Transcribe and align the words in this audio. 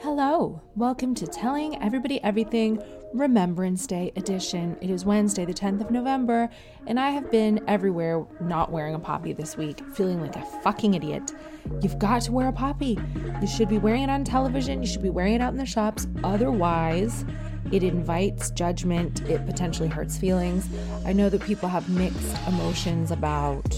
Hello, 0.00 0.60
welcome 0.74 1.14
to 1.14 1.26
Telling 1.26 1.80
Everybody 1.82 2.22
Everything 2.24 2.82
Remembrance 3.12 3.86
Day 3.86 4.12
edition. 4.16 4.76
It 4.80 4.90
is 4.90 5.04
Wednesday, 5.04 5.44
the 5.44 5.52
10th 5.52 5.80
of 5.80 5.90
November, 5.90 6.48
and 6.86 6.98
I 6.98 7.10
have 7.10 7.30
been 7.30 7.62
everywhere 7.68 8.26
not 8.40 8.72
wearing 8.72 8.94
a 8.94 8.98
poppy 8.98 9.32
this 9.32 9.56
week, 9.56 9.80
feeling 9.94 10.20
like 10.20 10.34
a 10.34 10.44
fucking 10.62 10.94
idiot. 10.94 11.32
You've 11.80 11.98
got 11.98 12.22
to 12.22 12.32
wear 12.32 12.48
a 12.48 12.52
poppy. 12.52 12.98
You 13.40 13.46
should 13.46 13.68
be 13.68 13.78
wearing 13.78 14.02
it 14.02 14.10
on 14.10 14.24
television, 14.24 14.82
you 14.82 14.88
should 14.88 15.02
be 15.02 15.10
wearing 15.10 15.34
it 15.34 15.40
out 15.40 15.52
in 15.52 15.58
the 15.58 15.66
shops. 15.66 16.06
Otherwise, 16.24 17.24
it 17.70 17.82
invites 17.82 18.50
judgment, 18.50 19.20
it 19.28 19.44
potentially 19.46 19.88
hurts 19.88 20.18
feelings. 20.18 20.68
I 21.04 21.12
know 21.12 21.28
that 21.28 21.42
people 21.42 21.68
have 21.68 21.88
mixed 21.88 22.36
emotions 22.48 23.10
about 23.10 23.76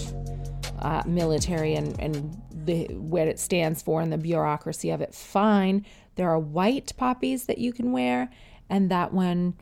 uh, 0.79 1.03
military 1.05 1.75
and, 1.75 1.99
and 1.99 2.41
the, 2.65 2.85
what 2.95 3.27
it 3.27 3.39
stands 3.39 3.81
for 3.81 4.01
and 4.01 4.11
the 4.11 4.17
bureaucracy 4.17 4.89
of 4.89 5.01
it. 5.01 5.13
Fine. 5.13 5.85
There 6.15 6.29
are 6.29 6.39
white 6.39 6.93
poppies 6.97 7.45
that 7.45 7.57
you 7.57 7.73
can 7.73 7.91
wear, 7.91 8.29
and 8.69 8.89
that 8.89 9.13
one 9.13 9.55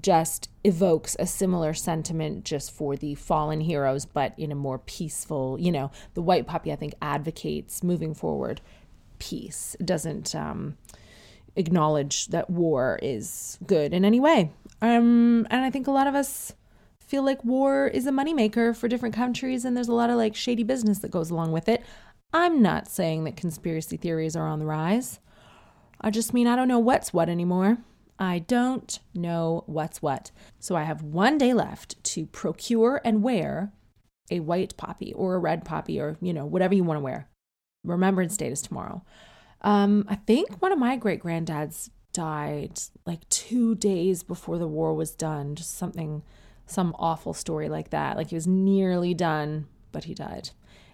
just 0.00 0.48
evokes 0.62 1.16
a 1.18 1.26
similar 1.26 1.74
sentiment 1.74 2.44
just 2.44 2.70
for 2.70 2.96
the 2.96 3.14
fallen 3.14 3.60
heroes, 3.60 4.06
but 4.06 4.34
in 4.38 4.52
a 4.52 4.54
more 4.54 4.78
peaceful, 4.78 5.58
you 5.58 5.72
know, 5.72 5.90
the 6.14 6.22
white 6.22 6.46
poppy, 6.46 6.72
I 6.72 6.76
think, 6.76 6.94
advocates 7.02 7.82
moving 7.82 8.14
forward 8.14 8.60
peace. 9.18 9.76
It 9.78 9.86
doesn't 9.86 10.34
um, 10.34 10.76
acknowledge 11.56 12.28
that 12.28 12.50
war 12.50 12.98
is 13.02 13.58
good 13.66 13.92
in 13.92 14.04
any 14.04 14.20
way. 14.20 14.52
Um, 14.82 15.46
and 15.50 15.64
I 15.64 15.70
think 15.70 15.86
a 15.86 15.92
lot 15.92 16.06
of 16.06 16.14
us 16.14 16.54
feel 16.98 17.24
like 17.24 17.44
war 17.44 17.88
is 17.88 18.06
a 18.06 18.12
moneymaker 18.12 18.74
for 18.74 18.88
different 18.88 19.14
countries, 19.14 19.64
and 19.64 19.76
there's 19.76 19.88
a 19.88 19.94
lot 19.94 20.10
of 20.10 20.16
like 20.16 20.34
shady 20.36 20.62
business 20.62 21.00
that 21.00 21.10
goes 21.10 21.30
along 21.30 21.52
with 21.52 21.68
it. 21.68 21.82
I'm 22.32 22.62
not 22.62 22.88
saying 22.88 23.24
that 23.24 23.36
conspiracy 23.36 23.96
theories 23.96 24.36
are 24.36 24.46
on 24.46 24.60
the 24.60 24.66
rise. 24.66 25.18
I 26.00 26.10
just 26.10 26.32
mean 26.32 26.46
I 26.46 26.56
don't 26.56 26.68
know 26.68 26.78
what's 26.78 27.12
what 27.12 27.28
anymore. 27.28 27.78
I 28.18 28.40
don't 28.40 28.98
know 29.14 29.64
what's 29.66 30.02
what. 30.02 30.30
So 30.58 30.76
I 30.76 30.84
have 30.84 31.02
one 31.02 31.38
day 31.38 31.54
left 31.54 32.02
to 32.04 32.26
procure 32.26 33.00
and 33.04 33.22
wear 33.22 33.72
a 34.30 34.40
white 34.40 34.76
poppy 34.76 35.12
or 35.14 35.34
a 35.34 35.38
red 35.38 35.64
poppy 35.64 35.98
or, 36.00 36.16
you 36.20 36.32
know, 36.32 36.44
whatever 36.44 36.74
you 36.74 36.84
want 36.84 36.98
to 36.98 37.02
wear. 37.02 37.28
Remembrance 37.82 38.36
Day 38.36 38.48
is 38.48 38.60
tomorrow. 38.60 39.02
Um, 39.62 40.04
I 40.08 40.16
think 40.16 40.60
one 40.60 40.72
of 40.72 40.78
my 40.78 40.96
great 40.96 41.22
granddads 41.22 41.90
died 42.12 42.78
like 43.06 43.26
two 43.28 43.74
days 43.74 44.22
before 44.22 44.58
the 44.58 44.68
war 44.68 44.94
was 44.94 45.14
done. 45.14 45.54
Just 45.54 45.76
something, 45.76 46.22
some 46.66 46.94
awful 46.98 47.32
story 47.32 47.68
like 47.68 47.90
that. 47.90 48.16
Like 48.16 48.28
he 48.28 48.34
was 48.34 48.46
nearly 48.46 49.14
done, 49.14 49.66
but 49.92 50.04
he 50.04 50.14
died 50.14 50.50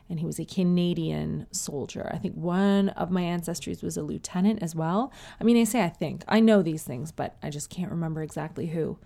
and 0.09 0.21
he 0.21 0.27
was 0.27 0.39
a 0.39 0.44
Canadian 0.44 1.47
soldier. 1.50 2.11
I 2.12 2.19
think 2.19 2.34
one 2.34 2.91
of 2.91 3.11
my 3.11 3.22
ancestries 3.22 3.83
was 3.83 3.97
a 3.97 4.03
lieutenant 4.03 4.62
as 4.62 4.75
well. 4.75 5.12
I 5.41 5.44
mean, 5.44 5.56
I 5.56 5.65
say 5.65 5.83
I 5.83 5.89
think. 5.89 6.25
I 6.28 6.41
know 6.41 6.62
these 6.62 6.84
things, 6.84 7.12
but 7.12 7.37
I 7.43 7.50
just 7.50 7.71
can't 7.71 7.91
remember 7.91 8.22
exactly 8.22 8.69
who. 8.69 8.99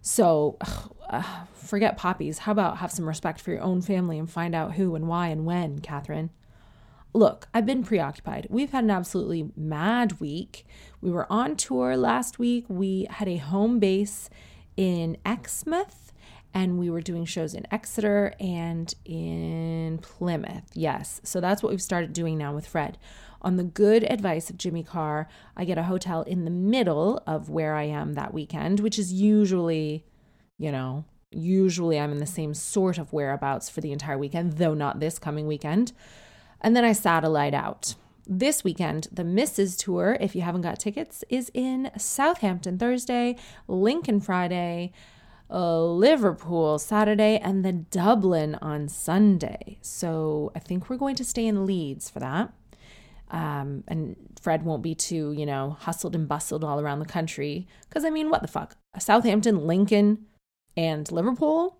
So 0.00 0.56
uh, 1.10 1.44
forget 1.54 1.96
poppies. 1.96 2.38
How 2.38 2.52
about 2.52 2.78
have 2.78 2.92
some 2.92 3.08
respect 3.08 3.40
for 3.40 3.50
your 3.50 3.62
own 3.62 3.82
family 3.82 4.18
and 4.18 4.30
find 4.30 4.54
out 4.54 4.74
who 4.74 4.94
and 4.94 5.08
why 5.08 5.28
and 5.28 5.44
when, 5.44 5.80
Katherine? 5.80 6.30
Look, 7.14 7.48
I've 7.54 7.66
been 7.66 7.82
preoccupied. 7.82 8.46
We've 8.50 8.70
had 8.70 8.84
an 8.84 8.90
absolutely 8.90 9.50
mad 9.56 10.20
week. 10.20 10.66
We 11.00 11.10
were 11.10 11.26
on 11.32 11.56
tour 11.56 11.96
last 11.96 12.38
week. 12.38 12.66
We 12.68 13.06
had 13.10 13.28
a 13.28 13.38
home 13.38 13.78
base 13.78 14.28
in 14.76 15.16
Exmouth 15.24 16.07
and 16.54 16.78
we 16.78 16.90
were 16.90 17.00
doing 17.00 17.24
shows 17.24 17.54
in 17.54 17.66
Exeter 17.70 18.34
and 18.40 18.94
in 19.04 19.98
Plymouth. 20.02 20.70
Yes. 20.74 21.20
So 21.24 21.40
that's 21.40 21.62
what 21.62 21.70
we've 21.70 21.82
started 21.82 22.12
doing 22.12 22.38
now 22.38 22.54
with 22.54 22.66
Fred. 22.66 22.98
On 23.40 23.56
the 23.56 23.64
good 23.64 24.02
advice 24.04 24.50
of 24.50 24.58
Jimmy 24.58 24.82
Carr, 24.82 25.28
I 25.56 25.64
get 25.64 25.78
a 25.78 25.84
hotel 25.84 26.22
in 26.22 26.44
the 26.44 26.50
middle 26.50 27.22
of 27.26 27.48
where 27.48 27.74
I 27.74 27.84
am 27.84 28.14
that 28.14 28.34
weekend, 28.34 28.80
which 28.80 28.98
is 28.98 29.12
usually, 29.12 30.04
you 30.56 30.72
know, 30.72 31.04
usually 31.30 32.00
I'm 32.00 32.10
in 32.10 32.18
the 32.18 32.26
same 32.26 32.54
sort 32.54 32.98
of 32.98 33.12
whereabouts 33.12 33.68
for 33.68 33.80
the 33.80 33.92
entire 33.92 34.18
weekend, 34.18 34.54
though 34.54 34.74
not 34.74 34.98
this 34.98 35.18
coming 35.18 35.46
weekend. 35.46 35.92
And 36.60 36.74
then 36.74 36.84
I 36.84 36.92
satellite 36.92 37.54
out. 37.54 37.94
This 38.26 38.64
weekend, 38.64 39.08
the 39.10 39.22
Mrs. 39.22 39.78
Tour, 39.78 40.18
if 40.20 40.34
you 40.34 40.42
haven't 40.42 40.60
got 40.62 40.78
tickets, 40.78 41.24
is 41.30 41.50
in 41.54 41.90
Southampton 41.96 42.76
Thursday, 42.76 43.36
Lincoln 43.68 44.20
Friday, 44.20 44.92
uh, 45.50 45.82
Liverpool 45.82 46.78
Saturday, 46.78 47.38
and 47.38 47.64
then 47.64 47.86
Dublin 47.90 48.56
on 48.60 48.88
Sunday. 48.88 49.78
So 49.82 50.52
I 50.54 50.58
think 50.58 50.88
we're 50.88 50.96
going 50.96 51.16
to 51.16 51.24
stay 51.24 51.46
in 51.46 51.66
Leeds 51.66 52.10
for 52.10 52.20
that. 52.20 52.52
Um, 53.30 53.84
and 53.88 54.16
Fred 54.40 54.64
won't 54.64 54.82
be 54.82 54.94
too, 54.94 55.32
you 55.32 55.44
know, 55.44 55.76
hustled 55.80 56.14
and 56.14 56.28
bustled 56.28 56.64
all 56.64 56.80
around 56.80 57.00
the 57.00 57.06
country. 57.06 57.66
Because, 57.88 58.04
I 58.04 58.10
mean, 58.10 58.30
what 58.30 58.42
the 58.42 58.48
fuck? 58.48 58.76
Southampton, 58.98 59.66
Lincoln, 59.66 60.26
and 60.76 61.10
Liverpool? 61.10 61.78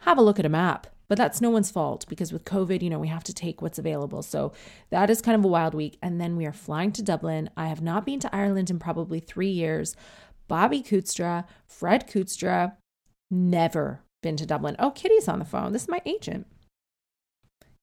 Have 0.00 0.18
a 0.18 0.22
look 0.22 0.38
at 0.38 0.46
a 0.46 0.50
map. 0.50 0.86
But 1.08 1.18
that's 1.18 1.40
no 1.40 1.50
one's 1.50 1.70
fault 1.70 2.04
because 2.08 2.32
with 2.32 2.44
COVID, 2.44 2.82
you 2.82 2.90
know, 2.90 2.98
we 2.98 3.08
have 3.08 3.24
to 3.24 3.32
take 3.32 3.62
what's 3.62 3.78
available. 3.78 4.22
So 4.22 4.52
that 4.90 5.08
is 5.08 5.22
kind 5.22 5.38
of 5.38 5.44
a 5.44 5.48
wild 5.48 5.72
week. 5.72 5.98
And 6.02 6.20
then 6.20 6.36
we 6.36 6.46
are 6.46 6.52
flying 6.52 6.90
to 6.92 7.02
Dublin. 7.02 7.48
I 7.56 7.68
have 7.68 7.80
not 7.80 8.04
been 8.04 8.18
to 8.20 8.34
Ireland 8.34 8.70
in 8.70 8.80
probably 8.80 9.20
three 9.20 9.50
years. 9.50 9.94
Bobby 10.48 10.82
Kootstra, 10.82 11.44
Fred 11.66 12.08
Kootstra, 12.08 12.74
Never 13.30 14.00
been 14.22 14.36
to 14.36 14.46
Dublin. 14.46 14.76
Oh, 14.78 14.90
Kitty's 14.90 15.28
on 15.28 15.38
the 15.38 15.44
phone. 15.44 15.72
This 15.72 15.82
is 15.82 15.88
my 15.88 16.00
agent. 16.06 16.46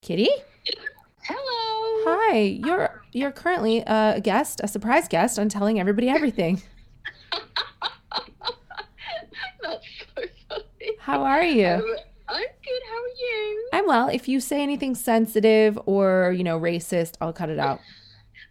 Kitty? 0.01 0.29
Hello. 1.23 2.03
Hi. 2.05 2.37
You're 2.37 3.03
you're 3.13 3.31
currently 3.31 3.83
a 3.85 4.19
guest, 4.21 4.61
a 4.63 4.67
surprise 4.67 5.07
guest 5.07 5.39
on 5.39 5.49
telling 5.49 5.79
everybody 5.79 6.09
everything. 6.09 6.61
That's 7.31 7.45
so 9.61 9.79
funny. 10.15 10.97
How 10.99 11.23
are 11.23 11.43
you? 11.43 11.67
Um, 11.67 11.95
I'm 12.29 12.41
good. 12.41 12.81
How 12.89 12.95
are 12.95 13.15
you? 13.19 13.69
I'm 13.73 13.87
well. 13.87 14.07
If 14.09 14.27
you 14.27 14.39
say 14.39 14.61
anything 14.61 14.95
sensitive 14.95 15.79
or, 15.85 16.33
you 16.35 16.43
know, 16.43 16.59
racist, 16.59 17.13
I'll 17.21 17.33
cut 17.33 17.49
it 17.49 17.59
out. 17.59 17.79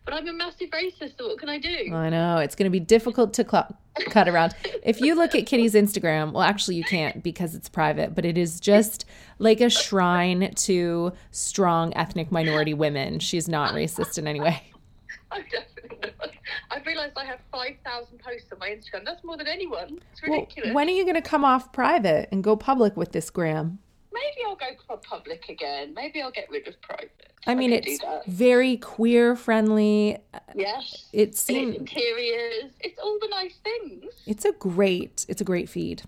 But 0.04 0.14
I'm 0.14 0.26
a 0.26 0.32
massive 0.32 0.70
racist, 0.70 1.16
so 1.18 1.28
what 1.28 1.38
can 1.38 1.48
I 1.48 1.58
do? 1.58 1.94
I 1.94 2.08
know. 2.10 2.38
It's 2.38 2.56
going 2.56 2.64
to 2.64 2.70
be 2.70 2.80
difficult 2.80 3.32
to 3.34 3.46
cl- 3.48 3.76
cut 4.10 4.28
around. 4.28 4.54
If 4.82 5.00
you 5.00 5.14
look 5.14 5.34
at 5.36 5.46
Kitty's 5.46 5.74
Instagram, 5.74 6.32
well, 6.32 6.42
actually, 6.42 6.74
you 6.74 6.82
can't 6.84 7.22
because 7.22 7.54
it's 7.54 7.68
private, 7.68 8.14
but 8.14 8.24
it 8.24 8.36
is 8.36 8.58
just 8.58 9.04
like 9.38 9.60
a 9.60 9.70
shrine 9.70 10.52
to 10.54 11.12
strong 11.30 11.94
ethnic 11.94 12.32
minority 12.32 12.74
women. 12.74 13.20
She's 13.20 13.48
not 13.48 13.74
racist 13.74 14.18
in 14.18 14.26
any 14.26 14.40
way. 14.40 14.62
I'm 15.30 15.42
definitely 15.50 15.98
not. 16.18 16.30
I've 16.70 16.84
realised 16.84 17.12
I 17.16 17.24
have 17.24 17.38
5,000 17.52 18.18
posts 18.18 18.52
on 18.52 18.58
my 18.58 18.70
Instagram. 18.70 19.04
That's 19.04 19.22
more 19.22 19.36
than 19.36 19.46
anyone. 19.46 20.00
It's 20.10 20.22
Well, 20.26 20.40
ridiculous. 20.40 20.74
when 20.74 20.88
are 20.88 20.92
you 20.92 21.04
going 21.04 21.14
to 21.14 21.22
come 21.22 21.44
off 21.44 21.72
private 21.72 22.28
and 22.32 22.42
go 22.42 22.56
public 22.56 22.96
with 22.96 23.12
this 23.12 23.30
gram? 23.30 23.78
Maybe 24.12 24.46
I'll 24.46 24.56
go 24.56 24.66
for 24.86 24.96
public 24.98 25.48
again. 25.48 25.94
Maybe 25.94 26.20
I'll 26.22 26.30
get 26.30 26.50
rid 26.50 26.66
of 26.68 26.80
private. 26.82 27.32
I 27.46 27.54
mean, 27.54 27.70
do 27.70 27.76
it's 27.82 28.00
very 28.26 28.76
queer 28.76 29.34
friendly. 29.34 30.18
Yes. 30.54 31.08
It 31.12 31.36
seems 31.36 31.70
it's 31.74 31.80
interiors. 31.80 32.72
It's 32.80 32.98
all 33.00 33.18
the 33.20 33.28
nice 33.28 33.56
things. 33.64 34.04
it's 34.26 34.44
a 34.44 34.52
great 34.52 35.26
it's 35.28 35.40
a 35.40 35.44
great 35.44 35.68
feed. 35.68 36.02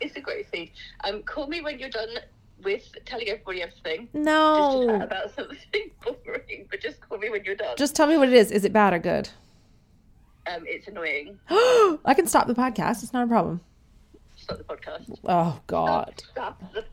It's 0.00 0.16
a 0.16 0.20
great 0.20 0.48
feed. 0.48 0.72
Um, 1.04 1.22
call 1.22 1.46
me 1.46 1.60
when 1.60 1.78
you're 1.78 1.88
done 1.90 2.08
with 2.64 2.88
telling 3.04 3.28
everybody 3.28 3.62
everything. 3.62 4.08
Just 4.12 4.12
to 4.14 4.18
No. 4.22 4.86
chat 4.88 5.02
about 5.02 5.34
something 5.34 5.90
boring, 6.24 6.66
but 6.70 6.80
just 6.80 7.00
call 7.00 7.18
me 7.18 7.30
when 7.30 7.44
you're 7.44 7.54
done. 7.54 7.76
Just 7.76 7.94
tell 7.94 8.06
me 8.08 8.16
what 8.18 8.28
it 8.28 8.34
is. 8.34 8.50
Is 8.50 8.64
it 8.64 8.72
bad 8.72 8.92
or 8.92 8.98
good? 8.98 9.28
um, 10.52 10.64
it's 10.66 10.88
annoying. 10.88 11.38
I 11.50 12.14
can 12.16 12.26
stop 12.26 12.48
the 12.48 12.54
podcast. 12.54 13.04
It's 13.04 13.12
not 13.12 13.22
a 13.24 13.28
problem. 13.28 13.60
Stop 14.36 14.58
the 14.58 14.64
podcast. 14.64 15.16
Oh, 15.24 15.60
God. 15.68 16.20
Stop 16.32 16.60
the 16.74 16.84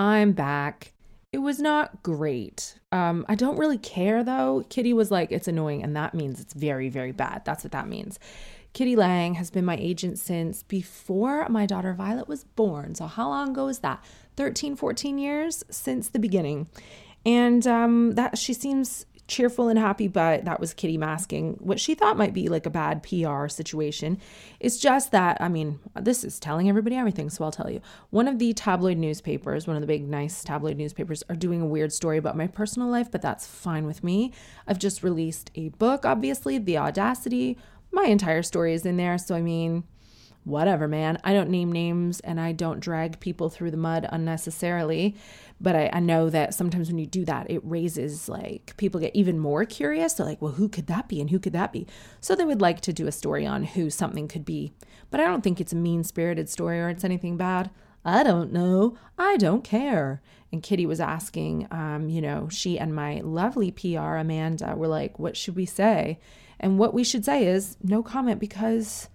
I'm 0.00 0.32
back. 0.32 0.94
It 1.30 1.38
was 1.38 1.60
not 1.60 2.02
great. 2.02 2.78
Um, 2.90 3.26
I 3.28 3.34
don't 3.34 3.58
really 3.58 3.76
care 3.76 4.24
though. 4.24 4.64
Kitty 4.70 4.94
was 4.94 5.10
like, 5.10 5.30
it's 5.30 5.46
annoying, 5.46 5.82
and 5.82 5.94
that 5.94 6.14
means 6.14 6.40
it's 6.40 6.54
very, 6.54 6.88
very 6.88 7.12
bad. 7.12 7.44
That's 7.44 7.62
what 7.62 7.72
that 7.72 7.86
means. 7.86 8.18
Kitty 8.72 8.96
Lang 8.96 9.34
has 9.34 9.50
been 9.50 9.66
my 9.66 9.76
agent 9.76 10.18
since 10.18 10.62
before 10.62 11.46
my 11.50 11.66
daughter 11.66 11.92
Violet 11.92 12.28
was 12.28 12.44
born. 12.44 12.94
So, 12.94 13.08
how 13.08 13.28
long 13.28 13.50
ago 13.50 13.68
is 13.68 13.80
that? 13.80 14.02
13, 14.38 14.74
14 14.74 15.18
years 15.18 15.64
since 15.68 16.08
the 16.08 16.18
beginning. 16.18 16.68
And 17.26 17.66
um, 17.66 18.12
that 18.12 18.38
she 18.38 18.54
seems 18.54 19.04
cheerful 19.30 19.68
and 19.68 19.78
happy, 19.78 20.08
but 20.08 20.44
that 20.44 20.60
was 20.60 20.74
Kitty 20.74 20.98
masking 20.98 21.54
what 21.60 21.80
she 21.80 21.94
thought 21.94 22.18
might 22.18 22.34
be 22.34 22.48
like 22.48 22.66
a 22.66 22.70
bad 22.70 23.02
PR 23.02 23.48
situation. 23.48 24.18
It's 24.58 24.78
just 24.78 25.12
that, 25.12 25.38
I 25.40 25.48
mean, 25.48 25.78
this 25.98 26.24
is 26.24 26.38
telling 26.38 26.68
everybody 26.68 26.96
everything, 26.96 27.30
so 27.30 27.44
I'll 27.44 27.52
tell 27.52 27.70
you. 27.70 27.80
One 28.10 28.28
of 28.28 28.38
the 28.38 28.52
tabloid 28.52 28.98
newspapers, 28.98 29.66
one 29.66 29.76
of 29.76 29.80
the 29.80 29.86
big, 29.86 30.06
nice 30.06 30.44
tabloid 30.44 30.76
newspapers, 30.76 31.22
are 31.30 31.36
doing 31.36 31.62
a 31.62 31.66
weird 31.66 31.92
story 31.92 32.18
about 32.18 32.36
my 32.36 32.48
personal 32.48 32.88
life, 32.88 33.10
but 33.10 33.22
that's 33.22 33.46
fine 33.46 33.86
with 33.86 34.04
me. 34.04 34.32
I've 34.66 34.78
just 34.78 35.02
released 35.02 35.50
a 35.54 35.70
book, 35.70 36.04
obviously, 36.04 36.58
The 36.58 36.76
Audacity. 36.76 37.56
My 37.92 38.04
entire 38.04 38.42
story 38.42 38.74
is 38.74 38.84
in 38.84 38.96
there, 38.96 39.16
so 39.16 39.34
I 39.34 39.40
mean, 39.40 39.84
whatever, 40.44 40.88
man. 40.88 41.18
I 41.22 41.32
don't 41.32 41.50
name 41.50 41.70
names 41.70 42.20
and 42.20 42.40
I 42.40 42.52
don't 42.52 42.80
drag 42.80 43.20
people 43.20 43.48
through 43.48 43.70
the 43.70 43.76
mud 43.76 44.08
unnecessarily. 44.10 45.16
But 45.60 45.76
I, 45.76 45.90
I 45.92 46.00
know 46.00 46.30
that 46.30 46.54
sometimes 46.54 46.88
when 46.88 46.98
you 46.98 47.06
do 47.06 47.24
that, 47.26 47.50
it 47.50 47.60
raises 47.62 48.28
like 48.28 48.74
people 48.78 49.00
get 49.00 49.14
even 49.14 49.38
more 49.38 49.64
curious. 49.64 50.14
They're 50.14 50.26
like, 50.26 50.40
well, 50.40 50.52
who 50.52 50.68
could 50.68 50.86
that 50.86 51.08
be? 51.08 51.20
And 51.20 51.30
who 51.30 51.38
could 51.38 51.52
that 51.52 51.72
be? 51.72 51.86
So 52.20 52.34
they 52.34 52.44
would 52.44 52.62
like 52.62 52.80
to 52.82 52.92
do 52.92 53.06
a 53.06 53.12
story 53.12 53.46
on 53.46 53.64
who 53.64 53.90
something 53.90 54.26
could 54.26 54.44
be. 54.44 54.72
But 55.10 55.20
I 55.20 55.24
don't 55.24 55.42
think 55.42 55.60
it's 55.60 55.72
a 55.72 55.76
mean 55.76 56.04
spirited 56.04 56.48
story 56.48 56.80
or 56.80 56.88
it's 56.88 57.04
anything 57.04 57.36
bad. 57.36 57.70
I 58.04 58.22
don't 58.22 58.52
know. 58.52 58.96
I 59.18 59.36
don't 59.36 59.62
care. 59.62 60.22
And 60.52 60.62
Kitty 60.62 60.86
was 60.86 61.00
asking, 61.00 61.68
um, 61.70 62.08
you 62.08 62.22
know, 62.22 62.48
she 62.48 62.78
and 62.78 62.94
my 62.94 63.20
lovely 63.20 63.70
PR, 63.70 64.16
Amanda, 64.16 64.74
were 64.76 64.88
like, 64.88 65.18
what 65.18 65.36
should 65.36 65.56
we 65.56 65.66
say? 65.66 66.18
And 66.58 66.78
what 66.78 66.94
we 66.94 67.04
should 67.04 67.24
say 67.24 67.46
is 67.46 67.76
no 67.82 68.02
comment 68.02 68.40
because 68.40 69.08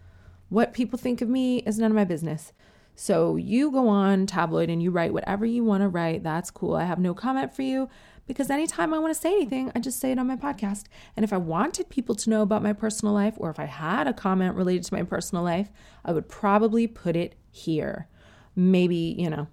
what 0.56 0.74
people 0.74 0.98
think 0.98 1.22
of 1.22 1.28
me 1.28 1.58
is 1.58 1.78
none 1.78 1.92
of 1.92 1.96
my 1.96 2.06
business. 2.06 2.54
So 2.96 3.36
you 3.36 3.72
go 3.72 3.90
on 3.90 4.26
tabloid 4.26 4.70
and 4.70 4.82
you 4.82 4.90
write 4.90 5.12
whatever 5.12 5.46
you 5.46 5.66
want 5.66 5.84
to 5.84 5.90
write. 5.90 6.24
That's 6.24 6.50
cool. 6.50 6.76
I 6.76 6.86
have 6.86 6.98
no 6.98 7.14
comment 7.14 7.54
for 7.54 7.62
you 7.62 7.90
because 8.26 8.50
anytime 8.50 8.94
I 8.94 9.00
want 9.00 9.14
to 9.14 9.20
say 9.20 9.34
anything, 9.34 9.70
I 9.76 9.80
just 9.80 10.00
say 10.00 10.14
it 10.14 10.18
on 10.18 10.28
my 10.28 10.38
podcast. 10.38 10.86
And 11.18 11.26
if 11.26 11.34
I 11.34 11.38
wanted 11.38 11.90
people 11.90 12.16
to 12.16 12.30
know 12.30 12.42
about 12.42 12.64
my 12.64 12.72
personal 12.72 13.14
life 13.14 13.34
or 13.36 13.50
if 13.50 13.60
I 13.60 13.66
had 13.66 14.08
a 14.08 14.14
comment 14.14 14.56
related 14.56 14.86
to 14.86 14.94
my 14.94 15.04
personal 15.04 15.44
life, 15.44 15.74
I 16.06 16.14
would 16.14 16.30
probably 16.30 16.88
put 16.88 17.18
it 17.18 17.36
here. 17.52 18.08
Maybe, 18.56 19.14
you 19.20 19.30
know, 19.30 19.48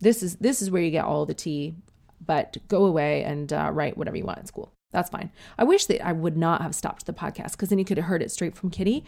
this 0.00 0.24
is 0.24 0.34
this 0.36 0.60
is 0.60 0.72
where 0.72 0.82
you 0.82 0.90
get 0.90 1.04
all 1.04 1.24
the 1.24 1.34
tea, 1.34 1.76
but 2.26 2.56
go 2.66 2.84
away 2.84 3.22
and 3.22 3.52
uh, 3.52 3.70
write 3.72 3.96
whatever 3.96 4.16
you 4.16 4.24
want. 4.24 4.40
It's 4.40 4.50
cool. 4.50 4.72
That's 4.90 5.10
fine. 5.10 5.30
I 5.56 5.62
wish 5.62 5.86
that 5.86 6.04
I 6.04 6.12
would 6.12 6.36
not 6.36 6.62
have 6.62 6.74
stopped 6.74 7.06
the 7.06 7.12
podcast 7.12 7.52
because 7.52 7.68
then 7.68 7.78
you 7.78 7.84
could 7.84 7.98
have 7.98 8.06
heard 8.06 8.22
it 8.22 8.32
straight 8.32 8.56
from 8.56 8.70
Kitty. 8.70 9.04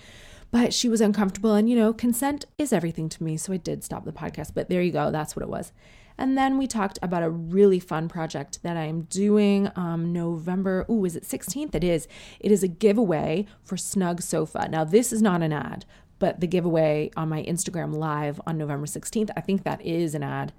But 0.51 0.75
she 0.75 0.89
was 0.89 1.01
uncomfortable, 1.01 1.55
and 1.55 1.71
you 1.71 1.77
know, 1.77 1.93
consent 1.93 2.45
is 2.59 2.73
everything 2.73 3.09
to 3.11 3.23
me. 3.23 3.37
So 3.37 3.53
I 3.53 3.57
did 3.57 3.85
stop 3.85 4.05
the 4.05 4.13
podcast. 4.13 4.53
But 4.55 4.69
there 4.69 4.83
you 4.83 4.93
go. 4.93 5.11
That's 5.11 5.37
what 5.37 5.43
it 5.43 5.49
was. 5.49 5.73
And 6.19 6.37
then 6.37 6.59
we 6.59 6.67
talked 6.67 6.99
about 7.01 7.23
a 7.23 7.31
really 7.31 7.81
fun 7.81 8.07
project 8.07 8.63
that 8.63 8.77
I 8.77 8.85
am 8.85 9.03
doing 9.03 9.71
um, 9.75 10.13
November. 10.13 10.85
Ooh, 10.91 11.07
is 11.07 11.17
it 11.17 11.23
16th? 11.23 11.75
It 11.75 11.83
is. 11.83 12.07
It 12.41 12.53
is 12.53 12.63
a 12.63 12.69
giveaway 12.69 13.47
for 13.65 13.79
Snug 13.79 14.21
Sofa. 14.21 14.69
Now, 14.71 14.85
this 14.85 15.15
is 15.15 15.23
not 15.23 15.41
an 15.41 15.55
ad, 15.55 15.87
but 16.19 16.41
the 16.41 16.47
giveaway 16.47 17.11
on 17.17 17.31
my 17.31 17.43
Instagram 17.45 17.95
live 17.95 18.39
on 18.47 18.59
November 18.59 18.87
16th, 18.87 19.31
I 19.35 19.41
think 19.41 19.65
that 19.65 19.81
is 19.81 20.15
an 20.15 20.23
ad 20.23 20.53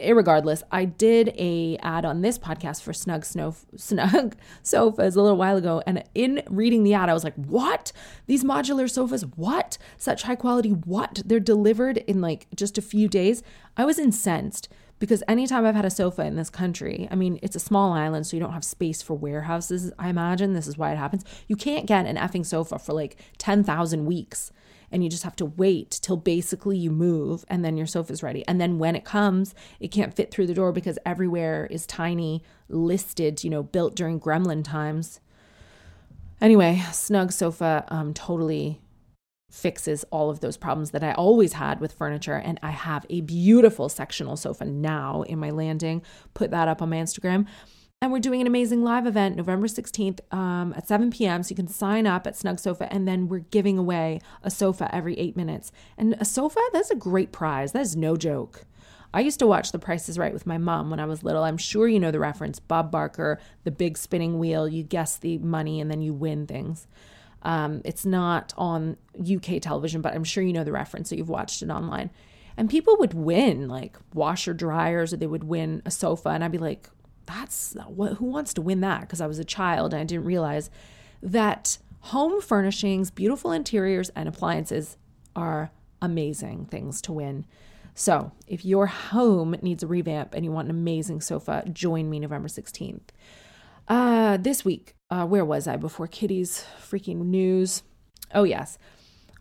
irregardless, 0.00 0.62
I 0.70 0.84
did 0.84 1.34
a 1.38 1.76
ad 1.82 2.04
on 2.04 2.22
this 2.22 2.38
podcast 2.38 2.82
for 2.82 2.92
Snug 2.92 3.24
Snow 3.24 3.54
Snug 3.76 4.36
sofas 4.62 5.16
a 5.16 5.22
little 5.22 5.36
while 5.36 5.56
ago, 5.56 5.82
and 5.86 6.02
in 6.14 6.42
reading 6.48 6.82
the 6.82 6.94
ad, 6.94 7.08
I 7.08 7.14
was 7.14 7.24
like, 7.24 7.34
"What? 7.34 7.92
These 8.26 8.44
modular 8.44 8.90
sofas? 8.90 9.24
What? 9.36 9.78
Such 9.96 10.24
high 10.24 10.36
quality? 10.36 10.70
What? 10.70 11.22
They're 11.24 11.40
delivered 11.40 11.98
in 11.98 12.20
like 12.20 12.46
just 12.54 12.78
a 12.78 12.82
few 12.82 13.08
days." 13.08 13.42
I 13.76 13.84
was 13.84 13.98
incensed 13.98 14.68
because 14.98 15.22
anytime 15.26 15.64
I've 15.64 15.74
had 15.74 15.84
a 15.84 15.90
sofa 15.90 16.22
in 16.22 16.36
this 16.36 16.50
country, 16.50 17.08
I 17.10 17.16
mean, 17.16 17.38
it's 17.42 17.56
a 17.56 17.60
small 17.60 17.92
island, 17.92 18.26
so 18.26 18.36
you 18.36 18.40
don't 18.40 18.52
have 18.52 18.64
space 18.64 19.02
for 19.02 19.14
warehouses. 19.14 19.92
I 19.98 20.08
imagine 20.08 20.52
this 20.52 20.66
is 20.66 20.78
why 20.78 20.92
it 20.92 20.98
happens. 20.98 21.24
You 21.48 21.56
can't 21.56 21.86
get 21.86 22.06
an 22.06 22.16
effing 22.16 22.46
sofa 22.46 22.78
for 22.78 22.92
like 22.92 23.16
ten 23.38 23.64
thousand 23.64 24.06
weeks 24.06 24.52
and 24.92 25.02
you 25.02 25.10
just 25.10 25.24
have 25.24 25.36
to 25.36 25.46
wait 25.46 25.98
till 26.02 26.16
basically 26.16 26.76
you 26.76 26.90
move 26.90 27.44
and 27.48 27.64
then 27.64 27.76
your 27.76 27.86
sofa's 27.86 28.22
ready. 28.22 28.46
And 28.46 28.60
then 28.60 28.78
when 28.78 28.94
it 28.94 29.04
comes, 29.04 29.54
it 29.80 29.88
can't 29.88 30.14
fit 30.14 30.30
through 30.30 30.46
the 30.46 30.54
door 30.54 30.72
because 30.72 30.98
everywhere 31.04 31.66
is 31.70 31.86
tiny, 31.86 32.42
listed, 32.68 33.42
you 33.42 33.50
know, 33.50 33.62
built 33.62 33.94
during 33.94 34.20
gremlin 34.20 34.62
times. 34.62 35.20
Anyway, 36.40 36.82
Snug 36.92 37.32
Sofa 37.32 37.84
um, 37.88 38.12
totally 38.12 38.80
fixes 39.52 40.02
all 40.10 40.30
of 40.30 40.40
those 40.40 40.56
problems 40.56 40.90
that 40.90 41.04
I 41.04 41.12
always 41.12 41.52
had 41.52 41.78
with 41.78 41.92
furniture. 41.92 42.36
And 42.36 42.58
I 42.62 42.70
have 42.70 43.06
a 43.10 43.20
beautiful 43.20 43.88
sectional 43.88 44.36
sofa 44.36 44.64
now 44.64 45.22
in 45.22 45.38
my 45.38 45.50
landing. 45.50 46.02
Put 46.34 46.50
that 46.50 46.68
up 46.68 46.82
on 46.82 46.90
my 46.90 46.96
Instagram. 46.96 47.46
And 48.02 48.10
we're 48.10 48.18
doing 48.18 48.40
an 48.40 48.48
amazing 48.48 48.82
live 48.82 49.06
event 49.06 49.36
November 49.36 49.68
16th 49.68 50.18
um, 50.34 50.74
at 50.76 50.88
7 50.88 51.12
p.m. 51.12 51.44
So 51.44 51.50
you 51.50 51.56
can 51.56 51.68
sign 51.68 52.04
up 52.04 52.26
at 52.26 52.36
Snug 52.36 52.58
Sofa, 52.58 52.92
and 52.92 53.06
then 53.06 53.28
we're 53.28 53.38
giving 53.38 53.78
away 53.78 54.20
a 54.42 54.50
sofa 54.50 54.92
every 54.92 55.16
eight 55.20 55.36
minutes. 55.36 55.70
And 55.96 56.16
a 56.18 56.24
sofa, 56.24 56.58
that's 56.72 56.90
a 56.90 56.96
great 56.96 57.30
prize. 57.30 57.70
That 57.70 57.82
is 57.82 57.94
no 57.94 58.16
joke. 58.16 58.64
I 59.14 59.20
used 59.20 59.38
to 59.38 59.46
watch 59.46 59.70
The 59.70 59.78
Price 59.78 60.08
is 60.08 60.18
Right 60.18 60.32
with 60.32 60.46
my 60.46 60.58
mom 60.58 60.90
when 60.90 60.98
I 60.98 61.04
was 61.04 61.22
little. 61.22 61.44
I'm 61.44 61.56
sure 61.56 61.86
you 61.86 62.00
know 62.00 62.10
the 62.10 62.18
reference 62.18 62.58
Bob 62.58 62.90
Barker, 62.90 63.38
the 63.62 63.70
big 63.70 63.96
spinning 63.96 64.40
wheel. 64.40 64.68
You 64.68 64.82
guess 64.82 65.16
the 65.16 65.38
money 65.38 65.80
and 65.80 65.88
then 65.88 66.02
you 66.02 66.12
win 66.12 66.48
things. 66.48 66.88
Um, 67.42 67.82
it's 67.84 68.04
not 68.04 68.52
on 68.58 68.96
UK 69.20 69.62
television, 69.62 70.02
but 70.02 70.12
I'm 70.12 70.24
sure 70.24 70.42
you 70.42 70.52
know 70.52 70.64
the 70.64 70.72
reference, 70.72 71.08
so 71.08 71.14
you've 71.14 71.28
watched 71.28 71.62
it 71.62 71.70
online. 71.70 72.10
And 72.56 72.68
people 72.68 72.96
would 72.98 73.14
win 73.14 73.68
like 73.68 73.96
washer 74.12 74.54
dryers, 74.54 75.12
or 75.12 75.18
they 75.18 75.28
would 75.28 75.44
win 75.44 75.82
a 75.86 75.90
sofa, 75.92 76.30
and 76.30 76.42
I'd 76.42 76.50
be 76.50 76.58
like, 76.58 76.88
that's 77.32 77.74
what 77.86 78.14
who 78.14 78.26
wants 78.26 78.54
to 78.54 78.62
win 78.62 78.80
that? 78.80 79.02
Because 79.02 79.20
i 79.20 79.26
was 79.26 79.38
a 79.38 79.44
child 79.44 79.92
and 79.92 80.00
i 80.00 80.04
didn't 80.04 80.24
realize 80.24 80.70
that 81.22 81.78
home 82.00 82.40
furnishings 82.40 83.10
beautiful 83.10 83.52
interiors 83.52 84.10
and 84.10 84.28
appliances 84.28 84.96
are 85.34 85.70
amazing 86.00 86.66
things 86.66 87.00
to 87.02 87.12
win. 87.12 87.46
So 87.94 88.32
if 88.46 88.64
your 88.64 88.86
home 88.86 89.54
needs 89.62 89.82
a 89.82 89.86
revamp 89.86 90.34
and 90.34 90.44
you 90.44 90.50
want 90.50 90.66
an 90.66 90.70
amazing 90.70 91.20
sofa 91.20 91.62
join 91.72 92.08
me 92.08 92.18
november 92.18 92.48
16th 92.48 93.08
uh 93.88 94.36
this 94.38 94.64
week 94.64 94.94
uh 95.10 95.26
where 95.26 95.44
was 95.44 95.66
i 95.66 95.76
before 95.76 96.06
kitty's 96.06 96.64
freaking 96.80 97.26
news? 97.26 97.82
Oh 98.34 98.44
yes. 98.44 98.78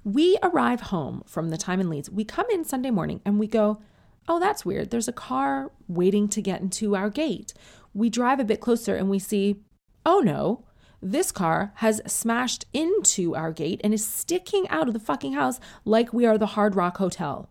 We 0.04 0.38
arrive 0.42 0.82
home 0.82 1.22
from 1.28 1.50
the 1.50 1.58
time 1.58 1.80
in 1.80 1.90
leeds. 1.90 2.10
We 2.10 2.26
come 2.26 2.48
in 2.52 2.64
sunday 2.64 2.92
morning 2.92 3.22
and 3.26 3.40
we 3.40 3.48
go 3.48 3.82
oh, 4.28 4.40
that's 4.40 4.66
weird. 4.66 4.92
There's 4.92 5.08
a 5.08 5.14
car 5.14 5.72
waiting 5.88 6.28
to 6.30 6.42
get 6.42 6.62
into 6.62 6.96
our 6.96 7.10
gate. 7.10 7.54
We 7.94 8.10
drive 8.10 8.40
a 8.40 8.46
bit 8.46 8.62
closer 8.62 8.96
and 8.96 9.10
we 9.10 9.20
see, 9.20 9.62
oh 10.06 10.20
no, 10.20 10.66
this 11.02 11.32
car 11.32 11.74
has 11.76 12.02
smashed 12.06 12.66
into 12.74 13.36
our 13.36 13.52
gate 13.52 13.82
and 13.84 13.94
is 13.94 14.06
sticking 14.06 14.68
out 14.70 14.88
of 14.88 14.94
the 14.94 15.00
fucking 15.00 15.34
house 15.34 15.60
like 15.84 16.14
we 16.14 16.26
are 16.26 16.38
the 16.38 16.48
Hard 16.48 16.76
Rock 16.76 16.98
Hotel. 16.98 17.50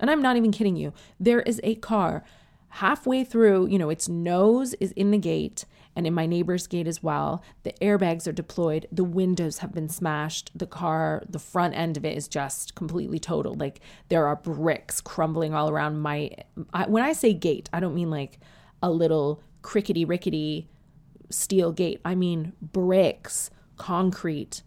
And 0.00 0.10
I'm 0.10 0.22
not 0.22 0.36
even 0.36 0.52
kidding 0.52 0.76
you. 0.76 0.92
There 1.18 1.40
is 1.40 1.60
a 1.62 1.76
car 1.76 2.24
halfway 2.68 3.24
through, 3.24 3.68
you 3.68 3.78
know, 3.78 3.90
its 3.90 4.08
nose 4.08 4.74
is 4.74 4.92
in 4.92 5.10
the 5.10 5.18
gate 5.18 5.64
and 5.96 6.06
in 6.06 6.14
my 6.14 6.26
neighbor's 6.26 6.66
gate 6.66 6.86
as 6.86 7.02
well. 7.02 7.42
The 7.62 7.72
airbags 7.80 8.26
are 8.28 8.32
deployed, 8.32 8.86
the 8.92 9.04
windows 9.04 9.58
have 9.58 9.72
been 9.72 9.88
smashed, 9.88 10.50
the 10.54 10.66
car, 10.66 11.22
the 11.28 11.38
front 11.38 11.74
end 11.74 11.96
of 11.96 12.04
it 12.04 12.16
is 12.16 12.28
just 12.28 12.74
completely 12.74 13.18
totaled. 13.18 13.60
Like 13.60 13.80
there 14.08 14.26
are 14.26 14.36
bricks 14.36 15.00
crumbling 15.00 15.54
all 15.54 15.70
around 15.70 15.98
my. 16.00 16.30
I, 16.72 16.86
when 16.86 17.02
I 17.02 17.12
say 17.12 17.32
gate, 17.32 17.68
I 17.72 17.80
don't 17.80 17.94
mean 17.94 18.10
like 18.10 18.38
a 18.82 18.90
little 18.90 19.42
crickety 19.68 20.02
rickety 20.02 20.66
steel 21.28 21.72
gate. 21.72 22.00
I 22.02 22.14
mean 22.14 22.54
bricks, 22.62 23.50
concrete, 23.76 24.62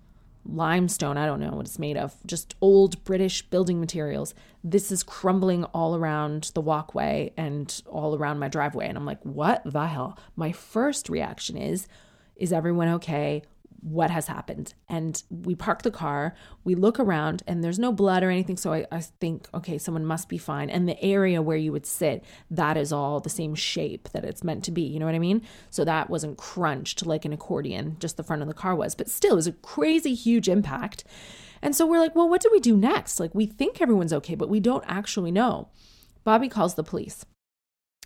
limestone, 0.45 1.17
I 1.17 1.25
don't 1.25 1.39
know 1.39 1.53
what 1.53 1.65
it's 1.65 1.79
made 1.79 1.97
of, 1.97 2.15
just 2.27 2.53
old 2.61 3.03
British 3.03 3.41
building 3.49 3.79
materials. 3.79 4.35
This 4.63 4.91
is 4.91 5.01
crumbling 5.01 5.63
all 5.63 5.95
around 5.95 6.51
the 6.53 6.61
walkway 6.61 7.33
and 7.35 7.81
all 7.87 8.15
around 8.15 8.37
my 8.37 8.47
driveway. 8.47 8.89
And 8.89 8.95
I'm 8.95 9.07
like, 9.07 9.23
what 9.23 9.63
the 9.65 9.87
hell? 9.87 10.19
My 10.35 10.51
first 10.51 11.09
reaction 11.09 11.57
is, 11.57 11.87
is 12.35 12.53
everyone 12.53 12.89
okay? 12.89 13.41
What 13.81 14.09
has 14.11 14.27
happened. 14.27 14.73
And 14.87 15.21
we 15.29 15.55
park 15.55 15.81
the 15.81 15.91
car, 15.91 16.35
we 16.63 16.75
look 16.75 16.99
around, 16.99 17.43
and 17.47 17.63
there's 17.63 17.79
no 17.79 17.91
blood 17.91 18.23
or 18.23 18.29
anything. 18.29 18.57
So 18.57 18.73
I, 18.73 18.85
I, 18.91 19.01
think, 19.01 19.47
okay, 19.53 19.77
someone 19.77 20.05
must 20.05 20.29
be 20.29 20.37
fine. 20.37 20.69
And 20.69 20.87
the 20.87 21.01
area 21.03 21.41
where 21.41 21.57
you 21.57 21.71
would 21.71 21.85
sit, 21.85 22.23
that 22.49 22.77
is 22.77 22.93
all 22.93 23.19
the 23.19 23.29
same 23.29 23.55
shape 23.55 24.09
that 24.09 24.23
it's 24.23 24.43
meant 24.43 24.63
to 24.65 24.71
be. 24.71 24.83
You 24.83 24.99
know 24.99 25.05
what 25.05 25.15
I 25.15 25.19
mean? 25.19 25.41
So 25.69 25.83
that 25.85 26.09
wasn't 26.09 26.37
crunched 26.37 27.05
like 27.05 27.25
an 27.25 27.33
accordion, 27.33 27.97
just 27.99 28.17
the 28.17 28.23
front 28.23 28.41
of 28.41 28.47
the 28.47 28.53
car 28.53 28.75
was. 28.75 28.95
But 28.95 29.09
still, 29.09 29.33
it 29.33 29.35
was 29.35 29.47
a 29.47 29.53
crazy 29.53 30.13
huge 30.13 30.47
impact. 30.47 31.03
And 31.61 31.75
so 31.75 31.85
we're 31.85 31.99
like, 31.99 32.15
well, 32.15 32.29
what 32.29 32.41
do 32.41 32.49
we 32.51 32.59
do 32.59 32.75
next? 32.75 33.19
Like, 33.19 33.35
we 33.35 33.45
think 33.45 33.81
everyone's 33.81 34.13
okay, 34.13 34.35
but 34.35 34.49
we 34.49 34.59
don't 34.59 34.83
actually 34.87 35.31
know. 35.31 35.69
Bobby 36.23 36.49
calls 36.49 36.75
the 36.75 36.83
police. 36.83 37.25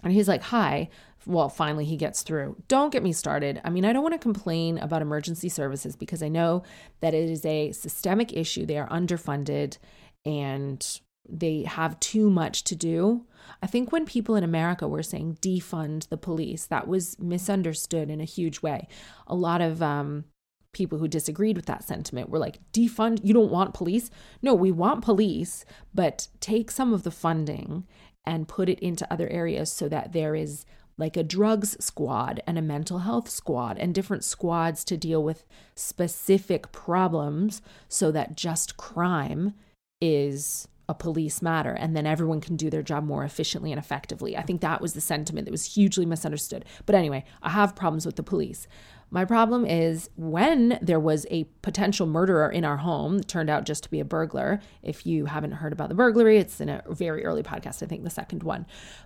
And 0.03 0.13
he's 0.13 0.27
like, 0.27 0.43
Hi. 0.43 0.89
Well, 1.27 1.49
finally, 1.49 1.85
he 1.85 1.97
gets 1.97 2.21
through. 2.21 2.55
Don't 2.67 2.91
get 2.91 3.03
me 3.03 3.11
started. 3.11 3.59
I 3.63 3.69
mean, 3.69 3.83
I 3.83 3.93
don't 3.93 4.03
want 4.03 4.13
to 4.13 4.19
complain 4.19 4.77
about 4.77 5.01
emergency 5.01 5.49
services 5.49 5.95
because 5.95 6.21
I 6.21 6.27
know 6.27 6.63
that 7.01 7.13
it 7.13 7.29
is 7.29 7.45
a 7.45 7.71
systemic 7.71 8.31
issue. 8.33 8.65
They 8.65 8.77
are 8.77 8.89
underfunded 8.89 9.77
and 10.25 10.99
they 11.27 11.63
have 11.63 11.99
too 11.99 12.29
much 12.29 12.63
to 12.65 12.75
do. 12.75 13.25
I 13.61 13.67
think 13.67 13.91
when 13.91 14.05
people 14.05 14.35
in 14.35 14.43
America 14.43 14.87
were 14.87 15.03
saying 15.03 15.39
defund 15.41 16.09
the 16.09 16.17
police, 16.17 16.67
that 16.67 16.87
was 16.87 17.17
misunderstood 17.19 18.09
in 18.09 18.21
a 18.21 18.25
huge 18.25 18.61
way. 18.61 18.87
A 19.25 19.35
lot 19.35 19.61
of 19.61 19.81
um, 19.81 20.25
people 20.73 20.99
who 20.99 21.07
disagreed 21.07 21.55
with 21.55 21.65
that 21.65 21.83
sentiment 21.83 22.29
were 22.29 22.37
like, 22.37 22.59
defund, 22.71 23.21
you 23.23 23.33
don't 23.33 23.51
want 23.51 23.73
police? 23.73 24.11
No, 24.41 24.53
we 24.53 24.71
want 24.71 25.03
police, 25.03 25.65
but 25.93 26.27
take 26.39 26.69
some 26.69 26.93
of 26.93 27.03
the 27.03 27.11
funding 27.11 27.85
and 28.25 28.47
put 28.47 28.69
it 28.69 28.79
into 28.79 29.11
other 29.11 29.27
areas 29.29 29.71
so 29.71 29.87
that 29.89 30.11
there 30.11 30.35
is 30.35 30.65
like 30.97 31.17
a 31.17 31.23
drugs 31.23 31.75
squad 31.83 32.41
and 32.47 32.57
a 32.57 32.61
mental 32.61 32.99
health 32.99 33.29
squad 33.29 33.77
and 33.77 33.93
different 33.93 34.23
squads 34.23 34.83
to 34.85 34.97
deal 34.97 35.23
with 35.23 35.45
specific 35.75 36.71
problems 36.71 37.61
so 37.87 38.11
that 38.11 38.37
just 38.37 38.77
crime 38.77 39.53
is 40.01 40.67
a 40.87 40.93
police 40.93 41.41
matter 41.41 41.71
and 41.71 41.95
then 41.95 42.05
everyone 42.05 42.39
can 42.39 42.55
do 42.55 42.69
their 42.69 42.83
job 42.83 43.03
more 43.03 43.23
efficiently 43.23 43.71
and 43.71 43.79
effectively. 43.79 44.37
I 44.37 44.43
think 44.43 44.61
that 44.61 44.81
was 44.81 44.93
the 44.93 45.01
sentiment 45.01 45.45
that 45.45 45.51
was 45.51 45.73
hugely 45.73 46.05
misunderstood. 46.05 46.63
But 46.85 46.95
anyway, 46.95 47.25
I 47.41 47.49
have 47.49 47.75
problems 47.75 48.05
with 48.05 48.17
the 48.17 48.23
police. 48.23 48.67
My 49.09 49.25
problem 49.25 49.65
is 49.65 50.09
when 50.15 50.77
there 50.81 50.99
was 50.99 51.25
a 51.29 51.45
potential 51.61 52.05
murderer 52.05 52.49
in 52.49 52.65
our 52.65 52.77
home, 52.77 53.21
turned 53.21 53.49
out 53.49 53.65
just 53.65 53.83
to 53.83 53.89
be 53.89 53.99
a 53.99 54.05
burglar. 54.05 54.59
If 54.83 55.05
you 55.05 55.25
haven't 55.25 55.53
heard 55.53 55.73
about 55.73 55.89
the 55.89 55.95
burglary, 55.95 56.37
it's 56.37 56.59
in 56.59 56.69
a 56.69 56.83
very 56.89 57.23
early 57.23 57.43
podcast, 57.43 57.81
I 57.81 57.85
think 57.85 58.03
the 58.03 58.09
second 58.09 58.43
one. 58.43 58.65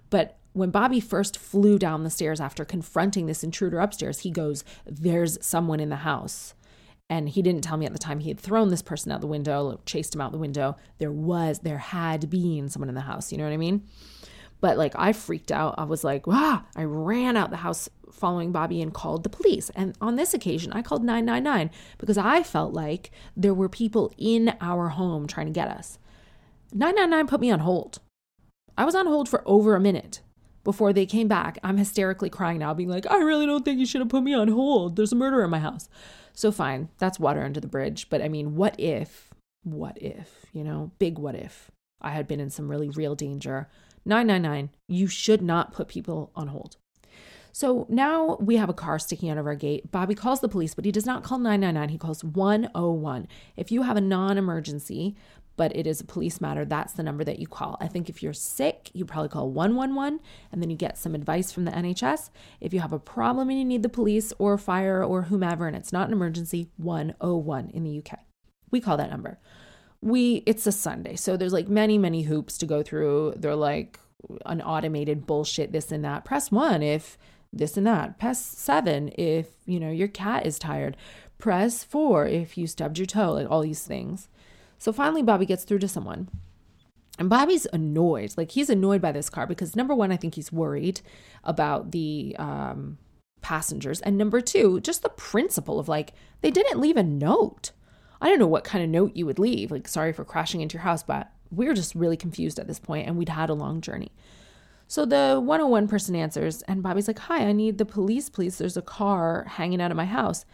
But 0.10 0.38
when 0.53 0.71
Bobby 0.71 0.99
first 0.99 1.37
flew 1.37 1.77
down 1.77 2.03
the 2.03 2.09
stairs 2.09 2.41
after 2.41 2.65
confronting 2.65 3.25
this 3.25 3.43
intruder 3.43 3.79
upstairs, 3.79 4.19
he 4.19 4.31
goes, 4.31 4.63
There's 4.85 5.43
someone 5.45 5.79
in 5.79 5.89
the 5.89 5.97
house. 5.97 6.53
And 7.11 7.27
he 7.27 7.41
didn't 7.41 7.63
tell 7.63 7.77
me 7.77 7.87
at 7.87 7.93
the 7.93 7.99
time 7.99 8.19
he 8.19 8.29
had 8.29 8.39
thrown 8.39 8.69
this 8.69 8.83
person 8.83 9.11
out 9.11 9.21
the 9.21 9.27
window, 9.27 9.79
chased 9.85 10.13
him 10.13 10.21
out 10.21 10.31
the 10.31 10.37
window. 10.37 10.75
There 10.99 11.11
was, 11.11 11.59
there 11.59 11.79
had 11.79 12.29
been 12.29 12.69
someone 12.69 12.89
in 12.89 12.93
the 12.93 13.01
house. 13.01 13.31
You 13.31 13.39
know 13.39 13.45
what 13.45 13.53
I 13.53 13.57
mean? 13.57 13.83
But 14.61 14.77
like 14.77 14.93
I 14.95 15.13
freaked 15.13 15.51
out. 15.51 15.75
I 15.77 15.85
was 15.85 16.03
like, 16.03 16.27
wow. 16.27 16.63
I 16.75 16.83
ran 16.83 17.35
out 17.35 17.49
the 17.49 17.57
house 17.57 17.89
following 18.11 18.51
Bobby 18.51 18.81
and 18.81 18.93
called 18.93 19.23
the 19.23 19.29
police. 19.29 19.71
And 19.71 19.97
on 20.01 20.17
this 20.17 20.35
occasion, 20.35 20.71
I 20.71 20.83
called 20.83 21.03
999 21.03 21.71
because 21.97 22.17
I 22.17 22.43
felt 22.43 22.73
like 22.73 23.09
there 23.35 23.55
were 23.55 23.69
people 23.69 24.13
in 24.17 24.53
our 24.61 24.89
home 24.89 25.25
trying 25.25 25.47
to 25.47 25.53
get 25.53 25.67
us. 25.67 25.97
999 26.73 27.27
put 27.27 27.41
me 27.41 27.49
on 27.49 27.59
hold. 27.59 27.99
I 28.77 28.85
was 28.85 28.93
on 28.93 29.07
hold 29.07 29.27
for 29.27 29.41
over 29.47 29.75
a 29.75 29.79
minute 29.79 30.21
before 30.69 30.93
they 30.93 31.07
came 31.07 31.27
back. 31.27 31.57
I'm 31.63 31.77
hysterically 31.77 32.29
crying 32.29 32.59
now, 32.59 32.75
being 32.75 32.89
like, 32.89 33.09
I 33.09 33.17
really 33.17 33.47
don't 33.47 33.65
think 33.65 33.79
you 33.79 33.88
should 33.88 34.01
have 34.01 34.09
put 34.09 34.21
me 34.21 34.35
on 34.35 34.49
hold. 34.49 34.97
There's 34.97 35.11
a 35.11 35.15
murder 35.15 35.43
in 35.43 35.49
my 35.49 35.57
house. 35.57 35.89
So 36.33 36.51
fine, 36.51 36.89
that's 36.99 37.19
water 37.19 37.41
under 37.41 37.59
the 37.59 37.67
bridge. 37.67 38.07
But 38.07 38.21
I 38.21 38.29
mean, 38.29 38.55
what 38.55 38.79
if, 38.79 39.33
what 39.63 39.99
if, 39.99 40.45
you 40.53 40.63
know, 40.63 40.91
big 40.99 41.17
what 41.17 41.33
if 41.33 41.71
I 42.01 42.11
had 42.11 42.27
been 42.27 42.39
in 42.39 42.51
some 42.51 42.69
really 42.69 42.88
real 42.88 43.15
danger 43.15 43.67
999, 44.05 44.69
you 44.88 45.07
should 45.07 45.41
not 45.41 45.73
put 45.73 45.88
people 45.88 46.31
on 46.35 46.49
hold. 46.49 46.77
So 47.51 47.88
now 47.89 48.38
we 48.39 48.57
have 48.57 48.69
a 48.69 48.73
car 48.73 48.99
sticking 48.99 49.31
out 49.31 49.39
of 49.39 49.47
our 49.47 49.55
gate. 49.55 49.91
Bobby 49.91 50.13
calls 50.13 50.39
the 50.39 50.47
police, 50.47 50.75
but 50.75 50.85
he 50.85 50.91
does 50.91 51.07
not 51.07 51.23
call 51.23 51.39
999. 51.39 51.89
He 51.89 51.97
calls 51.97 52.23
101. 52.23 53.27
If 53.57 53.71
you 53.71 53.81
have 53.81 53.97
a 53.97 54.01
non 54.01 54.38
emergency, 54.38 55.15
but 55.59 55.75
it 55.75 55.85
is 55.85 55.99
a 55.99 56.05
police 56.05 56.39
matter, 56.39 56.63
that's 56.63 56.93
the 56.93 57.03
number 57.03 57.25
that 57.25 57.37
you 57.37 57.45
call. 57.45 57.75
I 57.81 57.87
think 57.87 58.07
if 58.07 58.23
you're 58.23 58.31
sick, 58.31 58.89
you 58.93 59.03
probably 59.03 59.27
call 59.27 59.51
111 59.51 60.21
and 60.53 60.61
then 60.61 60.69
you 60.69 60.77
get 60.77 60.97
some 60.97 61.13
advice 61.13 61.51
from 61.51 61.65
the 61.65 61.71
NHS. 61.71 62.29
If 62.61 62.73
you 62.73 62.79
have 62.79 62.93
a 62.93 62.99
problem 62.99 63.49
and 63.49 63.59
you 63.59 63.65
need 63.65 63.83
the 63.83 63.89
police 63.89 64.31
or 64.39 64.57
fire 64.57 65.03
or 65.03 65.23
whomever 65.23 65.67
and 65.67 65.75
it's 65.75 65.91
not 65.91 66.07
an 66.07 66.13
emergency, 66.13 66.69
101 66.77 67.71
in 67.73 67.83
the 67.83 67.99
UK. 67.99 68.19
We 68.71 68.79
call 68.79 68.95
that 68.95 69.09
number 69.09 69.37
we 70.01 70.43
it's 70.45 70.65
a 70.65 70.71
Sunday. 70.71 71.17
So 71.17 71.35
there's 71.35 71.51
like 71.53 71.67
many, 71.67 71.97
many 71.97 72.21
hoops 72.21 72.57
to 72.59 72.65
go 72.65 72.81
through. 72.81 73.33
They're 73.35 73.53
like 73.53 73.99
an 74.45 74.61
automated 74.61 75.25
bullshit, 75.25 75.73
this 75.73 75.91
and 75.91 76.05
that. 76.05 76.25
Press 76.25 76.51
one 76.51 76.81
if 76.81 77.17
this 77.51 77.75
and 77.75 77.87
that. 77.87 78.17
Press 78.17 78.43
seven 78.43 79.11
if, 79.17 79.47
you 79.65 79.79
know, 79.79 79.91
your 79.91 80.07
cat 80.07 80.45
is 80.45 80.57
tired. 80.57 80.95
Press 81.37 81.83
four 81.83 82.25
if 82.25 82.57
you 82.57 82.67
stubbed 82.67 82.97
your 82.97 83.05
toe, 83.05 83.33
like 83.33 83.49
all 83.49 83.61
these 83.61 83.83
things. 83.83 84.29
So 84.79 84.91
finally 84.91 85.21
Bobby 85.21 85.45
gets 85.45 85.63
through 85.63 85.79
to 85.79 85.88
someone. 85.88 86.29
And 87.19 87.29
Bobby's 87.29 87.67
annoyed. 87.74 88.33
Like 88.38 88.51
he's 88.51 88.69
annoyed 88.69 89.01
by 89.01 89.12
this 89.12 89.29
car 89.29 89.45
because 89.45 89.75
number 89.75 89.93
one, 89.93 90.12
I 90.12 90.17
think 90.17 90.36
he's 90.36 90.51
worried 90.51 91.01
about 91.43 91.91
the 91.91 92.36
um 92.39 92.98
passengers. 93.41 94.01
And 94.01 94.17
number 94.17 94.41
two, 94.41 94.79
just 94.81 95.03
the 95.03 95.09
principle 95.09 95.79
of 95.79 95.88
like, 95.88 96.13
they 96.41 96.51
didn't 96.51 96.79
leave 96.79 96.98
a 96.98 97.03
note. 97.03 97.71
I 98.21 98.27
don't 98.29 98.39
know 98.39 98.48
what 98.48 98.63
kind 98.63 98.83
of 98.83 98.89
note 98.89 99.15
you 99.15 99.25
would 99.25 99.39
leave, 99.39 99.71
like, 99.71 99.88
sorry 99.88 100.12
for 100.12 100.25
crashing 100.25 100.59
into 100.59 100.74
your 100.74 100.83
house, 100.83 101.03
but 101.03 101.31
we 101.51 101.67
are 101.67 101.74
just 101.74 101.95
really 101.95 102.17
confused 102.17 102.59
at 102.59 102.67
this 102.67 102.79
point 102.79 103.07
and 103.07 103.17
we'd 103.17 103.29
had 103.29 103.50
a 103.50 103.53
long 103.53 103.81
journey. 103.81 104.12
So 104.88 105.05
the 105.05 105.39
101 105.41 105.88
person 105.88 106.15
answers, 106.15 106.63
and 106.63 106.81
Bobby's 106.81 107.07
like, 107.07 107.19
Hi, 107.19 107.45
I 107.45 107.51
need 107.51 107.77
the 107.77 107.86
police, 107.86 108.29
please. 108.29 108.57
There's 108.57 108.77
a 108.77 108.81
car 108.81 109.45
hanging 109.48 109.81
out 109.81 109.91
of 109.91 109.98
my 109.98 110.05
house. 110.05 110.45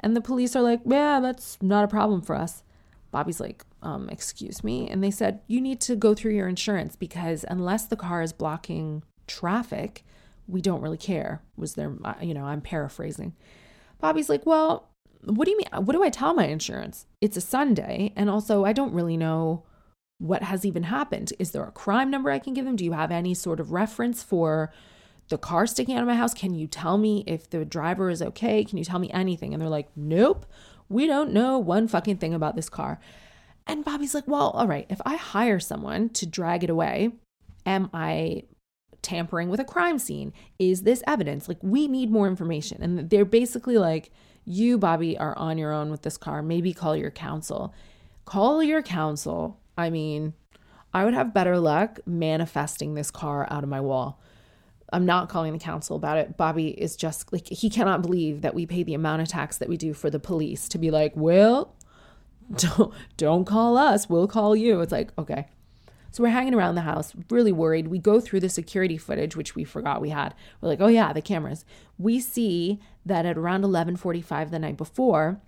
And 0.00 0.14
the 0.14 0.20
police 0.20 0.54
are 0.54 0.62
like, 0.62 0.80
Yeah, 0.84 1.20
that's 1.20 1.56
not 1.62 1.84
a 1.84 1.88
problem 1.88 2.20
for 2.20 2.36
us. 2.36 2.62
Bobby's 3.10 3.40
like, 3.40 3.64
um, 3.82 4.08
Excuse 4.08 4.62
me. 4.62 4.88
And 4.88 5.02
they 5.02 5.10
said, 5.10 5.40
You 5.46 5.60
need 5.60 5.80
to 5.82 5.96
go 5.96 6.14
through 6.14 6.34
your 6.34 6.48
insurance 6.48 6.96
because 6.96 7.44
unless 7.48 7.86
the 7.86 7.96
car 7.96 8.22
is 8.22 8.32
blocking 8.32 9.02
traffic, 9.26 10.04
we 10.46 10.60
don't 10.60 10.80
really 10.80 10.98
care. 10.98 11.42
Was 11.56 11.74
there, 11.74 11.94
uh, 12.04 12.14
you 12.22 12.34
know, 12.34 12.44
I'm 12.44 12.60
paraphrasing. 12.60 13.34
Bobby's 14.00 14.28
like, 14.28 14.46
Well, 14.46 14.88
what 15.24 15.44
do 15.44 15.50
you 15.50 15.58
mean? 15.58 15.84
What 15.84 15.92
do 15.92 16.02
I 16.02 16.10
tell 16.10 16.34
my 16.34 16.46
insurance? 16.46 17.06
It's 17.20 17.36
a 17.36 17.40
Sunday. 17.42 18.12
And 18.16 18.30
also, 18.30 18.64
I 18.64 18.72
don't 18.72 18.94
really 18.94 19.16
know 19.16 19.64
what 20.18 20.42
has 20.42 20.64
even 20.64 20.84
happened. 20.84 21.32
Is 21.38 21.52
there 21.52 21.64
a 21.64 21.72
crime 21.72 22.10
number 22.10 22.30
I 22.30 22.38
can 22.38 22.54
give 22.54 22.64
them? 22.64 22.76
Do 22.76 22.84
you 22.84 22.92
have 22.92 23.10
any 23.10 23.34
sort 23.34 23.60
of 23.60 23.72
reference 23.72 24.22
for 24.22 24.72
the 25.28 25.38
car 25.38 25.66
sticking 25.66 25.94
out 25.94 26.02
of 26.02 26.08
my 26.08 26.16
house? 26.16 26.34
Can 26.34 26.54
you 26.54 26.66
tell 26.66 26.98
me 26.98 27.24
if 27.26 27.48
the 27.48 27.64
driver 27.64 28.10
is 28.10 28.22
okay? 28.22 28.64
Can 28.64 28.78
you 28.78 28.84
tell 28.84 28.98
me 28.98 29.10
anything? 29.12 29.54
And 29.54 29.60
they're 29.60 29.68
like, 29.68 29.88
nope, 29.96 30.46
we 30.88 31.06
don't 31.06 31.32
know 31.32 31.58
one 31.58 31.88
fucking 31.88 32.18
thing 32.18 32.34
about 32.34 32.56
this 32.56 32.68
car. 32.68 33.00
And 33.66 33.84
Bobby's 33.84 34.14
like, 34.14 34.26
well, 34.26 34.50
all 34.50 34.66
right, 34.66 34.86
if 34.88 35.00
I 35.04 35.16
hire 35.16 35.60
someone 35.60 36.08
to 36.10 36.26
drag 36.26 36.64
it 36.64 36.70
away, 36.70 37.12
am 37.66 37.90
I 37.92 38.44
tampering 39.02 39.50
with 39.50 39.60
a 39.60 39.64
crime 39.64 39.98
scene? 39.98 40.32
Is 40.58 40.82
this 40.82 41.02
evidence? 41.06 41.48
Like, 41.48 41.58
we 41.62 41.86
need 41.86 42.10
more 42.10 42.26
information. 42.26 42.82
And 42.82 43.10
they're 43.10 43.24
basically 43.24 43.76
like, 43.76 44.10
you, 44.44 44.78
Bobby, 44.78 45.18
are 45.18 45.36
on 45.36 45.58
your 45.58 45.72
own 45.72 45.90
with 45.90 46.02
this 46.02 46.16
car. 46.16 46.42
Maybe 46.42 46.72
call 46.72 46.96
your 46.96 47.10
counsel. 47.10 47.74
Call 48.24 48.62
your 48.62 48.82
counsel. 48.82 49.60
I 49.76 49.90
mean, 49.90 50.32
I 50.94 51.04
would 51.04 51.14
have 51.14 51.34
better 51.34 51.58
luck 51.58 52.00
manifesting 52.06 52.94
this 52.94 53.10
car 53.10 53.46
out 53.50 53.62
of 53.62 53.68
my 53.68 53.80
wall. 53.80 54.20
I'm 54.92 55.04
not 55.04 55.28
calling 55.28 55.52
the 55.52 55.58
council 55.58 55.96
about 55.96 56.18
it. 56.18 56.36
Bobby 56.36 56.68
is 56.68 56.96
just 56.96 57.32
like, 57.32 57.46
he 57.48 57.68
cannot 57.68 58.02
believe 58.02 58.40
that 58.42 58.54
we 58.54 58.66
pay 58.66 58.82
the 58.82 58.94
amount 58.94 59.22
of 59.22 59.28
tax 59.28 59.58
that 59.58 59.68
we 59.68 59.76
do 59.76 59.92
for 59.92 60.10
the 60.10 60.18
police 60.18 60.68
to 60.70 60.78
be 60.78 60.90
like, 60.90 61.12
well, 61.14 61.74
don't, 62.54 62.94
don't 63.16 63.44
call 63.44 63.76
us. 63.76 64.08
We'll 64.08 64.28
call 64.28 64.56
you. 64.56 64.80
It's 64.80 64.92
like, 64.92 65.12
okay. 65.18 65.48
So 66.10 66.22
we're 66.22 66.30
hanging 66.30 66.54
around 66.54 66.74
the 66.74 66.80
house, 66.82 67.12
really 67.28 67.52
worried. 67.52 67.88
We 67.88 67.98
go 67.98 68.18
through 68.18 68.40
the 68.40 68.48
security 68.48 68.96
footage, 68.96 69.36
which 69.36 69.54
we 69.54 69.64
forgot 69.64 70.00
we 70.00 70.08
had. 70.08 70.34
We're 70.60 70.70
like, 70.70 70.80
oh 70.80 70.86
yeah, 70.86 71.12
the 71.12 71.20
cameras. 71.20 71.66
We 71.98 72.18
see 72.18 72.80
that 73.04 73.26
at 73.26 73.36
around 73.36 73.62
11:45 73.62 74.50
the 74.50 74.58
night 74.58 74.78
before, 74.78 75.40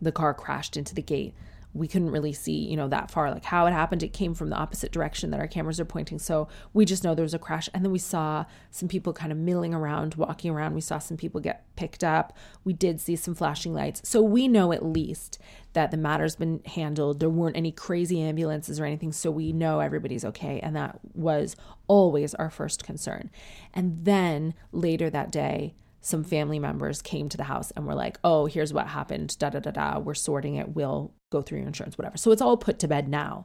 the 0.00 0.12
car 0.12 0.34
crashed 0.34 0.76
into 0.76 0.94
the 0.94 1.02
gate 1.02 1.34
we 1.74 1.88
couldn't 1.88 2.10
really 2.10 2.32
see, 2.32 2.52
you 2.52 2.76
know, 2.76 2.88
that 2.88 3.10
far, 3.10 3.30
like 3.30 3.44
how 3.44 3.66
it 3.66 3.72
happened. 3.72 4.02
It 4.02 4.12
came 4.12 4.34
from 4.34 4.50
the 4.50 4.56
opposite 4.56 4.92
direction 4.92 5.30
that 5.30 5.40
our 5.40 5.46
cameras 5.46 5.80
are 5.80 5.86
pointing. 5.86 6.18
So 6.18 6.48
we 6.72 6.84
just 6.84 7.02
know 7.02 7.14
there 7.14 7.22
was 7.22 7.34
a 7.34 7.38
crash. 7.38 7.68
And 7.72 7.84
then 7.84 7.92
we 7.92 7.98
saw 7.98 8.44
some 8.70 8.88
people 8.88 9.12
kind 9.12 9.32
of 9.32 9.38
milling 9.38 9.72
around, 9.72 10.14
walking 10.16 10.50
around. 10.50 10.74
We 10.74 10.82
saw 10.82 10.98
some 10.98 11.16
people 11.16 11.40
get 11.40 11.64
picked 11.76 12.04
up. 12.04 12.36
We 12.64 12.74
did 12.74 13.00
see 13.00 13.16
some 13.16 13.34
flashing 13.34 13.72
lights. 13.72 14.02
So 14.04 14.20
we 14.20 14.48
know 14.48 14.72
at 14.72 14.84
least 14.84 15.38
that 15.72 15.90
the 15.90 15.96
matter's 15.96 16.36
been 16.36 16.60
handled. 16.66 17.20
There 17.20 17.30
weren't 17.30 17.56
any 17.56 17.72
crazy 17.72 18.20
ambulances 18.20 18.78
or 18.78 18.84
anything. 18.84 19.12
So 19.12 19.30
we 19.30 19.52
know 19.52 19.80
everybody's 19.80 20.24
okay. 20.26 20.60
And 20.60 20.76
that 20.76 20.98
was 21.14 21.56
always 21.88 22.34
our 22.34 22.50
first 22.50 22.84
concern. 22.84 23.30
And 23.72 24.04
then 24.04 24.52
later 24.72 25.08
that 25.08 25.32
day, 25.32 25.74
some 26.02 26.24
family 26.24 26.58
members 26.58 27.00
came 27.00 27.28
to 27.28 27.36
the 27.36 27.44
house 27.44 27.70
and 27.70 27.86
were 27.86 27.94
like, 27.94 28.18
oh, 28.24 28.46
here's 28.46 28.72
what 28.72 28.88
happened, 28.88 29.38
da 29.38 29.50
da 29.50 29.60
da 29.60 29.70
da. 29.70 29.98
We're 30.00 30.14
sorting 30.14 30.56
it. 30.56 30.70
We'll 30.70 31.14
go 31.32 31.42
through 31.42 31.58
your 31.58 31.66
insurance, 31.66 31.98
whatever. 31.98 32.16
So 32.16 32.30
it's 32.30 32.42
all 32.42 32.56
put 32.56 32.78
to 32.80 32.88
bed 32.88 33.08
now. 33.08 33.44